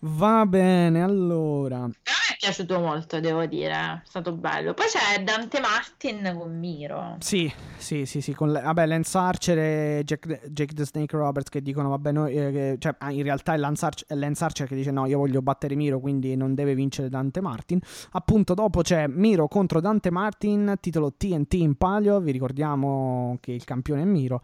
[0.08, 1.78] Va bene, allora.
[1.78, 6.60] a me è piaciuto molto devo dire è stato bello poi c'è Dante Martin con
[6.60, 8.34] Miro Sì, sì, sì, sì.
[8.36, 12.36] Con le- vabbè, Lance Archer e Jack, Jake the Snake Roberts che dicono, vabbè, noi,
[12.36, 15.08] eh, che- cioè, ah, in realtà è Lance, Archer, è Lance Archer che dice, no,
[15.08, 17.80] io voglio battere Miro, quindi non deve vincere Dante Martin.
[18.12, 23.64] Appunto, dopo c'è Miro contro Dante Martin, titolo TNT in palio, vi ricordiamo che il
[23.64, 24.42] campione è Miro,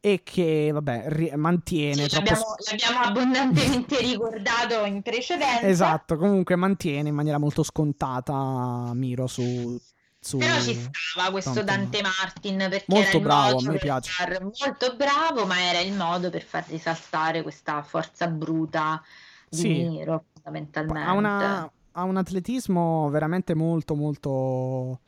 [0.00, 2.08] e che, vabbè, ri- mantiene...
[2.08, 9.26] Sì, l'abbiamo, l'abbiamo abbondantemente ricordato in precedenza Esatto, comunque mantiene in maniera molto scontata Miro
[9.26, 9.78] su
[10.22, 14.10] su Però ci stava questo Dante Dante Martin perché Molto bravo, a me piace.
[14.10, 19.02] far- molto bravo, ma era il modo per far risaltare questa forza bruta
[19.48, 19.82] di Sì.
[19.88, 21.08] Nero, fondamentalmente.
[21.08, 25.00] ha, una- ha un atletismo veramente molto molto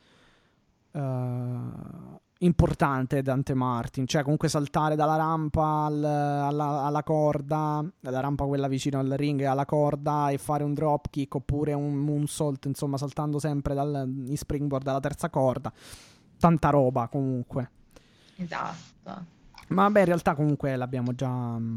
[0.92, 2.11] eh,
[2.42, 8.68] importante Dante Martin, cioè comunque saltare dalla rampa al- alla, alla corda, dalla rampa quella
[8.68, 13.38] vicino al ring alla corda e fare un drop kick oppure un moonsault, insomma saltando
[13.38, 15.72] sempre dal, in springboard alla terza corda,
[16.38, 17.70] tanta roba comunque.
[18.36, 19.24] Esatto.
[19.68, 21.28] Ma beh in realtà comunque l'abbiamo già...
[21.30, 21.76] mm,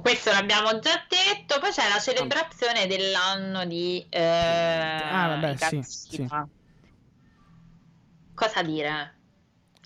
[0.00, 6.48] Questo l'abbiamo già detto, poi c'è la celebrazione dell'anno di eh, Ah, vabbè, sì, Ikatsura.
[8.34, 9.17] Cosa dire?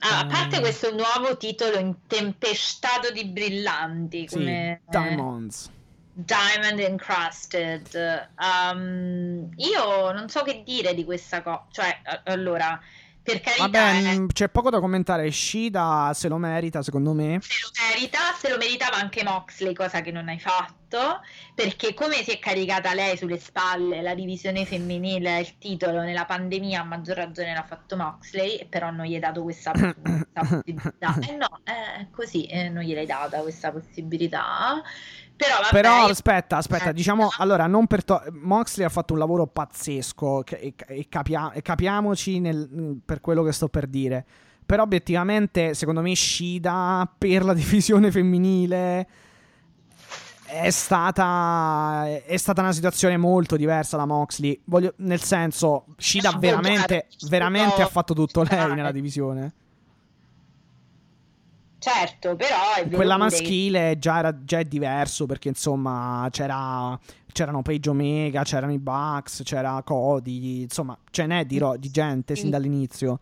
[0.04, 0.60] Ah, a parte Eh.
[0.60, 5.70] questo nuovo titolo intempestato di brillanti, Sì, come Diamonds.
[6.12, 8.28] Diamond Encrusted.
[8.38, 11.66] Um, io non so che dire di questa cosa.
[11.70, 12.78] Cioè, allora,
[13.22, 15.30] per carità, Vabbè, eh, mm, c'è poco da commentare.
[15.30, 17.38] Shida se lo merita, secondo me.
[17.40, 21.20] se lo merita, se lo meritava anche Moxley, cosa che non hai fatto,
[21.54, 26.80] perché come si è caricata lei sulle spalle la divisione femminile, il titolo nella pandemia,
[26.80, 31.16] a maggior ragione l'ha fatto Moxley, però non gli hai dato questa, questa possibilità.
[31.28, 34.82] Eh no, è così, eh, non gliel'hai data questa possibilità.
[35.36, 39.18] Però vabbè, Però aspetta, aspetta, Eh, diciamo, allora, non per to- Moxley ha fatto un
[39.18, 44.24] lavoro pazzesco e, e capia- e capiamoci nel- per quello che sto per dire.
[44.64, 49.08] Però obiettivamente, secondo me, Shida per la divisione femminile
[50.46, 54.60] è stata, è stata una situazione molto diversa da Moxley.
[54.66, 59.54] Voglio- nel senso, Shida veramente, veramente ha fatto tutto lei nella divisione.
[61.82, 66.96] Certo, però è Quella maschile già, era, già è diverso perché insomma c'era,
[67.32, 72.36] c'erano Page Omega, c'erano i Bucks, c'era Cody, insomma ce n'è di, ro- di gente
[72.36, 73.18] sin dall'inizio.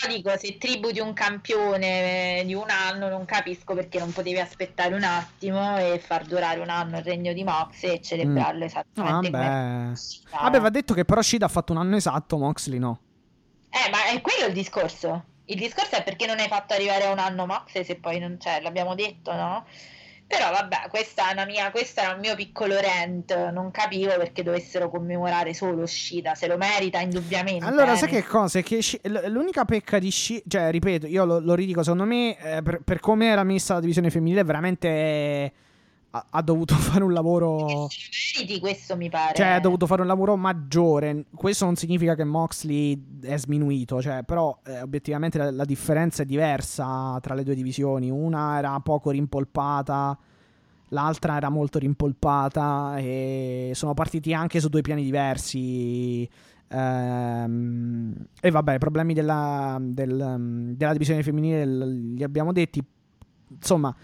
[0.00, 4.40] Però dico, se tributi un campione eh, di un anno, non capisco perché non potevi
[4.40, 9.30] aspettare un attimo e far durare un anno il regno di Mox e celebrarlo esattamente
[9.30, 9.92] come
[10.30, 10.42] Vabbè.
[10.42, 13.00] Vabbè, va detto che però Shida ha fatto un anno esatto, Moxley no.
[13.70, 15.26] Eh, ma è quello il discorso.
[15.50, 18.36] Il discorso è perché non hai fatto arrivare a un anno Mox se poi non
[18.38, 19.66] c'è, l'abbiamo detto, no?
[20.30, 24.44] Però vabbè, questa è una mia, questo era un mio piccolo rant, non capivo perché
[24.44, 27.64] dovessero commemorare solo uscita, se lo merita indubbiamente.
[27.64, 28.60] Allora, eh, sai che cosa?
[28.60, 28.80] È Che
[29.26, 33.00] l'unica pecca di Shida, cioè ripeto, io lo, lo ridico, secondo me eh, per, per
[33.00, 35.52] come era messa la divisione femminile veramente eh,
[36.10, 37.88] ha, ha dovuto fare un lavoro...
[38.36, 39.34] Meriti, questo mi pare.
[39.34, 41.26] Cioè, ha dovuto fare un lavoro maggiore.
[41.34, 46.26] Questo non significa che Moxley è sminuito, cioè, però eh, obiettivamente la, la differenza è
[46.26, 48.10] diversa tra le due divisioni.
[48.10, 50.18] Una era poco rimpolpata,
[50.88, 56.28] l'altra era molto rimpolpata e sono partiti anche su due piani diversi.
[56.68, 62.82] Ehm, e vabbè, i problemi della, del- della divisione femminile li abbiamo detti.
[63.52, 63.94] Insomma,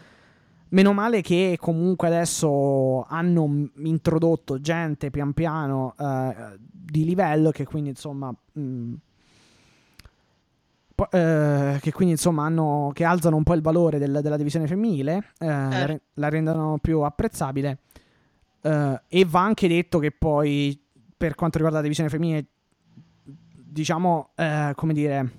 [0.70, 7.90] Meno male che comunque adesso hanno introdotto gente pian piano eh, di livello che quindi
[7.90, 8.92] insomma mh,
[10.94, 14.66] po- eh, che quindi insomma hanno che alzano un po' il valore del- della divisione
[14.66, 17.78] femminile eh, la, re- la rendono più apprezzabile.
[18.60, 20.78] Eh, e va anche detto che poi
[21.16, 22.46] per quanto riguarda la divisione femminile
[23.22, 25.30] diciamo eh, come dire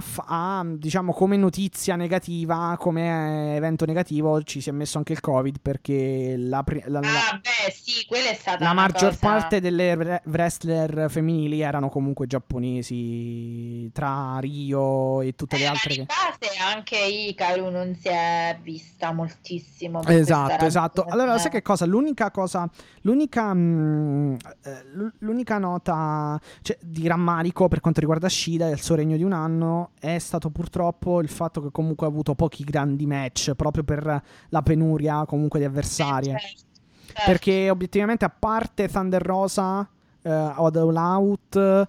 [0.00, 5.20] f- ha, diciamo come notizia negativa, come evento negativo, ci si è messo anche il
[5.20, 9.60] Covid perché la, la- la- Ah, beh, sì, quella è stata la maggior cosa- parte
[9.60, 15.94] delle wre- wrestler femminili erano comunque giapponesi, tra Rio e tutte le Eh, ma altre
[15.94, 16.04] che...
[16.06, 20.02] base anche Ikaru non si è vista moltissimo.
[20.04, 21.04] Esatto, esatto.
[21.08, 21.84] Allora, sai che cosa?
[21.86, 22.68] L'unica cosa,
[23.02, 24.34] l'unica, mm,
[24.64, 24.84] eh,
[25.20, 29.32] l'unica nota cioè, di rammarico per quanto riguarda Shida e il suo regno di un
[29.32, 29.66] anno
[29.98, 34.62] è stato purtroppo il fatto che comunque ha avuto pochi grandi match proprio per la
[34.62, 36.38] penuria comunque di avversarie.
[36.38, 36.62] Certo,
[37.06, 37.22] certo.
[37.26, 39.88] Perché obiettivamente, a parte Thunder Rosa,
[40.22, 41.88] eh, All Out,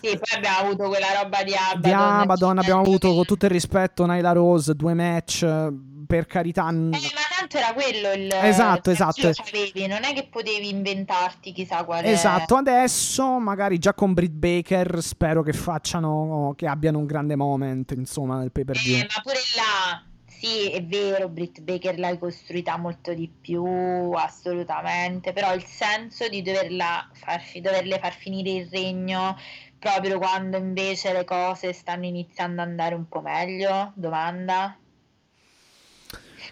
[0.00, 1.80] Sì, poi abbiamo avuto quella roba di Abaddon.
[1.82, 1.90] di
[2.22, 5.72] Abaddon, abbiamo Eh, avuto con tutto il rispetto Nyla Rose, due match, eh,
[6.06, 6.68] per carità.
[6.68, 6.90] Eh, ma
[7.38, 9.26] tanto era quello il Esatto, senso esatto.
[9.28, 14.32] lo sapevi, non è che potevi inventarti chissà quale Esatto, adesso magari già con Britt
[14.32, 18.98] Baker spero che facciano, che abbiano un grande moment, insomma, nel pay per view.
[18.98, 23.64] Eh, ma pure là, sì, è vero, Britt Baker l'hai costruita molto di più,
[24.12, 29.36] assolutamente, però il senso di doverla far doverle far finire il regno
[29.78, 33.92] proprio quando invece le cose stanno iniziando ad andare un po' meglio?
[33.94, 34.76] Domanda?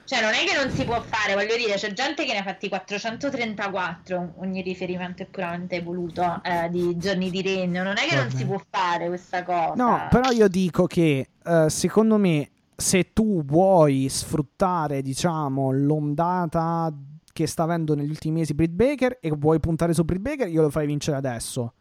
[0.05, 2.43] Cioè, non è che non si può fare, voglio dire, c'è gente che ne ha
[2.43, 7.83] fatti 434, ogni riferimento è puramente voluto, eh, di giorni di regno.
[7.83, 8.29] Non è che Vabbè.
[8.29, 9.75] non si può fare questa cosa.
[9.75, 16.93] No, però io dico che eh, secondo me se tu vuoi sfruttare, diciamo, l'ondata
[17.33, 20.63] che sta avendo negli ultimi mesi Britt Baker e vuoi puntare su Britt Baker, io
[20.63, 21.73] lo fai vincere adesso.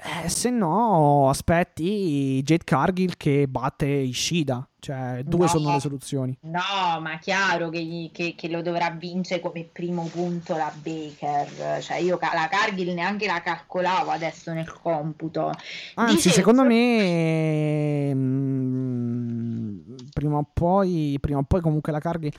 [0.00, 4.66] Eh, se no, aspetti Jade Cargill che batte Ishida.
[4.80, 5.46] Cioè, due No.
[5.48, 6.38] sono le soluzioni.
[6.42, 11.82] No, ma chiaro che, che- che lo dovrà vincere come primo punto la Baker.
[11.82, 15.50] Cioè, io la Cargill neanche la calcolavo adesso nel computo.
[15.94, 19.78] Anzi, Dicevo- secondo me, mm,
[20.12, 22.32] prima o poi, prima o poi comunque la Cargill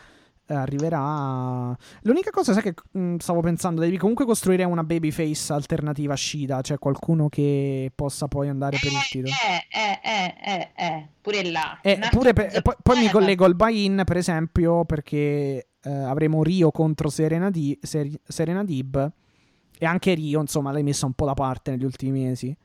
[0.55, 1.76] arriverà.
[2.03, 6.61] L'unica cosa, sai che mm, stavo pensando, devi comunque costruire una babyface alternativa a Shida,
[6.61, 9.34] cioè qualcuno che possa poi andare per il titolo.
[9.34, 11.80] Eh, eh, eh, eh, eh, pure là.
[11.81, 15.89] E Un pure per- poi, poi mi eh, collego al buy-in, per esempio, perché eh,
[15.91, 19.11] avremo Rio contro Serena, Di- Ser- Serena Dib.
[19.81, 22.55] E anche Rio, insomma, l'hai messa un po' da parte negli ultimi mesi.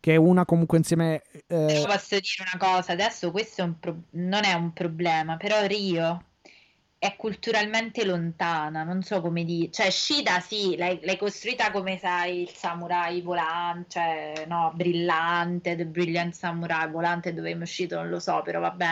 [0.00, 1.22] Che è una comunque insieme.
[1.32, 5.64] eh, Però posso dire una cosa, adesso questo è pro- non è un problema, però
[5.66, 6.22] Rio
[7.04, 12.40] è culturalmente lontana, non so come dire, cioè Shida sì, l'hai, l'hai costruita come sai
[12.40, 18.18] il samurai volante, cioè no, brillante, The Brilliant Samurai volante dove è uscito non lo
[18.20, 18.86] so, però vabbè,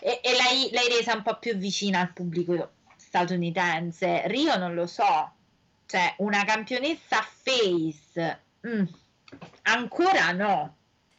[0.00, 4.86] e, e l'hai, l'hai resa un po' più vicina al pubblico statunitense, Rio non lo
[4.86, 5.30] so,
[5.84, 8.84] cioè una campionessa face, mm,
[9.64, 10.74] ancora no.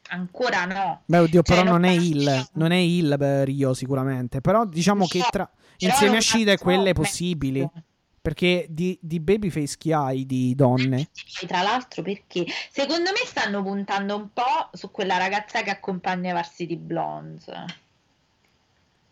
[0.09, 1.01] Ancora no.
[1.05, 2.47] Beh, oddio, Cioè, però non è parliamo- il.
[2.53, 4.39] Non è il Rio, sicuramente.
[4.39, 7.67] Però diciamo che No, tra, insieme a Shida e quelle possibili.
[8.21, 11.09] Perché di, di babyface chi hai di donne?
[11.47, 16.75] Tra l'altro, perché secondo me stanno puntando un po' su quella ragazza che accompagna Varsity
[16.75, 17.49] Blondes,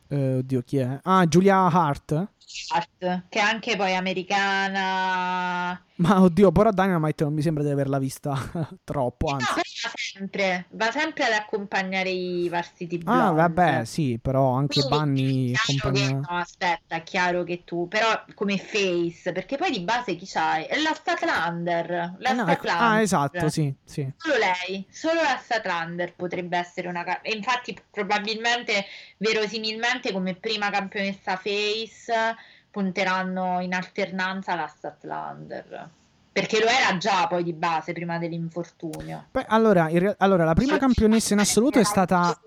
[0.08, 1.00] Eh, oddio, chi è?
[1.04, 2.28] Ah, Giulia Hart?
[2.68, 5.84] Art, che è anche poi americana.
[5.98, 8.34] Ma oddio, però Dynamite non mi sembra di averla vista
[8.84, 9.54] troppo, No, anzi.
[9.54, 13.34] però va sempre, va sempre ad accompagnare i Varsity Ah, Blondes.
[13.34, 16.20] vabbè, sì, però anche Quindi, Bunny compagnia.
[16.22, 20.26] che- no, aspetta, è chiaro che tu, però come face, perché poi di base chi
[20.26, 20.66] c'hai?
[20.66, 22.76] È la Statlander, la Eh no, Statlander.
[22.76, 24.12] ah, esatto, sì, sì.
[24.18, 28.86] Solo lei, solo la Statlander potrebbe essere una e infatti probabilmente
[29.18, 32.35] verosimilmente come prima campionessa face
[32.76, 35.90] punteranno in alternanza la Statlander
[36.30, 39.28] perché lo era già poi di base prima dell'infortunio.
[39.32, 42.38] Beh, allora, rea- allora, la prima campionessa in assoluto è stata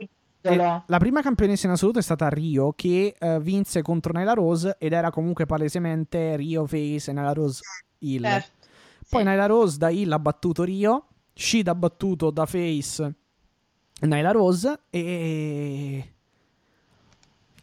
[0.41, 4.77] Eh, la prima campionessa in assoluto è stata Rio che eh, vinse contro Nyla Rose
[4.79, 7.63] ed era comunque palesemente Rio face e Nyla Rose
[8.01, 8.23] Hill.
[8.25, 8.51] Certo.
[9.09, 9.29] Poi Sì.
[9.29, 13.15] Nyla Rose da Hill ha battuto Rio, Shida ha battuto da face
[14.03, 16.13] Nyla Rose e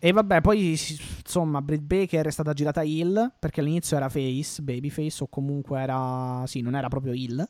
[0.06, 5.23] e vabbè, poi insomma, Britt Baker è stata girata Hill perché all'inizio era face, babyface
[5.23, 7.44] o comunque era sì, non era proprio Hill.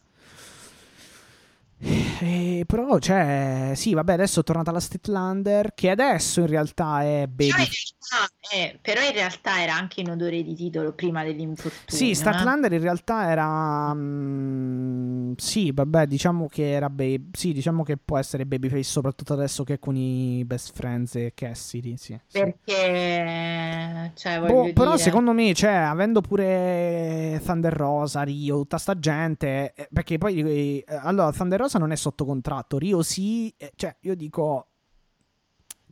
[1.77, 7.27] E però, cioè, sì, vabbè, adesso è tornata la Statlander, che adesso in realtà è
[7.35, 7.69] Però in, baby.
[7.69, 11.83] realtà, eh, però in realtà era anche in odore di titolo prima dell'infortunio.
[11.85, 12.15] Sì, eh.
[12.15, 13.93] Statlander in realtà era.
[13.93, 17.29] mm, sì, vabbè, diciamo che era baby.
[17.33, 21.33] Sì, diciamo che può essere babyface, soprattutto adesso che è con i best friends e
[21.35, 21.97] Cassidy.
[21.97, 22.39] Sì, sì.
[22.39, 25.03] Perché, cioè, Boh, però dire...
[25.03, 30.85] secondo me, cioè, avendo pure Thunder Rosa, Rio, tutta sta gente, eh, perché poi eh,
[31.01, 34.67] allora Thunder Rosa non è sotto contratto, Rio sì, eh, cioè io dico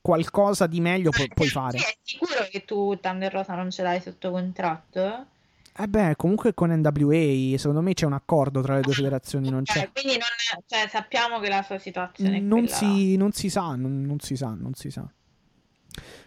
[0.01, 1.77] qualcosa di meglio pu- puoi fare.
[1.77, 5.27] Sì, è sicuro che tu Thunder Rosa non ce l'hai sotto contratto?
[5.75, 9.63] Eh beh, comunque con NWA, secondo me c'è un accordo tra le due federazioni, non
[9.63, 9.89] c'è.
[9.91, 12.75] Quindi non è- cioè, sappiamo che la sua situazione è Non quella.
[12.75, 15.09] si, non si sa, non, non si sa, non si sa.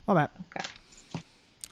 [0.05, 0.63] Vabbè, Ok.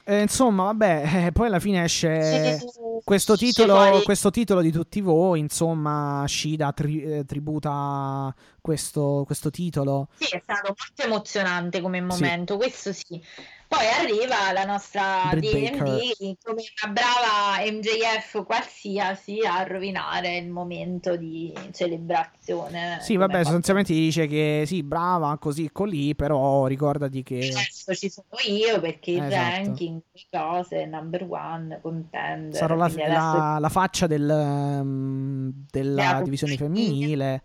[0.05, 2.65] Eh, insomma, vabbè, eh, poi alla fine esce Sì,
[3.03, 10.07] questo titolo, questo titolo di tutti voi, insomma, Shida tri- eh, tributa questo, questo titolo.
[10.15, 12.05] Sì, è stato molto emozionante come Sì.
[12.05, 13.21] momento, questo sì.
[13.67, 21.15] Poi arriva la nostra Britt DMD come una brava MJF qualsiasi a rovinare il momento
[21.15, 22.99] di celebrazione.
[23.01, 27.37] Sì, vabbè, sostanzialmente ti dice che sì, brava, così, colì, però ricordati che...
[27.51, 29.35] Adesso ci sono io perché il Esatto.
[29.35, 32.55] ranking, le cose, number one, contender.
[32.55, 37.43] Sarò la, adesso- la- la faccia del, um, della Della divisione femminile.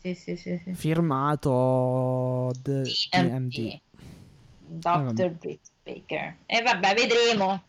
[0.00, 0.72] Sì, sì, sì, sì.
[0.74, 2.88] firmato DMD.
[3.10, 3.80] DMD.
[4.68, 5.30] Dr.
[5.30, 6.36] Britt Baker.
[6.46, 7.62] E vabbè, vedremo.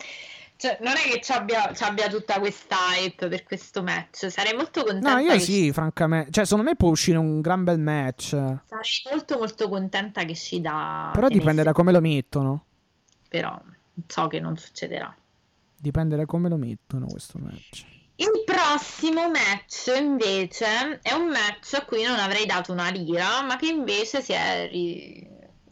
[0.56, 4.30] Cioè, non è che ci abbia, ci abbia tutta questa hype per questo match.
[4.30, 5.14] Sarei molto contenta.
[5.14, 6.32] No, io che sì, francamente.
[6.32, 8.32] Cioè, secondo me può uscire un gran bel match.
[8.32, 8.60] Sarei
[9.10, 11.12] molto molto contenta che ci dà.
[11.14, 12.66] Però dipende da come lo mettono.
[13.30, 13.58] Però,
[14.06, 15.16] so che non succederà.
[15.78, 17.86] Dipende da come lo mettono questo match.
[18.18, 23.56] Il prossimo match invece è un match a cui non avrei dato una lira, ma
[23.56, 25.26] che invece si è, ri-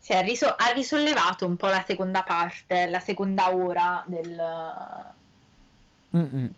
[0.07, 4.41] si è riso- ha risollevato un po' la seconda parte, la seconda ora del,
[6.15, 6.49] Mm-mm.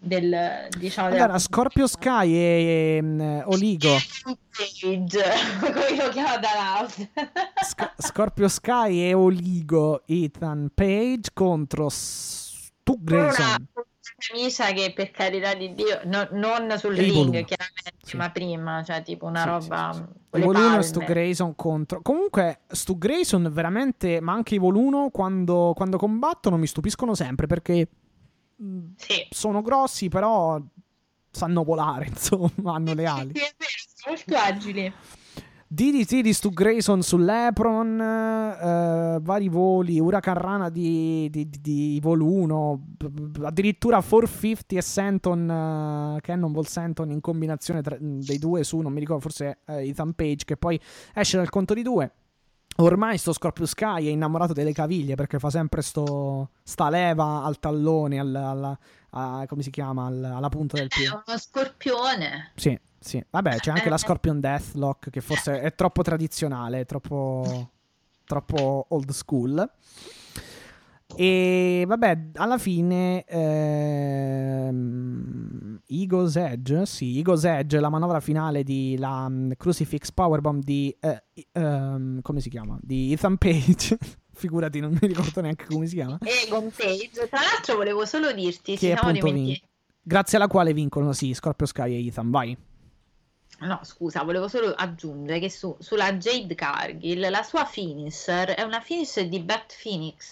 [0.00, 3.94] del diciamo della Allora, Scorpio Sky e mm, Oligo.
[5.60, 7.10] Come lo chiama da House.
[7.62, 12.98] Sc- Scorpio Sky e Oligo Ethan Page contro Stu
[14.18, 18.16] Camicia che per carità di Dio, no- non sul ring chiaramente, Sì.
[18.16, 20.00] ma prima, cioè tipo una Sì, roba sì,
[20.32, 20.40] sì.
[20.40, 20.82] Voluno e.
[20.82, 22.02] Stu Grayson contro.
[22.02, 27.88] Comunque, Stu Grayson veramente, ma anche i Voluno quando, quando combattono mi stupiscono sempre perché
[28.56, 29.26] mh, Sì.
[29.30, 30.60] sono grossi, però
[31.30, 33.30] sanno volare, insomma, hanno le ali.
[33.34, 34.92] Sì, è vero, sono molto agili.
[35.70, 43.06] DDT di Stu Grayson sull'Epron, eh, vari voli, Huracan Rana di, di, di, di b-
[43.06, 45.50] b- addirittura 450 e Senton,
[46.16, 50.14] eh, Cannonball Senton in combinazione tra- dei due su, non mi ricordo, forse eh, Ethan
[50.14, 50.80] Page, che poi
[51.14, 52.12] esce dal conto di due.
[52.80, 57.58] Ormai sto Scorpio Sky è innamorato delle caviglie perché fa sempre sto, sta leva al
[57.58, 58.78] tallone, al, alla-
[59.10, 61.10] a- come si chiama, al- alla punta del È piede.
[61.26, 62.52] uno scorpione.
[62.54, 63.24] Sì, sì.
[63.30, 67.70] Vabbè, c'è anche la Scorpion Deathlock che forse è troppo tradizionale, è troppo,
[68.24, 69.70] troppo old school.
[71.16, 74.78] E vabbè, alla fine ehm,
[75.86, 81.24] Eagle's Edge, sì, Eagle's Edge, la manovra finale di la mm, Crucifix Powerbomb di eh,
[81.52, 82.78] ehm, come si chiama?
[82.82, 83.96] Di Ethan Page.
[84.38, 86.18] Figurati, non mi ricordo neanche come si chiama.
[86.20, 87.26] Egon Page.
[87.28, 89.66] Tra l'altro volevo solo dirti, Che appunto dimenticati.
[90.00, 92.56] Grazie alla quale vincono, sì, Scorpio Sky e Ethan, vai.
[93.60, 98.80] No, scusa, volevo solo aggiungere che su- sulla Jade Cargill la sua finisher è una
[98.80, 100.30] finisher di Bat Phoenix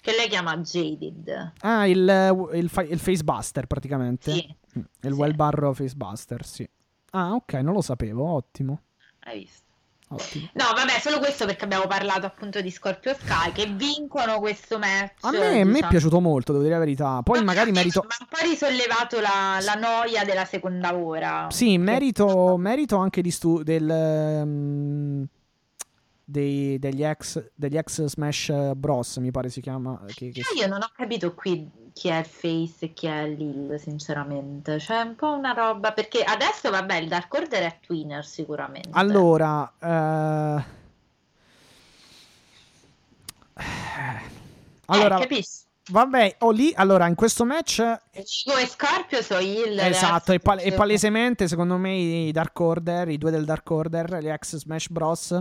[0.00, 1.52] che lei chiama Jaded.
[1.60, 4.30] Ah, il, il, il Facebuster praticamente.
[4.32, 5.18] Sì, Mm, Il Sì.
[5.20, 6.66] well barro Facebuster, sì.
[7.10, 8.80] Ah, ok, non lo sapevo, ottimo.
[9.24, 9.71] hai visto.
[10.14, 10.48] Ottimo.
[10.54, 15.12] No, vabbè, solo questo perché abbiamo parlato appunto di Scorpio Sky che vincono questo match.
[15.22, 15.88] A me, a me è diciamo.
[15.88, 17.20] piaciuto molto, devo dire la verità.
[17.22, 18.04] Poi Ma- magari merito...
[18.06, 21.46] Ma un po' risollevato la, la noia della seconda ora.
[21.50, 25.26] Sì, merito, merito anche di stu- del, ehm,
[26.24, 30.00] dei- degli, ex, degli ex Smash Bros, mi pare si chiama.
[30.06, 33.78] Che, che- Io non ho capito qui chi è il Face e chi è Lil,
[33.78, 34.78] sinceramente.
[34.78, 35.92] Cioè, un po' una roba.
[35.92, 38.90] Perché adesso, vabbè, il Dark Order è Twinner sicuramente.
[38.92, 39.72] Allora...
[39.78, 40.80] eh,
[44.86, 45.60] Allora, eh, capisci?
[45.90, 46.72] vabbè, ho lì...
[46.74, 49.78] Allora, in questo match Chico e Scorpio sono il.
[49.78, 54.18] Esatto, e, pal- e palesemente secondo me i Dark Order, i due del Dark Order,
[54.18, 55.40] gli ex Smash Bros.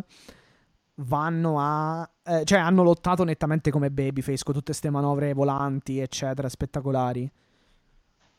[0.95, 2.09] Vanno a...
[2.23, 7.31] eh, cioè hanno lottato nettamente come Babyface con tutte queste manovre volanti, eccetera, spettacolari.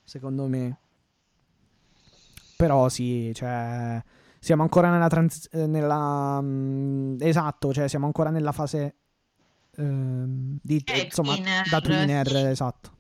[0.03, 0.79] Secondo me.
[2.57, 4.03] Però sì, cioè...
[4.39, 5.67] Siamo ancora nella transizione...
[5.67, 6.41] Nella...
[6.41, 8.97] mm, esatto, cioè siamo ancora nella fase...
[9.77, 11.35] ehm, di, Eh, insomma,
[11.71, 12.37] da Twinner, sì.
[12.37, 12.91] esatto.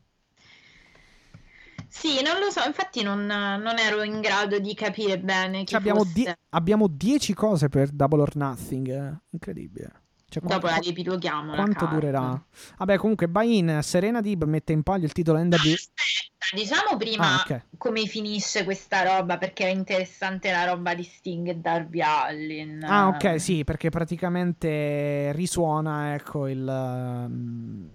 [1.94, 6.04] Sì, non lo so, infatti non, non ero in grado di capire bene Cioè, abbiamo,
[6.04, 8.88] die- abbiamo 10 cose per Double or Nothing.
[8.88, 9.18] eh.
[9.30, 9.92] Incredibile.
[10.26, 11.94] Cioè, Dopo la qua- riepiloghiamo la quanto carta.
[11.94, 12.46] durerà?
[12.78, 13.80] Vabbè, comunque, buy-in.
[13.82, 15.52] Serena Dib mette in palio il titolo NW.
[15.54, 17.64] Aspetta, diciamo prima Ah, ok.
[17.76, 22.82] come finisce questa roba, perché è interessante la roba di Sting e Darby Allin.
[22.84, 26.66] Ah, ok, sì, perché praticamente risuona, ecco, il.
[26.66, 27.90] um,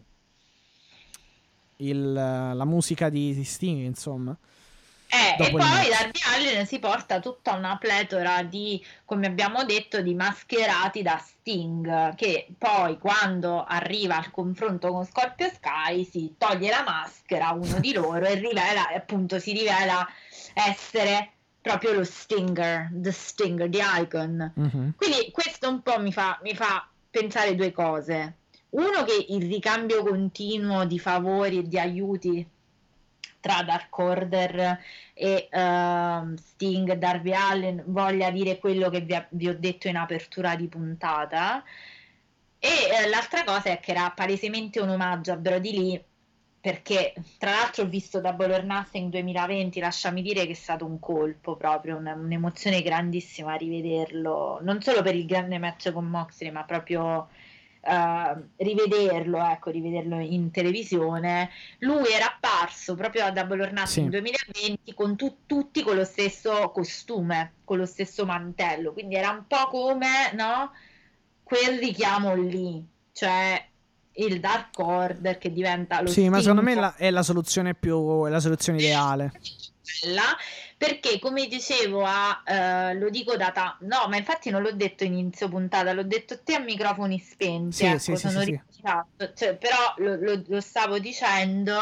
[1.77, 4.35] il- la musica di, di Sting, insomma.
[5.09, 5.61] Eh, e poi.
[5.61, 12.13] Darby Allin si porta tutta una pletora di, come abbiamo detto, di mascherati da Sting,
[12.15, 17.93] che poi quando arriva al confronto con Scorpio Sky si toglie la maschera, uno di
[17.93, 20.05] loro, e rivela, appunto si rivela
[20.53, 21.31] essere
[21.61, 24.51] proprio lo Stinger, the Stinger, the Icon.
[24.55, 24.93] Mhm.
[24.97, 28.35] Quindi questo un po' mi fa, mi fa pensare due cose.
[28.69, 32.47] Uno che il ricambio continuo di favori e di aiuti
[33.39, 34.79] tra Dark Order
[35.13, 40.55] e ehm, Sting Darby Allen voglia dire quello che vi, vi ho detto in apertura
[40.55, 41.63] di puntata.
[42.59, 46.05] E eh, l'altra cosa è che era palesemente un omaggio a Brody Lee
[46.59, 50.99] perché tra l'altro ho visto Double or Nothing 2020, lasciami dire che è stato un
[50.99, 56.63] colpo proprio, una- un'emozione grandissima rivederlo, non solo per il grande match con Moxley, ma
[56.65, 57.29] proprio
[57.87, 61.49] eh, rivederlo, ecco, rivederlo in televisione.
[61.79, 64.09] Lui era apparso proprio a Double or Nothing Sì.
[64.09, 69.45] 2020 con tu- tutti con lo stesso costume, con lo stesso mantello, quindi era un
[69.47, 70.71] po' come, no?
[71.43, 73.63] Quel richiamo lì, cioè
[74.19, 78.25] il Dark Order che diventa lo Sì, ma secondo me la- è la soluzione più
[78.25, 79.31] è la soluzione ideale.
[80.03, 80.23] bella,
[80.77, 85.03] perché come dicevo a, eh, lo dico da ta- no ma infatti non l'ho detto
[85.03, 88.41] inizio puntata l'ho detto a te a microfoni spenti Sì, ecco, sì, sì, sono sì,
[88.41, 88.45] sì.
[88.51, 89.33] ringraziato.
[89.33, 91.77] Cioè, però lo, lo- lo stavo dicendo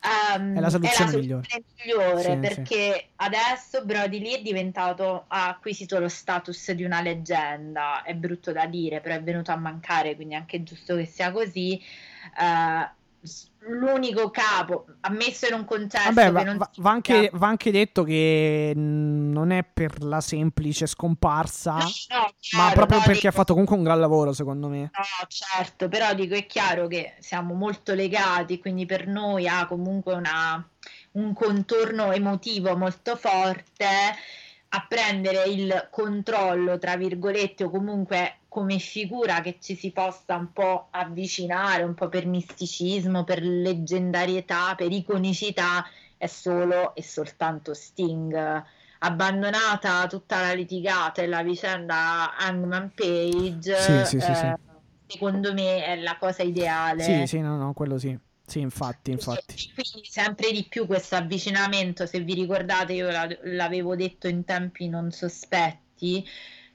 [0.00, 1.48] ehm, È la soluzione migliore.
[1.84, 2.60] migliore, Sì, sì.
[2.64, 8.52] perché adesso Brody Lee è diventato ha acquisito lo status di una leggenda è brutto
[8.52, 11.80] da dire però è venuto a mancare quindi è anche giusto che sia così
[12.34, 12.92] s-
[13.64, 18.72] l'unico capo ammesso in un contesto Vabbè, va, va- va anche, va anche detto che
[18.74, 23.32] non è per la semplice scomparsa, No, no, ma chiaro, proprio no, perché dico- ha
[23.32, 24.80] fatto comunque un gran lavoro, secondo me.
[24.80, 30.14] No, certo, però dico è chiaro che siamo molto legati, quindi per noi ha comunque
[30.14, 30.66] una-
[31.12, 33.86] un contorno emotivo molto forte
[34.74, 40.52] a prendere il controllo, tra virgolette, o comunque come figura che ci si possa un
[40.52, 45.84] po' avvicinare, un po' per misticismo, per leggendarietà, per iconicità,
[46.18, 48.62] è solo e soltanto Sting.
[48.98, 54.54] Abbandonata tutta la litigata e la vicenda Hangman Page, Sì, sì, sì, eh,
[55.06, 57.02] secondo me è la cosa ideale.
[57.04, 58.16] Sì, sì, no, no, quello sì.
[58.44, 59.54] Sì, infatti, infatti.
[59.74, 64.88] Quindi sempre di più questo avvicinamento, se vi ricordate, io la- l'avevo detto in tempi
[64.88, 66.24] non sospetti.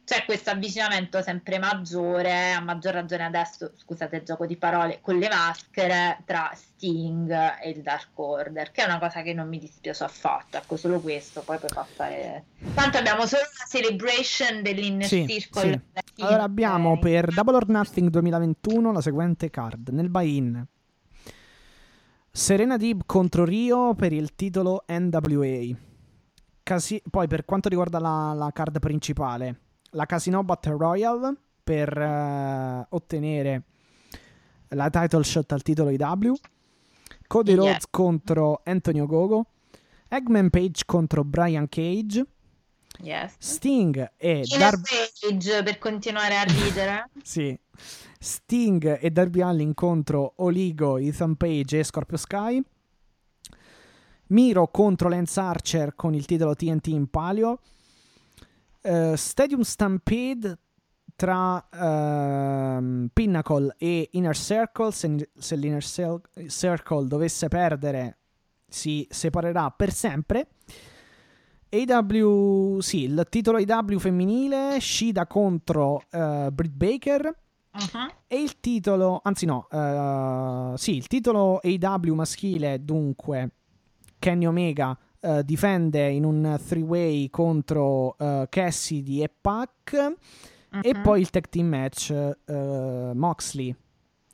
[0.07, 5.17] C'è questo avvicinamento sempre maggiore, a maggior ragione adesso, scusate il gioco di parole, con
[5.17, 7.29] le maschere tra Sting
[7.61, 11.01] e il Dark Order, che è una cosa che non mi dispiace affatto, ecco solo
[11.01, 12.45] questo, poi puoi passare...
[12.73, 15.81] Tanto abbiamo solo una celebration dell'Inner Sì, Circle.
[16.15, 16.21] sì.
[16.21, 19.89] Allora abbiamo per Double or Nothing 2021 la seguente card.
[19.89, 20.65] Nel buy-in
[22.31, 25.75] Serena Deeb contro Rio per il titolo NWA.
[26.63, 29.59] Casi- poi per quanto riguarda la, la card principale,
[29.91, 33.63] la Casino Battle Royale per eh, ottenere
[34.69, 36.33] la title shot al titolo IW.
[37.27, 37.59] Cody Yeah.
[37.61, 39.45] Rhodes contro Antonio Gogo.
[40.09, 42.25] Eggman Page contro Brian Cage.
[42.99, 43.35] Yes.
[43.37, 44.89] Sting e Darby
[45.19, 47.09] Page per continuare a ridere.
[47.23, 47.57] Sì.
[48.19, 52.61] Sting e Darby Allin contro Oligo, Ethan Page e Scorpio Sky.
[54.27, 57.59] Miro contro Lance Archer con il titolo TNT in palio.
[58.87, 60.57] Eh, Stadium Stampede
[61.17, 64.91] tra ehm, Pinnacle e Inner Circle.
[64.91, 68.19] Se, se l'Inner Cir- Circle dovesse perdere,
[68.65, 70.47] si separerà per sempre.
[71.69, 77.25] AW, sì, il titolo AW femminile, Shida contro eh, Britt Baker.
[77.73, 78.11] Mhm.
[78.25, 83.51] E il titolo, anzi no, eh, sì, il titolo AW maschile, dunque,
[84.17, 90.15] Kenny Omega eh, difende in un three-way contro eh, Cassidy e Pac.
[90.81, 91.01] E Mhm.
[91.01, 93.73] poi il tag team match eh, Moxley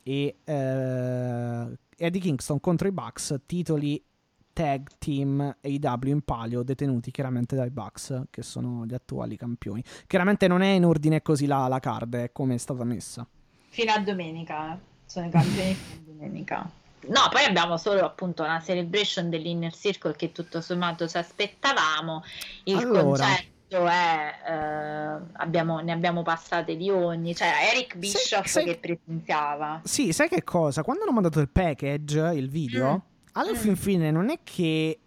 [0.02, 4.04] e Eddie Kingston contro i Bucks, titoli
[4.52, 9.84] tag team AW in palio detenuti chiaramente dai Bucks che sono gli attuali campioni.
[10.08, 13.26] Chiaramente non è in ordine così la, la card, è come è stata messa.
[13.70, 16.72] Fino a domenica, sono i campioni fino a domenica.
[17.08, 22.24] No, poi abbiamo solo appunto una celebration dell'Inner Circle che tutto sommato ci aspettavamo.
[22.64, 23.02] Il Allora.
[23.26, 29.82] concetto è, eh, abbiamo- ne abbiamo passate di ogni, c'era Eric Bischoff sai- che presenziava.
[29.84, 30.84] Sì, sai che cosa?
[30.84, 32.98] Quando hanno mandato il package, il video, Mm.
[33.34, 33.56] alla Mm.
[33.56, 34.98] fin fine non è che...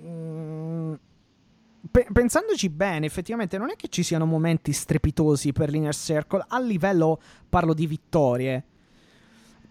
[0.00, 0.94] Mm,
[1.90, 6.60] pe- pensandoci bene, effettivamente non è che ci siano momenti strepitosi per l'Inner Circle a
[6.60, 8.64] livello, parlo di vittorie.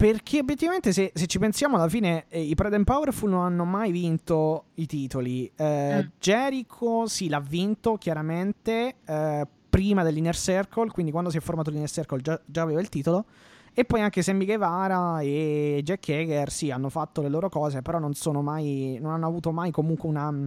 [0.03, 3.63] Perché obiettivamente se, se ci pensiamo alla fine eh, i Pride and Powerful non hanno
[3.63, 5.49] mai vinto i titoli.
[5.55, 6.07] Eh, Mm.
[6.19, 11.89] Jericho sì l'ha vinto chiaramente eh, prima dell'Inner Circle, quindi quando si è formato l'Inner
[11.89, 13.23] Circle già, già aveva il titolo.
[13.73, 17.97] E poi anche Sammy Guevara e Jack Hager sì hanno fatto le loro cose, però
[17.97, 20.45] non sono mai, non hanno avuto mai comunque una, mm,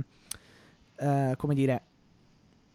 [0.96, 1.82] eh, come dire,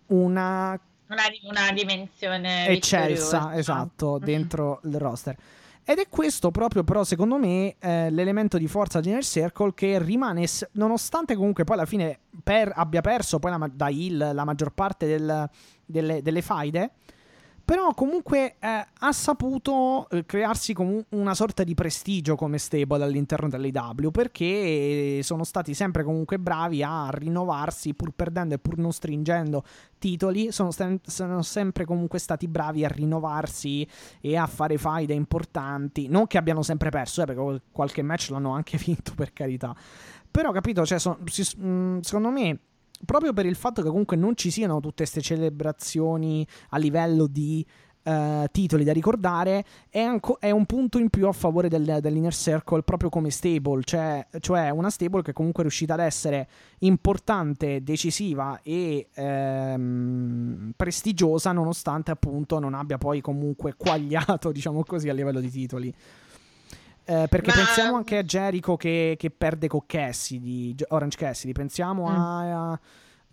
[0.08, 0.80] una
[1.10, 3.56] Una, una dimensione eccelsa, vittoriosa.
[3.56, 4.24] esatto, Mm.
[4.24, 5.38] dentro il roster.
[5.92, 10.00] Ed è questo proprio, però, secondo me, eh, l'elemento di forza di Inner Circle che
[10.00, 14.72] rimane, nonostante comunque poi alla fine per- abbia perso poi la da Hill la maggior
[14.72, 15.50] parte del-
[15.86, 16.92] delle, delle faide,
[17.72, 23.48] però comunque eh, ha saputo eh, crearsi comu- una sorta di prestigio come stable all'interno
[23.48, 29.64] dell'AW perché sono stati sempre comunque bravi a rinnovarsi pur perdendo e pur non stringendo
[30.00, 33.88] titoli, sono, sem- sono sempre comunque stati bravi a rinnovarsi
[34.20, 36.10] e a fare faide importanti.
[36.10, 39.74] Non che abbiano sempre perso, eh, perché qual- qualche match l'hanno anche vinto, per carità.
[40.30, 42.60] Però, capito, cioè, son- si- mh, secondo me,
[43.06, 47.66] proprio per il fatto che comunque non ci siano tutte queste celebrazioni a livello di
[48.04, 52.34] eh, titoli da ricordare, è, anco- è, un punto in più a favore del, dell'Inner
[52.34, 56.48] Circle proprio come stable, cioè, cioè, una stable che comunque è riuscita ad essere
[56.80, 65.14] importante, decisiva e ehm, prestigiosa nonostante appunto non abbia poi comunque quagliato, diciamo così, a
[65.14, 65.94] livello di titoli.
[67.04, 67.64] Eh, perché Ma...
[67.64, 72.16] pensiamo anche a Jericho che, che perde con Cassidy, Orange Cassidy, pensiamo mm.
[72.16, 72.72] a...
[72.72, 72.80] a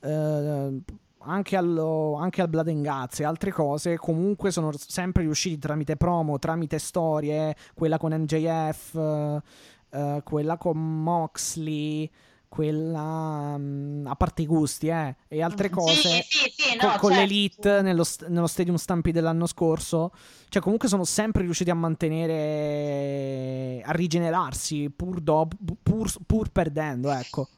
[0.01, 0.83] uh,
[1.21, 5.97] anche, allo, anche, al Blood and Guts e altre cose, comunque sono sempre riusciti tramite
[5.97, 12.11] promo, tramite storie, quella con MJF, uh, quella con Moxley,
[12.49, 16.97] quella um, a parte i gusti, eh, e altre cose sì, sì, sì, con, no,
[16.97, 17.27] con certo.
[17.27, 20.13] l'Elite nello, nello Stadium Stampede dell'anno scorso.
[20.49, 25.49] Cioè, comunque sono sempre riusciti a mantenere, a rigenerarsi pur, do,
[25.83, 27.49] pur, pur perdendo, ecco.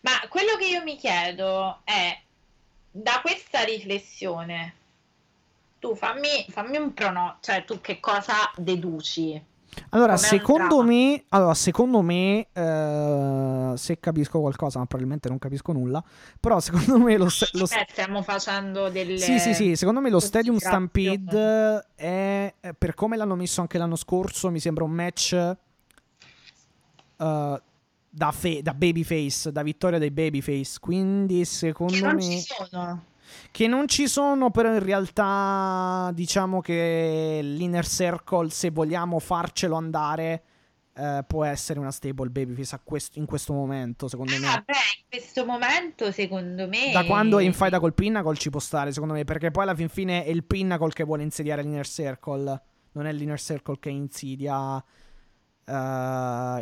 [0.00, 2.20] Ma quello che io mi chiedo è
[2.90, 4.74] da questa riflessione,
[5.78, 9.40] tu fammi, fammi un prono, cioè tu che cosa deduci?
[9.90, 16.02] Allora, secondo me, allora, secondo me, uh, se capisco qualcosa, ma probabilmente non capisco nulla,
[16.38, 20.20] però secondo me lo, lo eh, stiamo facendo delle Sì, sì, sì, secondo me lo
[20.20, 25.56] Stadium Stampede è per come l'hanno messo anche l'anno scorso, mi sembra un match
[27.16, 27.60] uh,
[28.10, 30.78] da, fe- da babyface, da vittoria dei babyface.
[30.80, 32.22] Quindi secondo che non me...
[32.22, 33.04] Ci sono.
[33.50, 40.42] Che non ci sono, però in realtà diciamo che l'inner circle, se vogliamo farcelo andare,
[40.94, 44.46] eh, può essere una stable babyface quest- in questo momento, secondo me.
[44.46, 46.90] Vabbè, in questo momento, secondo me.
[46.92, 49.74] Da quando è in fight col Pinnacle ci può stare, secondo me, perché poi alla
[49.74, 52.62] fin fine è il Pinnacle che vuole insediare l'inner circle,
[52.92, 54.82] non è l'inner circle che insidia uh,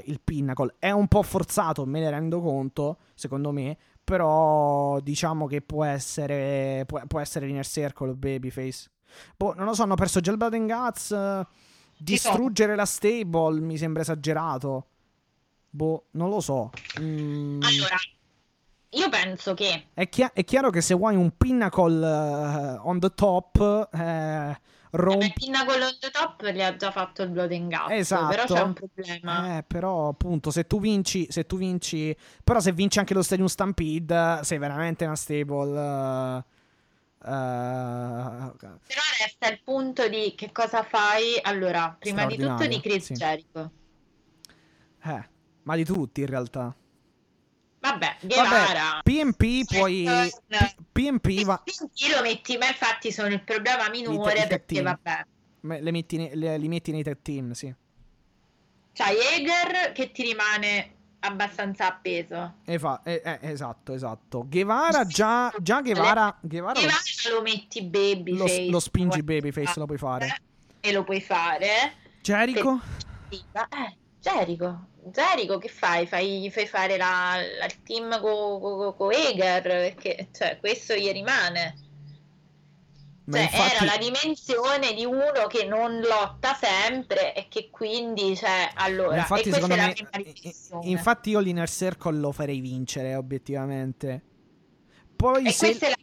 [0.04, 0.76] il Pinnacle.
[0.78, 3.76] È un po' forzato, me ne rendo conto, secondo me,
[4.08, 8.88] però diciamo che può essere, può, può essere l'Inner Circle Babyface.
[9.36, 11.10] Boh, non lo so, hanno perso già il Blood and Guts.
[11.10, 11.46] Uh,
[11.98, 14.86] distruggere la stable mi sembra esagerato.
[15.68, 16.70] Boh, non lo so.
[16.98, 17.60] Mm.
[17.60, 17.96] Allora,
[18.88, 19.88] io penso che...
[19.92, 23.90] È, chi- è, chiaro che se vuoi un Pinnacle uh, on the top...
[23.92, 24.60] Eh,
[24.92, 28.28] Rom- eh, Pinnacle on the top li ha già fatto il Blood and Guts, esatto.
[28.28, 29.58] però c'è un problema.
[29.58, 33.48] Eh, però appunto se tu vinci, se tu vinci, però se vinci anche lo Stadium
[33.48, 35.78] Stampede sei veramente una stable.
[35.78, 36.36] Uh,
[37.18, 41.38] uh, però resta il punto di che cosa fai.
[41.42, 43.12] Allora, prima di tutto di Chris sì.
[43.14, 43.70] Jericho.
[45.04, 45.28] Eh,
[45.62, 46.74] ma di tutti in realtà.
[47.80, 49.00] Vabbè, Guevara.
[49.02, 50.04] PMP poi
[50.92, 55.26] PMP va PMP lo metti, ma infatti sono il problema minore perché vabbè.
[55.60, 57.72] Le metti, le, li metti nei tag team, sì.
[58.92, 62.54] C'hai Jäger che ti rimane abbastanza appeso.
[62.64, 64.46] E fa, eh, eh, esatto, esatto.
[64.48, 66.98] Guevara già, già Guevara, Guevara, Guevara
[67.28, 68.64] lo, lo metti babyface.
[68.64, 70.40] Lo, lo spingi babyface, lo puoi fare.
[70.80, 71.94] E lo puoi fare.
[72.22, 72.80] Jericho?
[73.30, 74.86] Eh, Jericho.
[75.12, 76.06] Jericho che fai?
[76.06, 81.10] Fai, fai fare la, la, il team con co, co Eger perché cioè, questo gli
[81.10, 81.86] rimane.
[83.30, 83.74] Cioè, infatti...
[83.74, 89.52] era la dimensione di uno che non lotta sempre e che quindi, cioè, allora, infatti,
[89.52, 89.94] secondo me,
[90.82, 94.22] infatti io l'Inner Circle lo farei vincere, obiettivamente.
[95.14, 95.66] Poi e se...
[95.66, 95.96] questa è la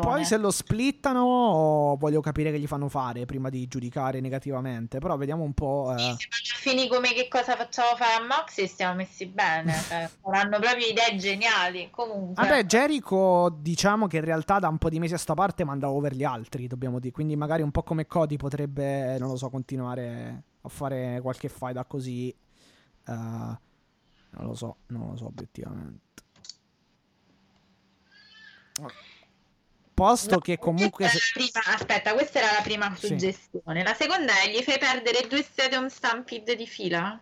[0.00, 4.98] poi se lo splittano voglio capire che gli fanno fare prima di giudicare negativamente.
[4.98, 5.94] Però vediamo un po'.
[5.96, 6.16] Eh.
[6.18, 9.72] Se fini come che cosa facciamo fare a Moxie stiamo messi bene.
[9.72, 11.88] Cioè, avranno proprio idee geniali.
[11.90, 12.42] Comunque.
[12.42, 15.88] Vabbè, Jericho diciamo che in realtà da un po' di mesi a sta parte manda
[15.90, 17.12] over gli altri, dobbiamo dire.
[17.12, 21.74] Quindi magari un po' come Cody potrebbe, non lo so, continuare a fare qualche fight
[21.74, 22.34] da così.
[23.04, 26.10] Uh, non lo so, non lo so obiettivamente
[30.02, 31.08] posto che comunque...
[31.32, 33.06] Prima, aspetta, questa era la prima sì.
[33.06, 33.82] suggestione.
[33.84, 37.20] La seconda è gli fai perdere due Stadium Stampede di fila?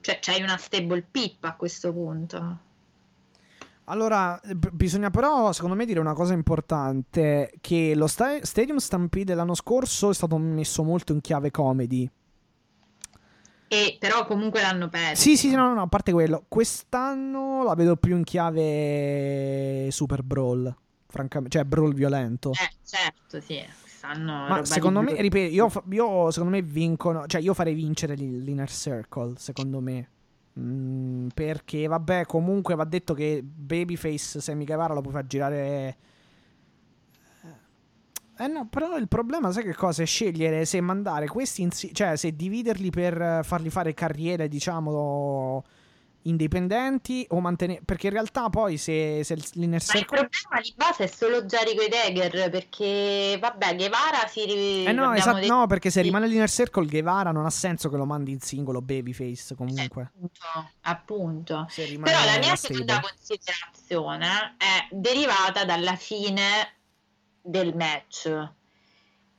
[0.00, 2.66] Cioè c'hai una stable pip a questo punto.
[3.84, 9.34] Allora, b- bisogna però, secondo me, dire una cosa importante, che lo sta- Stadium Stampede
[9.34, 12.08] l'anno scorso è stato messo molto in chiave comedy.
[13.70, 15.22] E però comunque l'hanno perso.
[15.22, 16.44] Sì, sì, no, no, a parte quello.
[16.48, 20.74] Quest'anno la vedo più in chiave Super Brawl
[21.08, 22.52] francamente, cioè brawl violento.
[22.52, 23.64] Eh, certo, sì.
[24.16, 29.34] Ma secondo me, ripeto, io, io, secondo me vincono, cioè io farei vincere l'Inner Circle,
[29.36, 30.08] secondo me.
[30.58, 35.96] Mm, perché vabbè, comunque va detto che Babyface Sammy Guevara lo puoi far girare
[38.40, 40.02] eh no, però il problema, sai che cosa?
[40.04, 45.64] È scegliere se mandare questi, insi- cioè se dividerli per farli fare carriere, diciamo,
[46.22, 47.80] indipendenti o mantenere...
[47.84, 50.28] Perché in realtà poi se, se l'inner Ma il circle...
[50.28, 55.38] problema di base è solo Jericho Dagger perché vabbè Guevara si ri- Eh no, esatto,
[55.38, 58.40] detto- no, perché se rimane l'inner circle Guevara non ha senso che lo mandi in
[58.40, 60.12] singolo babyface comunque.
[60.12, 60.40] appunto,
[60.82, 61.66] appunto.
[61.76, 66.74] Rimane Però la mia seconda considerazione è derivata dalla fine
[67.40, 68.50] del match.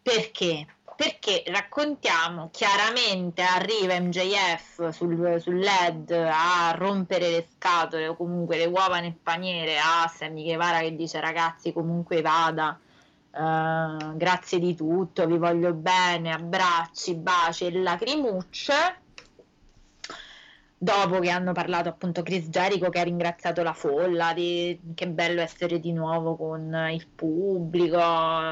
[0.01, 0.65] Perché?
[0.99, 8.65] Perché raccontiamo chiaramente arriva MJF sul, sul LED a rompere le scatole o comunque le
[8.65, 12.77] uova nel paniere a Sammy Guevara che dice ragazzi comunque vada
[13.31, 18.73] eh, grazie di tutto, vi voglio bene, abbracci, baci e lacrimucce.
[20.81, 25.41] Dopo che hanno parlato appunto Chris Jericho che ha ringraziato la folla, di che bello
[25.41, 27.97] essere di nuovo con il pubblico,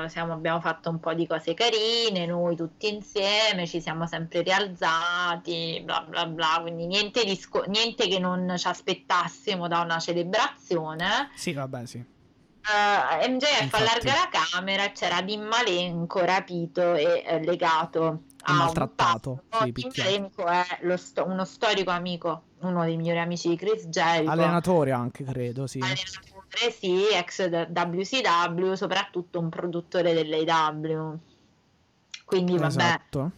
[0.09, 5.81] siamo- abbiamo fatto un po' di cose carine, noi tutti insieme, ci siamo sempre rialzati,
[5.85, 11.31] bla bla bla, quindi niente, sco- niente che non ci aspettassimo da una celebrazione.
[11.33, 12.03] Sì, vabbè, sì.
[12.69, 13.83] Eh, MJF Infatti.
[13.83, 19.71] allarga la camera c'era Dean Malenko rapito e eh, legato a un maltrattato, tavolo.
[19.89, 20.01] sì.
[20.01, 24.31] Malenko è sto- uno storico amico, uno dei migliori amici di Chris Jericho.
[24.31, 25.79] Allenatore anche, credo, sì.
[25.79, 31.17] Allenatore, sì, ex WCW, soprattutto un produttore dell'AW.
[32.25, 33.31] Quindi vabbè, Esatto.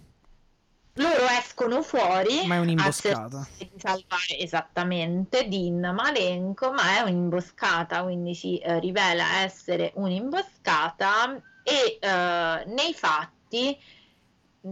[1.00, 3.48] Loro escono fuori Ma è un'imboscata.
[3.58, 11.98] di salvare esattamente Dean Malenko, ma è un'imboscata, quindi si eh, rivela essere un'imboscata e
[12.00, 13.78] eh, nei fatti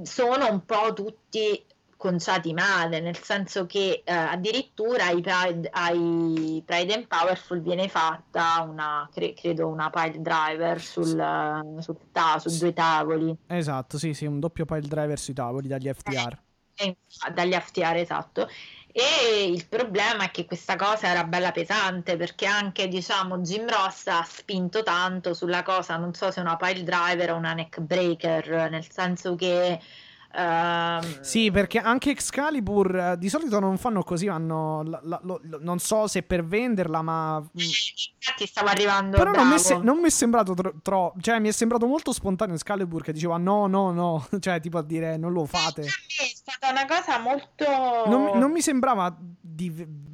[0.03, 1.65] sono un po' tutti
[1.97, 8.61] conciati male, nel senso che eh, addirittura ai Pride, ai Pride and Powerful viene fatta
[8.61, 13.35] una, cre- credo, una pile driver sul, sul ta- su due tavoli.
[13.47, 16.37] Esatto, sì, sì, un doppio pile driver sui tavoli dagli FTR.
[16.75, 18.47] E infa- dagli FTR esatto
[18.97, 24.07] e il problema è che questa cosa era bella pesante perché anche diciamo Jim Ross
[24.07, 28.71] ha spinto tanto sulla cosa non so se una pile driver o una neck breaker
[28.71, 29.79] nel senso che
[30.37, 34.83] ehm, Sì, perché anche Excalibur eh, di solito non fanno così, vanno...
[34.83, 37.39] la- la- lo- non so se per venderla, ma...
[37.39, 41.13] mm, infatti stavo arrivando Però non mi, se- non mi è sembrato troppo...
[41.19, 44.27] Cioè, mi è sembrato molto spontaneo Excalibur che diceva no, no, no.
[44.39, 45.81] Cioè, tipo a dire non lo fate.
[45.81, 45.87] È
[46.33, 47.65] stata una cosa molto
[48.07, 50.05] Non, non mi sembrava di...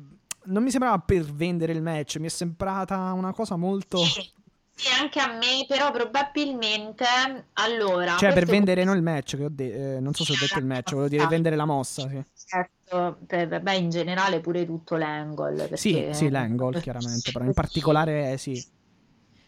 [0.46, 3.98] Non mi sembrava per vendere il match, mi è sembrata una cosa molto...
[4.04, 4.30] sì,
[4.76, 7.06] sì, anche a me però probabilmente
[7.54, 10.34] allora Cioè, per questo- vendere non il match, che ho de- eh, non so se
[10.34, 12.24] ho detto il match, volevo dire vendere la mossa, sì.
[12.46, 15.76] Certo, beh, beh, in generale pure tutto l'angle.
[15.78, 18.64] Sì, perché- sì, l'angle, chiaramente, però in particolare eh, sì.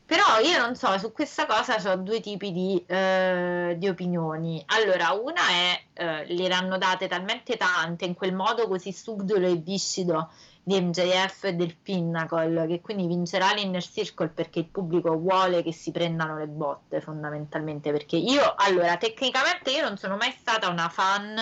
[0.05, 4.63] Però io non so, su questa cosa ho due tipi di, eh, di opinioni.
[4.67, 9.55] Allora, una è, eh, le hanno date talmente tante in quel modo così subdolo e
[9.55, 10.29] viscido
[10.67, 15.71] di MJF e del Pinnacle, che quindi vincerà l'Inner Circle perché il pubblico vuole che
[15.71, 17.91] si prendano le botte, fondamentalmente.
[17.91, 21.35] Perché io, allora, tecnicamente io non sono mai stata una fan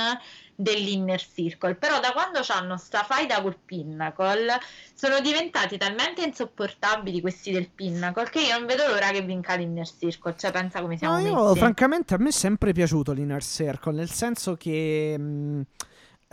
[0.55, 4.59] dell'Inner Circle, però da quando hanno sta faida col Pinnacle
[4.93, 9.87] sono diventati talmente insopportabili questi del Pinnacle che io non vedo l'ora che vinca l'Inner
[9.87, 11.59] Circle, cioè pensa come siamo No, io messi.
[11.59, 15.15] francamente a me è sempre piaciuto l'Inner Circle, nel senso che...
[15.17, 15.61] mh,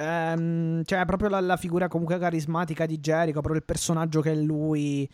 [0.01, 4.37] ehm, cioè, proprio la, la figura comunque carismatica di Jericho, proprio il personaggio che è
[4.37, 5.09] lui...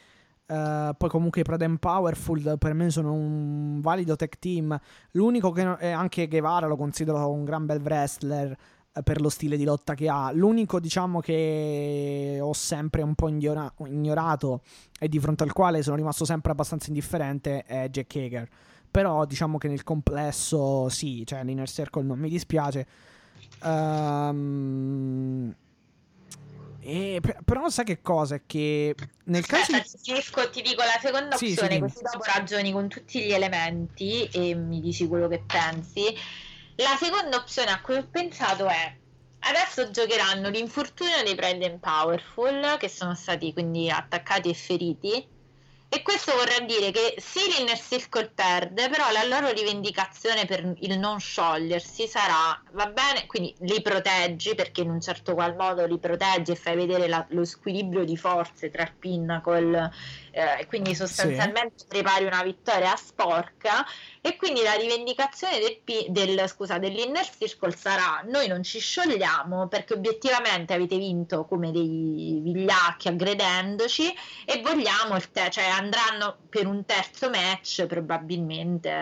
[0.47, 4.79] eh, poi comunque i and Powerful per me sono un valido tech team.
[5.13, 8.57] L'unico che no- anche Guevara lo considero un gran bel wrestler
[8.93, 10.31] eh, per lo stile di lotta che ha.
[10.33, 14.63] L'unico, diciamo, che ho sempre un po' ignora- ignorato
[15.01, 18.49] e di fronte al quale sono rimasto sempre abbastanza indifferente è Jack Hager.
[18.89, 22.87] Però diciamo che nel complesso sì, cioè l'Inner Circle non mi dispiace.
[23.63, 25.55] Ehm,
[26.81, 28.37] e, per- però sai che cosa?
[28.37, 29.75] È che nel caso...
[29.75, 31.89] Aspetta, ti, dico, la seconda Sì, sì, opzione, dimmi.
[31.89, 36.15] così dopo ragioni con tutti gli elementi e mi dici quello che pensi.
[36.77, 38.95] La seconda opzione a cui ho pensato è
[39.41, 45.27] adesso giocheranno l'infortunio dei Pride and Powerful che sono stati quindi attaccati e feriti
[45.97, 50.99] e questo vorrà dire che sì l'Inner Circle perde però la loro rivendicazione per il
[50.99, 55.99] non sciogliersi sarà va bene quindi li proteggi perché in un certo qual modo li
[55.99, 59.91] proteggi e fai vedere la- lo squilibrio di forze tra il Pinnacle
[60.33, 63.85] eh, e quindi sostanzialmente prepari una vittoria sporca
[64.21, 69.95] e quindi la rivendicazione del, del, scusa, dell'Inner Circle sarà noi non ci sciogliamo perché
[69.95, 74.13] obiettivamente avete vinto come dei vigliacchi aggredendoci
[74.45, 78.93] e vogliamo il te- cioè andranno per un terzo match probabilmente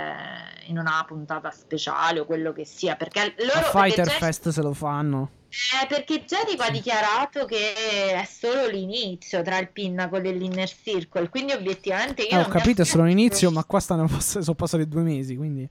[0.66, 4.62] in una puntata speciale o quello che sia perché loro A Fighter perché Fest se
[4.62, 5.30] lo fanno.
[5.48, 11.28] Eh, perché Jericho ha dichiarato che è solo l'inizio tra il Pinnacle e l'Inner Circle,
[11.28, 15.02] quindi obiettivamente io Eh, ho capito, è solo l'inizio, ma qua stanno, sono passati due
[15.02, 15.68] mesi, quindi...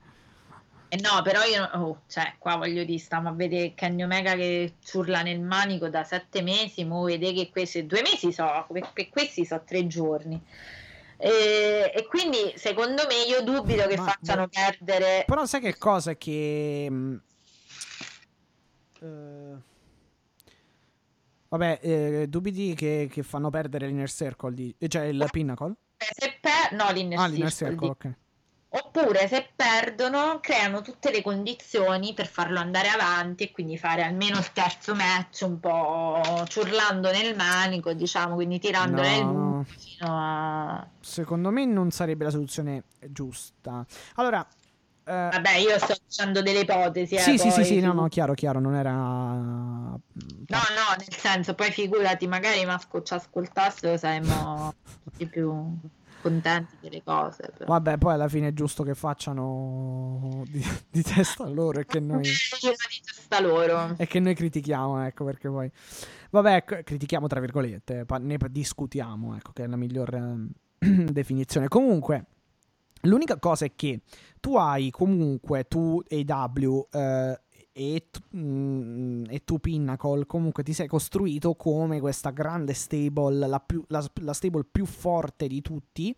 [0.88, 4.76] Eh no, però io, oh, cioè, qua voglio dire, stiamo a vedere Kenny Omega che
[4.85, 8.45] ciurla nel manico da sette mesi, mo vede che questi due mesi so,
[8.94, 10.40] per questi so tre giorni.
[11.24, 15.24] E, e quindi secondo me io dubito che Ma- facciano perdere.
[15.26, 16.86] Però sai che cosa che...
[19.00, 19.56] eh,
[21.48, 24.76] Vabbè, eh, dubiti che, che fanno perdere l'Inner Circle, di...
[24.78, 25.76] eh, cioè il Pinnacle?
[25.98, 26.78] Se per...
[26.78, 28.18] No, l'Inner Ah, l'Inner Circle, Circle, di- ok.
[28.95, 34.38] Oppure se perdono, creano tutte le condizioni per farlo andare avanti e quindi fare almeno
[34.38, 40.88] il terzo match un po' ciurlando nel manico, diciamo, quindi tirando No, fino a...
[40.99, 43.84] Secondo me non sarebbe la soluzione giusta.
[44.15, 44.45] Allora...
[45.06, 47.15] eh, Vabbè, io sto dicendo delle ipotesi.
[47.15, 48.91] eh, sì, sì, sì, poi sì, no, no, chiaro, chiaro, non era...
[48.91, 49.99] No,
[50.48, 54.72] no, nel senso, poi figurati, magari Masco ci ascoltassero, saremmo
[55.03, 55.78] tutti più
[56.24, 57.52] contenti delle cose.
[57.56, 57.66] però.
[57.66, 62.24] Vabbè, poi alla fine è giusto che facciano di, di testa loro e che noi...
[62.24, 63.94] Io di testa loro.
[63.98, 65.70] E che noi critichiamo, ecco, perché poi...
[66.32, 70.50] Vabbè, c- critichiamo tra virgolette, ne discutiamo, ecco, che è la miglior ehm,
[71.12, 71.68] definizione.
[71.68, 72.26] Comunque,
[73.02, 74.02] l'unica cosa è che
[74.40, 77.41] tu hai comunque, tu AW eh,
[77.74, 83.60] e, tu- mm, e tu Pinnacle, comunque ti sei costruito come questa grande stable, la,
[83.60, 86.16] più- la- la stable più forte di tutti,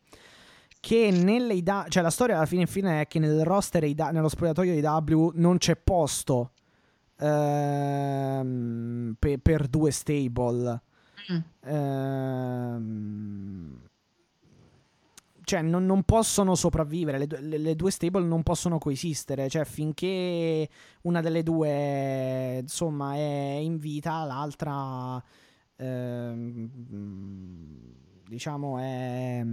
[0.80, 4.27] che nelle IDA, cioè la storia alla fine fine è che nel roster IDA, nello
[4.30, 6.52] spogliatoio IW non c'è posto
[7.18, 10.82] ehm, pe- per due stable.
[11.32, 11.40] Mm.
[12.76, 12.86] Ehm,
[15.45, 20.67] cioè non, non possono sopravvivere, le, le- le due stable non possono coesistere, cioè finché
[21.03, 25.23] una delle due insomma è in vita, l'altra
[25.77, 26.69] ehm,
[28.27, 29.45] diciamo è...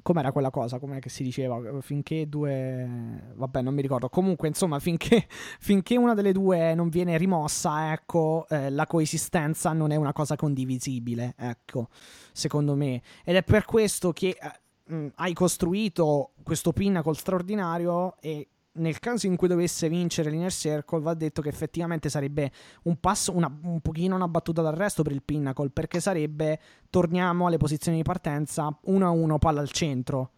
[0.00, 0.78] Com'era quella cosa?
[0.78, 1.80] Com'è che si diceva?
[1.80, 3.32] Finché due...
[3.34, 4.08] Vabbè, non mi ricordo.
[4.08, 5.26] Comunque, insomma, finché,
[5.58, 10.36] finché una delle due non viene rimossa, ecco, eh, la coesistenza non è una cosa
[10.36, 11.88] condivisibile, ecco,
[12.32, 13.02] secondo me.
[13.24, 18.48] Ed è per questo che eh, mh, hai costruito questo pinnacle straordinario e
[18.78, 22.50] nel caso in cui dovesse vincere l'Inner Circle va detto che effettivamente sarebbe
[22.84, 26.60] un passo, una, un pochino una battuta d'arresto per il Pinnacle perché sarebbe,
[26.90, 30.30] torniamo alle posizioni di partenza, 1-1 palla al centro.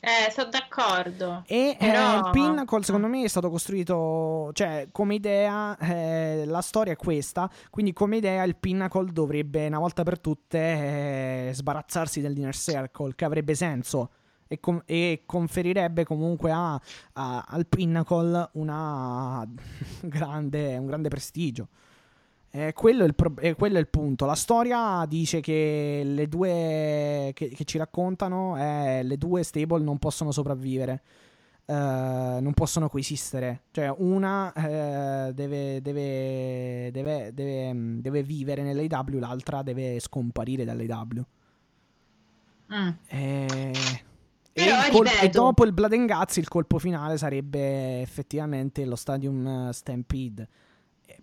[0.00, 1.42] Eh, sono d'accordo.
[1.46, 6.60] E eh, Però- il Pinnacle secondo me è stato costruito, cioè come idea, eh, la
[6.60, 10.58] storia è questa, quindi come idea il Pinnacle dovrebbe una volta per tutte
[11.48, 14.10] eh, sbarazzarsi dell'Inner Circle, che avrebbe senso
[14.46, 16.74] e, com- e conferirebbe comunque a-
[17.14, 19.44] a- al Pinnacle una
[20.02, 21.68] grande, un grande prestigio.
[22.50, 24.24] Eh, quello, è il pro- eh, quello è il punto.
[24.24, 29.98] La storia dice che le due che, che ci raccontano è le due stable non
[29.98, 31.02] possono sopravvivere.
[31.66, 31.74] eh,
[32.40, 33.64] non possono coesistere.
[33.72, 41.24] Cioè, una eh, deve, deve, deve, deve, mm, deve vivere nell'AW, l'altra deve scomparire dall'AW.
[42.72, 42.88] Mm.
[43.08, 43.72] E,
[44.52, 48.96] e il col- e dopo il Blood and Guts, il colpo finale sarebbe effettivamente lo
[48.96, 50.48] Stadium eh, Stampede.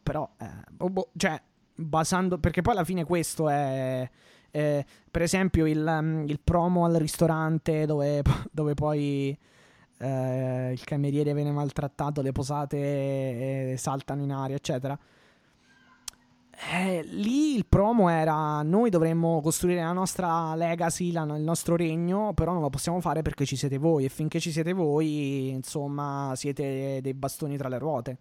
[0.05, 1.41] Però, eh, boh, boh, cioè,
[1.75, 2.37] basando.
[2.37, 4.07] Perché poi alla fine questo è.
[4.51, 8.21] eh, per esempio, il, um, il promo al ristorante dove,
[8.51, 9.37] dove poi.
[9.97, 12.77] eh, il cameriere viene maltrattato, le posate
[13.73, 14.97] eh, saltano in aria, eccetera.
[16.71, 22.33] Eh, lì il promo era noi dovremmo costruire la nostra legacy, la- il nostro regno,
[22.33, 26.31] però non lo possiamo fare perché ci siete voi e finché ci siete voi, insomma,
[26.35, 28.17] siete dei bastoni tra le ruote.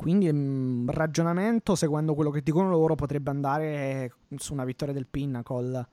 [0.00, 5.86] Quindi il ragionamento, seguendo quello che dicono loro, potrebbe andare su una vittoria del Pinnacle.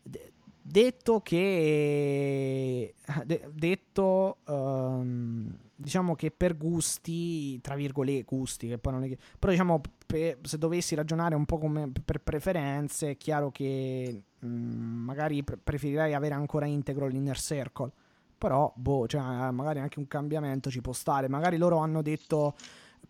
[0.00, 0.32] De-
[0.62, 2.94] detto che...
[3.24, 4.36] de- detto...
[4.46, 9.18] ehm, diciamo che per gusti, tra virgolette, gusti, che poi non è che...
[9.36, 15.04] Però diciamo, pe- se dovessi ragionare un po' come per preferenze, è chiaro che mm,
[15.04, 17.90] magari pre- preferirei avere ancora integro l'Inner Circle.
[18.38, 19.20] Però, boh, cioè,
[19.50, 21.28] magari anche un cambiamento ci può stare.
[21.28, 22.54] Magari loro hanno detto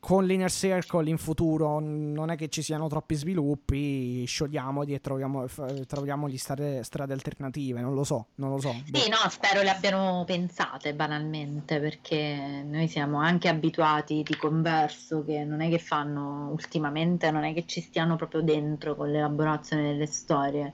[0.01, 5.47] con l'Inner Circle in futuro non è che ci siano troppi sviluppi, sciogliamoli e troviamo,
[5.47, 7.81] f- troviamo gli strade, strade alternative.
[7.81, 8.73] Non lo so, non lo so.
[8.73, 8.99] boh.
[8.99, 15.45] Sì, no, spero le abbiano pensate banalmente perché noi siamo anche abituati di converso che
[15.45, 20.07] non è che fanno ultimamente, non è che ci stiano proprio dentro con l'elaborazione delle
[20.07, 20.73] storie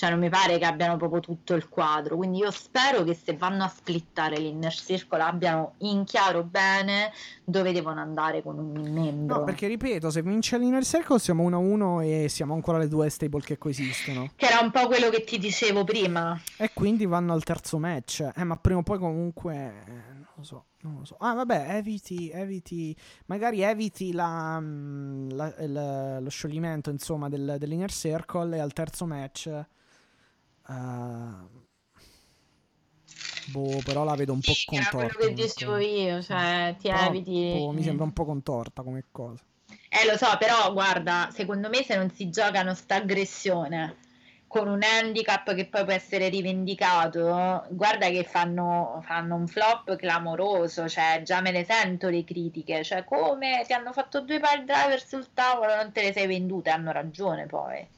[0.00, 3.36] Cioè non mi pare che abbiano proprio tutto il quadro, quindi io spero che se
[3.36, 7.12] vanno a splittare l'inner circle abbiano in chiaro bene
[7.44, 9.40] dove devono andare con ogni membro.
[9.40, 13.42] No, perché ripeto, se vince l'inner circle siamo 1-1 e siamo ancora le due stable
[13.42, 14.30] che coesistono.
[14.36, 16.40] Che era un po' quello che ti dicevo prima.
[16.56, 18.26] E quindi vanno al terzo match.
[18.34, 19.54] Eh, ma prima o poi comunque...
[19.54, 20.64] eh, non lo so.
[20.80, 21.16] Non lo so.
[21.18, 22.96] Ah, vabbè, eviti, eviti.
[23.26, 29.04] Magari eviti la, mm, la- il- lo scioglimento, insomma, del, dell'inner circle e al terzo
[29.04, 29.50] match.
[30.70, 31.60] Eh,
[33.44, 35.14] boh, però la vedo un po' Sì, era contorta.
[35.16, 37.48] quello che dicevo io, cioè ti Però, eviti.
[37.48, 39.44] boh, mi sembra un po' contorta come cosa.
[39.88, 43.96] Eh, lo so, però guarda, secondo me se non si giocano sta aggressione
[44.46, 50.88] con un handicap che poi può essere rivendicato, guarda che fanno, fanno un flop clamoroso,
[50.88, 55.04] cioè già me ne sento le critiche, cioè come ti hanno fatto due pile driver
[55.06, 57.88] sul tavolo, non te le sei vendute, hanno ragione poi.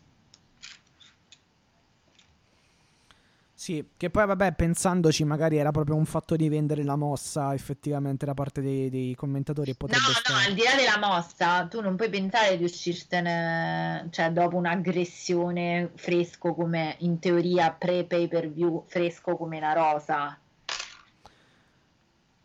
[3.63, 8.27] Sì, che poi vabbè, pensandoci, magari era proprio un fatto di vendere la mossa effettivamente
[8.27, 10.45] da parte dei, dei commentatori e No, potrebbe no, stare.
[10.47, 16.55] al di là della mossa, tu non puoi pensare di uscirtene, cioè dopo un'aggressione fresco
[16.55, 20.37] come in teoria pre-pay per view, fresco come la rosa.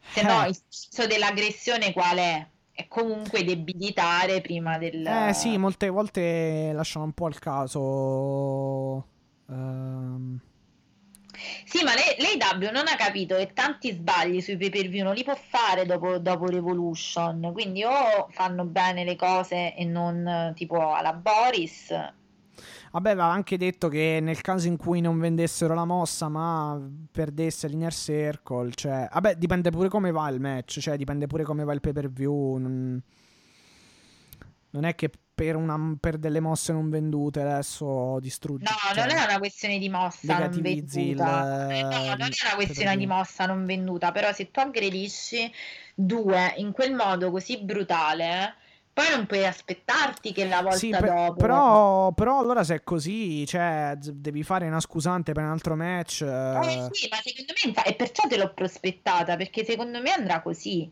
[0.10, 0.50] Se no, Eh.
[0.50, 2.48] il senso dell'aggressione qual è?
[2.72, 5.04] È comunque debilitare prima del...
[5.04, 9.06] Eh sì, molte volte lasciano un po' al caso.
[9.50, 10.40] ehm,
[11.66, 15.14] Sì, ma lei, l'AEW non ha capito che tanti sbagli sui pay per view non
[15.14, 17.52] li può fare dopo, dopo Revolution.
[17.54, 21.94] Quindi o fanno bene le cose e non tipo alla Boris.
[22.92, 26.82] Vabbè, aveva anche detto che nel caso in cui non vendessero la mossa, ma
[27.12, 31.64] perdesse l'inner circle, cioè, vabbè, dipende pure come va il match, cioè, dipende pure come
[31.64, 32.58] va il pay per view.
[32.58, 33.02] Non,
[34.72, 38.64] non è che per, una, per delle mosse non vendute adesso distruggi.
[38.64, 41.48] No, cioè, non è una questione di mossa non negativizzi il- venduta.
[41.68, 45.52] Eh, no, non è una questione di mossa non venduta, però se tu aggredisci
[45.96, 48.56] due in quel modo così brutale,
[48.94, 51.36] poi non puoi aspettarti che la volta Sì, per- dopo...
[51.36, 56.22] però, però allora se è così, cioè, devi fare una scusante per un altro match.
[56.22, 56.28] Eh
[56.62, 60.42] eh, sì, ma secondo me, infa- e perciò te l'ho prospettata, perché secondo me andrà
[60.42, 60.92] così.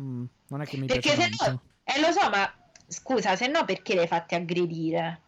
[0.00, 2.52] mm, non è che mi Perché piace se no, eh lo so, ma
[2.92, 5.20] scusa, se no perché le hai fatti aggredire?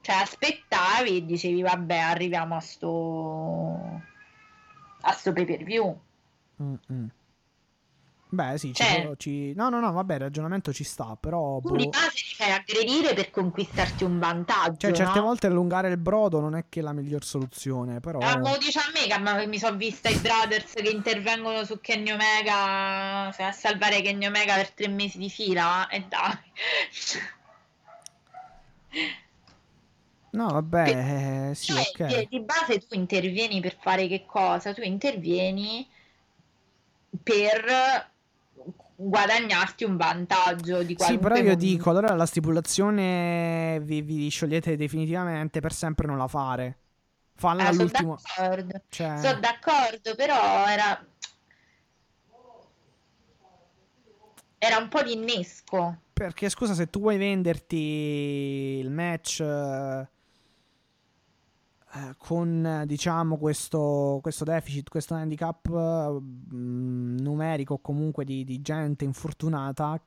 [0.00, 4.02] Cioè, aspettavi e dicevi, vabbè, arriviamo a sto...
[5.02, 6.00] a sto pay per view.
[6.62, 7.06] Mm, mm.
[8.32, 11.58] Beh, sì, ci Cioè- può- ci- no, no, no, vabbè, il ragionamento ci sta, però...
[11.60, 11.90] Tu di boh.
[11.90, 15.24] base ti fai aggredire per conquistarti un vantaggio, Cioè, certe no?
[15.24, 18.20] volte allungare il brodo non è che è la miglior soluzione, però...
[18.20, 21.64] Ah, ma lo dice a me che ma- mi sono vista i brothers che intervengono
[21.64, 26.38] su Kenny Omega cioè, a salvare Kenny Omega per tre mesi di fila e dai
[30.32, 32.18] No, vabbè, eh, sì, Cioè, ok.
[32.18, 34.72] di, di base tu intervieni per fare che cosa?
[34.72, 35.88] Tu intervieni
[37.22, 38.08] per
[39.08, 41.64] guadagnarti un vantaggio di Sì, qualunque però io momento.
[41.64, 46.78] dico, allora la stipulazione vi, vi sciogliete definitivamente per sempre non la fare.
[47.34, 48.18] Falla Ah, sono all'ultimo...
[48.36, 49.16] d'accordo, Cioè...
[49.18, 51.04] sono d'accordo, però era
[54.58, 56.00] era un po' di innesco.
[56.12, 59.42] Perché scusa, se tu vuoi venderti il match
[61.94, 66.20] eh, eh, con eh, diciamo questo, questo deficit, questo handicap eh,
[66.54, 70.00] mh, numerico o comunque di, di gente infortunata,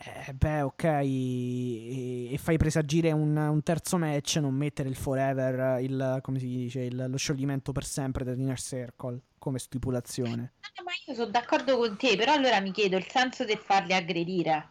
[0.00, 5.80] eh, beh, ok, e, e fai presagire un, un terzo match, non mettere il forever,
[5.82, 10.52] il, come si dice, il- lo scioglimento per sempre dell'inner circle come stipulazione.
[10.60, 13.92] Ah, ma io sono d'accordo con te, però allora mi chiedo il senso del farli
[13.92, 14.68] aggredire.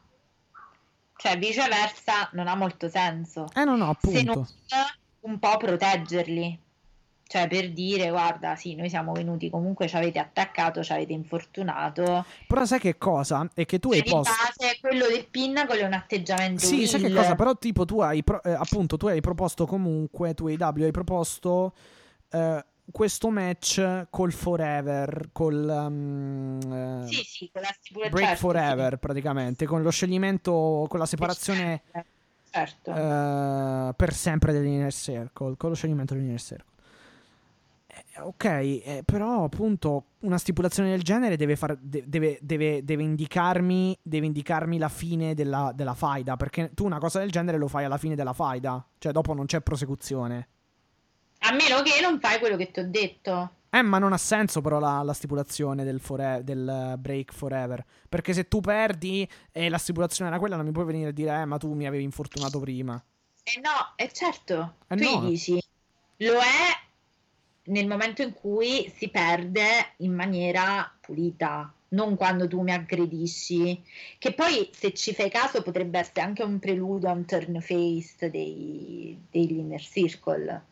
[1.18, 3.48] Cioè, viceversa, non ha molto senso.
[3.56, 4.48] Eh no, no, Se non appunto.
[5.22, 6.60] Un po' proteggerli.
[7.30, 12.26] Cioè, per dire, guarda, sì, noi siamo venuti, comunque ci avete attaccato, ci avete infortunato.
[12.48, 13.49] Però sai che cosa?
[13.53, 14.31] È che tu hai Cioè, di posto...
[14.34, 17.15] base, quello del Pinnacle è un atteggiamento Sì, sai che will.
[17.18, 17.35] cosa?
[17.35, 21.73] Però tipo tu hai, pro- eh, appunto, tu hai proposto comunque, tu AW hai proposto
[22.31, 26.60] eh, questo match col Forever, col um,
[27.03, 31.06] eh, Sì, sì, con la stipula- Break certo, Forever praticamente, con lo scioglimento, con la
[31.06, 31.10] sì.
[31.18, 32.15] separazione Certo.
[32.84, 36.76] Eh, per sempre dell'inner circle, con lo scioglimento dell'inner circle.
[37.88, 43.04] Eh, ok, eh, però appunto una stipulazione del genere deve, far- de- deve, deve- deve
[43.04, 47.68] indicarmi, deve indicarmi la fine della, della faida, perché tu una cosa del genere lo
[47.68, 50.48] fai alla fine della faida, cioè dopo non c'è prosecuzione.
[51.40, 53.52] A meno che non fai quello che ti ho detto.
[53.78, 57.86] Eh, ma non ha senso però la, la stipulazione del, fore- del eh, break forever.
[58.10, 61.41] Perché se tu perdi e la stipulazione era quella, non mi puoi venire a dire,
[61.41, 63.02] eh, ma tu mi avevi infortunato prima.
[63.44, 65.22] Eh no, è certo, Eh tu no.
[65.22, 65.62] gli dici,
[66.18, 66.86] lo è
[67.66, 73.84] nel momento in cui si perde in maniera pulita, non quando tu mi aggredisci,
[74.18, 78.30] che poi se ci fai caso potrebbe essere anche un preludio a un turn face
[78.30, 80.64] dei, degli inner circle.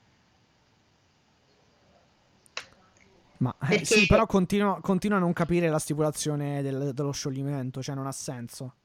[3.46, 4.82] Ma eh, Perché- sì, però continuo
[5.18, 8.76] a non capire la stipulazione del- dello scioglimento, cioè non ha senso.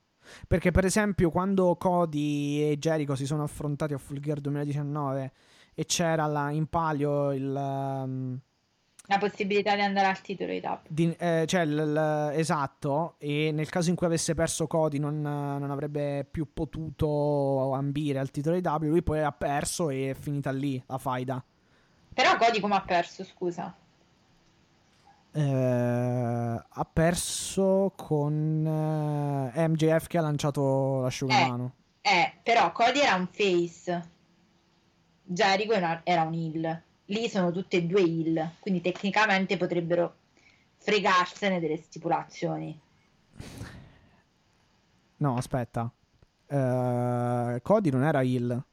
[0.46, 5.32] Perché, per esempio, quando Cody e Jericho si sono affrontati a Full Gear 2019
[5.74, 7.46] e c'era là in palio il.
[7.56, 8.38] um,
[9.06, 10.84] La possibilità di andare al titolo di tap.
[10.88, 15.20] di- eh, cioè, il- il- esatto, e nel caso in cui avesse perso Cody non,
[15.22, 18.88] non avrebbe più potuto ambire al titolo di W.
[18.88, 21.42] Lui poi ha perso e è finita lì la faida.
[22.12, 23.74] Però Cody come ha perso, scusa?
[25.32, 28.66] Eh, ha perso con
[29.54, 31.74] eh, MJF che ha lanciato l'asciugamano.
[32.00, 34.10] Eh, però Cody era un face,
[35.22, 36.82] Jericho era, era un heel.
[37.06, 40.14] Lì sono tutte e due heel, quindi tecnicamente potrebbero
[40.76, 42.80] fregarsene delle stipulazioni.
[45.16, 45.92] No, aspetta.
[46.46, 48.64] Eh, Cody non era heel.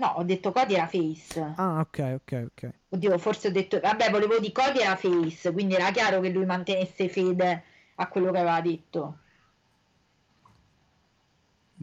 [0.00, 1.52] No, ho detto Cody era face.
[1.56, 2.70] Ah, ok, ok, ok.
[2.88, 3.78] Oddio, forse ho detto...
[3.78, 7.64] Vabbè, volevo dire Cody era face, quindi era chiaro che lui mantenesse fede
[7.96, 9.18] a quello che aveva detto.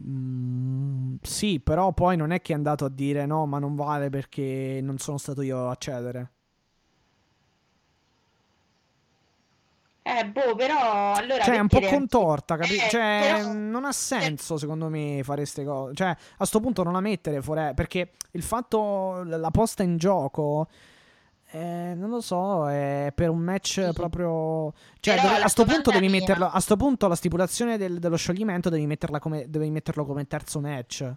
[0.00, 4.10] Mm, sì, però poi non è che è andato a dire no, ma non vale
[4.10, 6.32] perché non sono stato io a cedere.
[10.08, 13.92] Eh, boh, però allora Cioè, è un po' contorta, capi- Eh, Cioè, però- non ha
[13.92, 15.94] senso secondo me fare queste cose.
[15.94, 17.74] Cioè, a sto punto non la mettere fuori.
[17.74, 20.66] Perché il fatto, la posta in gioco,
[21.50, 23.90] eh, non lo so, è per un match Sì.
[23.92, 24.72] proprio.
[25.00, 26.48] Cioè, dove- a sto punto devi mia- metterlo.
[26.50, 30.60] A sto punto la stipulazione del- dello scioglimento devi, metterla come, devi metterlo come terzo
[30.60, 31.10] match.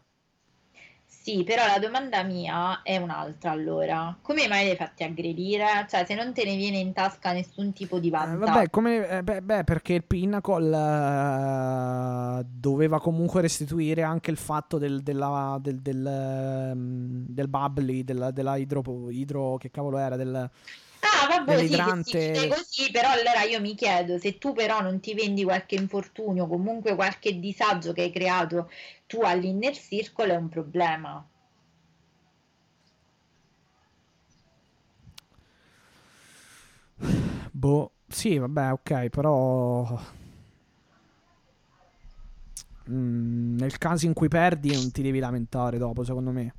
[1.23, 4.18] Sì, però la domanda mia è un'altra allora.
[4.22, 5.85] Come mai li hai fatti aggredire?
[5.88, 8.38] Cioè, se non te ne viene in tasca nessun tipo di Eh, vantaggio.
[8.38, 14.77] vabbè, come, eh, beh, beh, perché il Pinnacle eh, doveva comunque restituire anche il fatto
[14.77, 20.49] del, della, del, del, ehm, del bubbly, della, della idro, idro, che cavolo era, del,
[21.02, 22.32] Ah, vabbè, sì, dell'idrante.
[22.32, 26.48] chiede così, però allora io mi chiedo, se tu però non ti vendi qualche infortunio,
[26.48, 28.69] comunque qualche disagio che hai creato
[29.07, 31.26] tu all'inner circle è un problema.
[37.52, 39.99] Boh, sì, vabbè, ok, però...
[42.90, 46.53] Mm, nel caso in cui perdi non ti devi lamentare dopo, secondo me.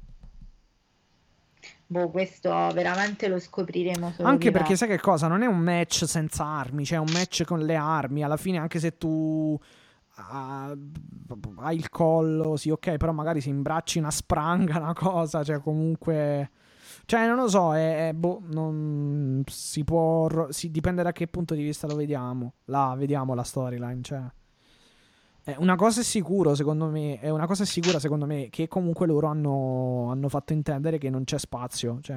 [1.92, 5.28] Boh, questo veramente lo scopriremo solo Anche perché sai che cosa?
[5.28, 8.24] Non è un match senza armi, cioè è un match con le armi.
[8.24, 9.58] Alla fine, anche se tu
[10.14, 10.74] ah,
[11.56, 16.50] hai il collo, sì, ok, però magari si imbracci una spranga, una cosa, cioè comunque.
[17.04, 20.46] Cioè, non lo so, è, è- boh, non si può.
[20.48, 22.54] si- dipende da che punto di vista lo vediamo.
[22.66, 24.22] Là, vediamo la storyline, cioè.
[25.44, 29.06] Eh, una cosa è sicuro, secondo me, è una cosa sicura, secondo me, che comunque
[29.06, 32.16] loro hanno, hanno fatto intendere che non c'è spazio, cioè,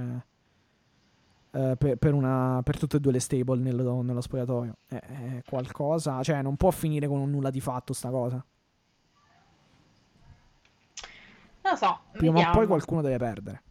[1.51, 4.77] eh, per, per una, per tutte e due le stable nello, nello spogliatoio.
[4.87, 8.45] È, è qualcosa, cioè, non può finire con un nulla di fatto sta cosa.
[11.61, 12.57] Non lo so, Prima o vediamo.
[12.57, 13.63] poi qualcuno deve perdere.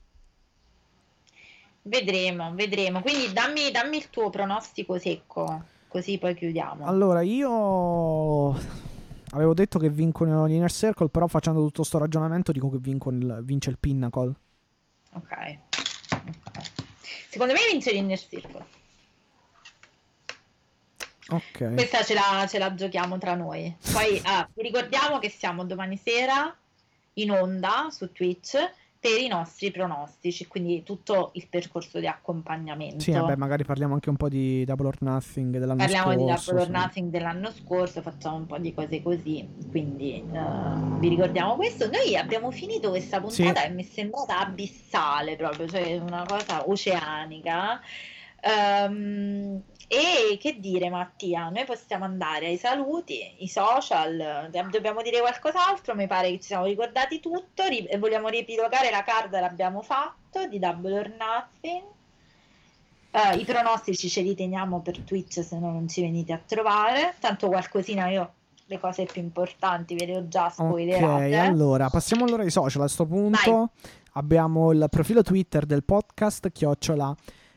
[1.83, 3.03] Vedremo, vedremo.
[3.03, 6.85] Quindi dammi, dammi il tuo pronostico secco, così poi chiudiamo.
[6.87, 8.57] Allora, io
[9.35, 13.71] avevo detto che vincono l'Inner Circle, però facendo tutto sto ragionamento dico che il- vince
[13.71, 14.33] il Pinnacle.
[15.13, 15.59] Ok.
[16.47, 16.71] Ok.
[17.29, 18.65] Secondo me vince l'Inner Circle.
[21.29, 21.75] Ok.
[21.75, 23.75] Questa ce la, ce la giochiamo tra noi.
[23.93, 26.55] Poi ah, ricordiamo che siamo domani sera
[27.15, 28.57] in onda su Twitch
[29.05, 33.01] per i nostri pronostici, quindi tutto il percorso di accompagnamento.
[33.01, 36.53] Sì, vabbè, magari parliamo anche un po' di Double or Nothing dell'anno Parliamo di scorso.
[36.53, 36.73] Double or sì.
[36.73, 41.91] Nothing dell'anno scorso, facciamo un po' di cose così, quindi eh, vi ricordiamo questo.
[41.91, 43.67] Noi abbiamo finito questa puntata Sì.
[43.67, 47.83] e mi è sembrata abissale proprio, cioè una cosa oceanica.
[48.41, 55.95] Ehm, e che dire Mattia, noi possiamo andare ai saluti, i social, dobbiamo dire qualcos'altro,
[55.95, 60.59] mi pare che ci siamo ricordati tutto, ri- vogliamo riepilogare la card l'abbiamo fatto di
[60.59, 61.83] Double or Nothing.
[63.11, 67.15] Eh, I pronostici ce li teniamo per Twitch se no non ci venite a trovare.
[67.21, 68.33] Tanto qualcosina io
[68.67, 71.37] le cose più importanti ve le ho già Ok, spoilerate.
[71.37, 72.83] allora, passiamo allora ai social.
[72.83, 73.71] A sto punto
[74.15, 77.15] abbiamo il profilo Twitter del podcast, chiocciola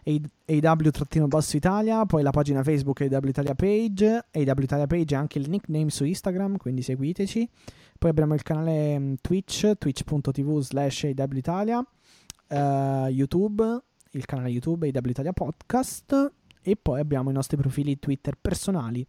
[0.08, 5.50] AW-Basso Italia, poi la pagina Facebook AW Italia Page, AW Italia Page è anche il
[5.50, 7.50] nickname su Instagram, quindi seguiteci.
[7.98, 13.82] Poi abbiamo il canale mm, Twitch, twitch.tv slash AW Italia, uh, YouTube,
[14.12, 16.32] il canale YouTube AW Italia Podcast
[16.62, 19.06] e poi abbiamo i nostri profili Twitter personali.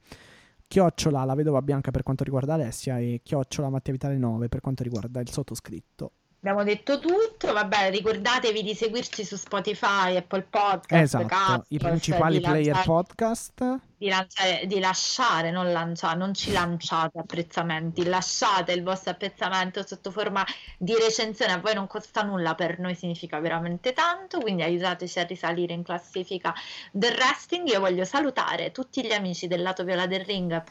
[0.66, 4.82] Chiocciola la vedova bianca per quanto riguarda Alessia e chiocciola Mattia Vitale 9 per quanto
[4.82, 6.12] riguarda il sottoscritto.
[6.40, 12.38] Abbiamo detto tutto, vabbè, ricordatevi di seguirci su Spotify, Apple Podcast, esatto, Cast, i principali
[12.38, 13.78] player lanciare, podcast.
[13.96, 20.12] Di, lanciare, di, lasciare, non lanciare, non ci lanciate apprezzamenti, lasciate il vostro apprezzamento sotto
[20.12, 20.46] forma
[20.78, 25.24] di recensione, a voi non costa nulla, per noi significa veramente tanto, quindi aiutateci a
[25.24, 26.54] risalire in classifica
[26.92, 27.66] del wrestling.
[27.66, 30.62] Io voglio salutare tutti gli amici del lato viola del ring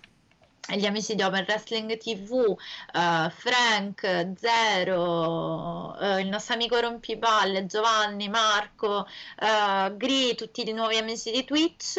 [0.75, 2.57] gli amici di Open Wrestling TV, uh,
[2.93, 9.07] eh, Frank, Zero, uh, il nostro amico Rompipalle, Giovanni, Marco,
[9.39, 11.97] uh, Gri, tutti i nuovi amici di Twitch,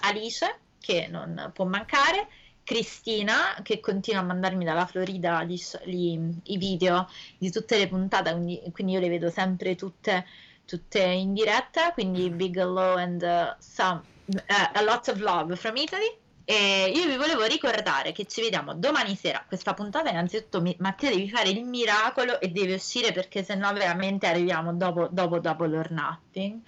[0.00, 2.28] Alice che non può mancare,
[2.64, 8.32] Cristina che continua a mandarmi dalla Florida gli, gli, i video di tutte le puntate,
[8.32, 10.26] quindi, quindi, io le vedo sempre tutte,
[10.64, 14.02] tutte in diretta, quindi big hello and some,
[14.46, 16.20] a lot of love from Italy.
[16.44, 19.44] E io vi volevo ricordare che ci vediamo domani sera.
[19.46, 24.72] Questa puntata, innanzitutto, Mattia, devi fare il miracolo e devi uscire perché sennò veramente arriviamo
[24.74, 26.60] dopo, dopo Double or Nothing.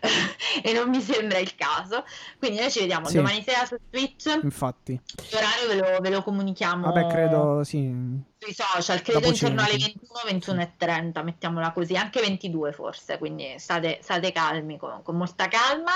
[0.62, 2.04] e non mi sembra il caso.
[2.38, 3.16] Quindi noi ci vediamo sì.
[3.16, 4.40] domani sera su Twitch.
[4.42, 6.90] Infatti, l'orario ve lo, ve lo comunichiamo.
[6.90, 12.20] Vabbè, credo sì sui social, credo intorno alle 21, 21 e 30, mettiamola così, anche
[12.20, 15.92] 22 forse, quindi state, state calmi, con, con, molta calma.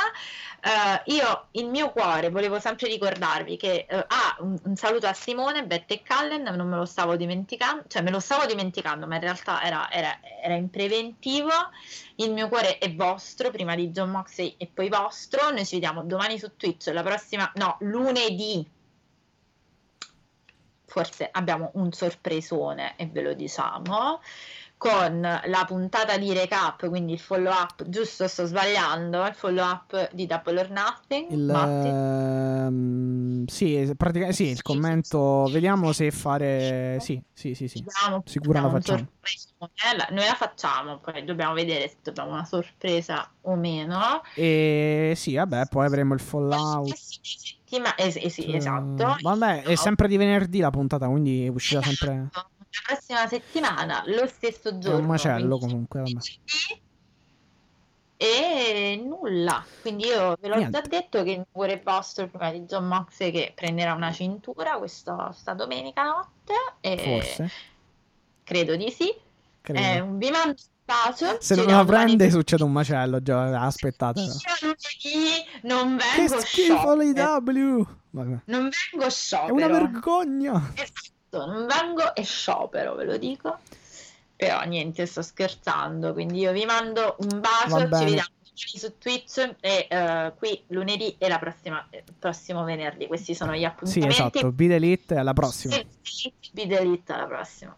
[0.63, 5.13] Uh, io, il mio cuore, volevo sempre ricordarvi che, uh, ah, un, un, saluto a
[5.13, 9.17] Simone, Bette e Callen, non me lo stavo dimenticando, cioè me lo stavo dimenticando, ma
[9.17, 11.51] in realtà era, era, era in preventivo.
[12.19, 15.51] Il mio cuore è vostro, prima di John Moxley e poi vostro.
[15.51, 18.75] Noi ci vediamo domani su Twitch, la prossima, no, lunedì
[20.97, 24.19] forse abbiamo un sorpresone e ve lo diciamo
[24.79, 30.11] con la puntata di recap, quindi il follow up, giusto sto sbagliando, il follow up
[30.13, 31.31] di Double or Nothing.
[31.31, 31.51] Il,
[32.67, 37.83] ehm, sì, praticamente sì, il commento, vediamo se fare, sì, sì, sì, sì.
[37.83, 39.09] Vediamo, sicuro la facciamo.
[40.11, 44.23] Noi la facciamo, poi dobbiamo vedere se dobbiamo una sorpresa o meno.
[44.35, 46.95] E sì, vabbè, poi avremo il fallout.
[47.67, 47.97] Settima...
[47.97, 49.17] Eh, eh, sì, esatto.
[49.21, 52.47] Vabbè, è sempre di venerdì la puntata, quindi uscirà sempre la
[52.87, 54.99] prossima settimana, lo stesso giorno.
[54.99, 56.01] È un macello comunque.
[56.01, 56.21] Vabbè.
[58.19, 60.81] E nulla, quindi io ve l'ho Niente.
[60.81, 65.15] già detto che il cuore vostro prima di John Mox che prenderà una cintura questa,
[65.15, 66.55] questa domenica notte.
[66.81, 67.51] E Forse.
[68.43, 69.15] Credo di sì.
[69.61, 69.81] Credo.
[69.81, 70.55] Eh, vi mando
[70.87, 71.37] bacio.
[71.41, 74.21] Se non la prende succede un macello, già aspettate.
[74.21, 74.31] Io
[75.63, 77.87] non vengo che schifo l'IW.
[78.11, 79.49] Non vengo sciopero.
[79.49, 80.73] È una vergogna.
[80.75, 83.59] Esatto non vengo e sciopero, ve lo dico.
[84.37, 89.89] Però niente, sto scherzando, quindi io vi mando un bacio, ci vediamo su Twitch e
[89.91, 93.07] uh, qui lunedì e la prossima, il prossimo venerdì.
[93.07, 94.15] Questi sono gli appuntamenti.
[94.15, 95.77] Sì, esatto, Bid Elite alla prossima.
[96.53, 97.77] Bid Elite alla prossima.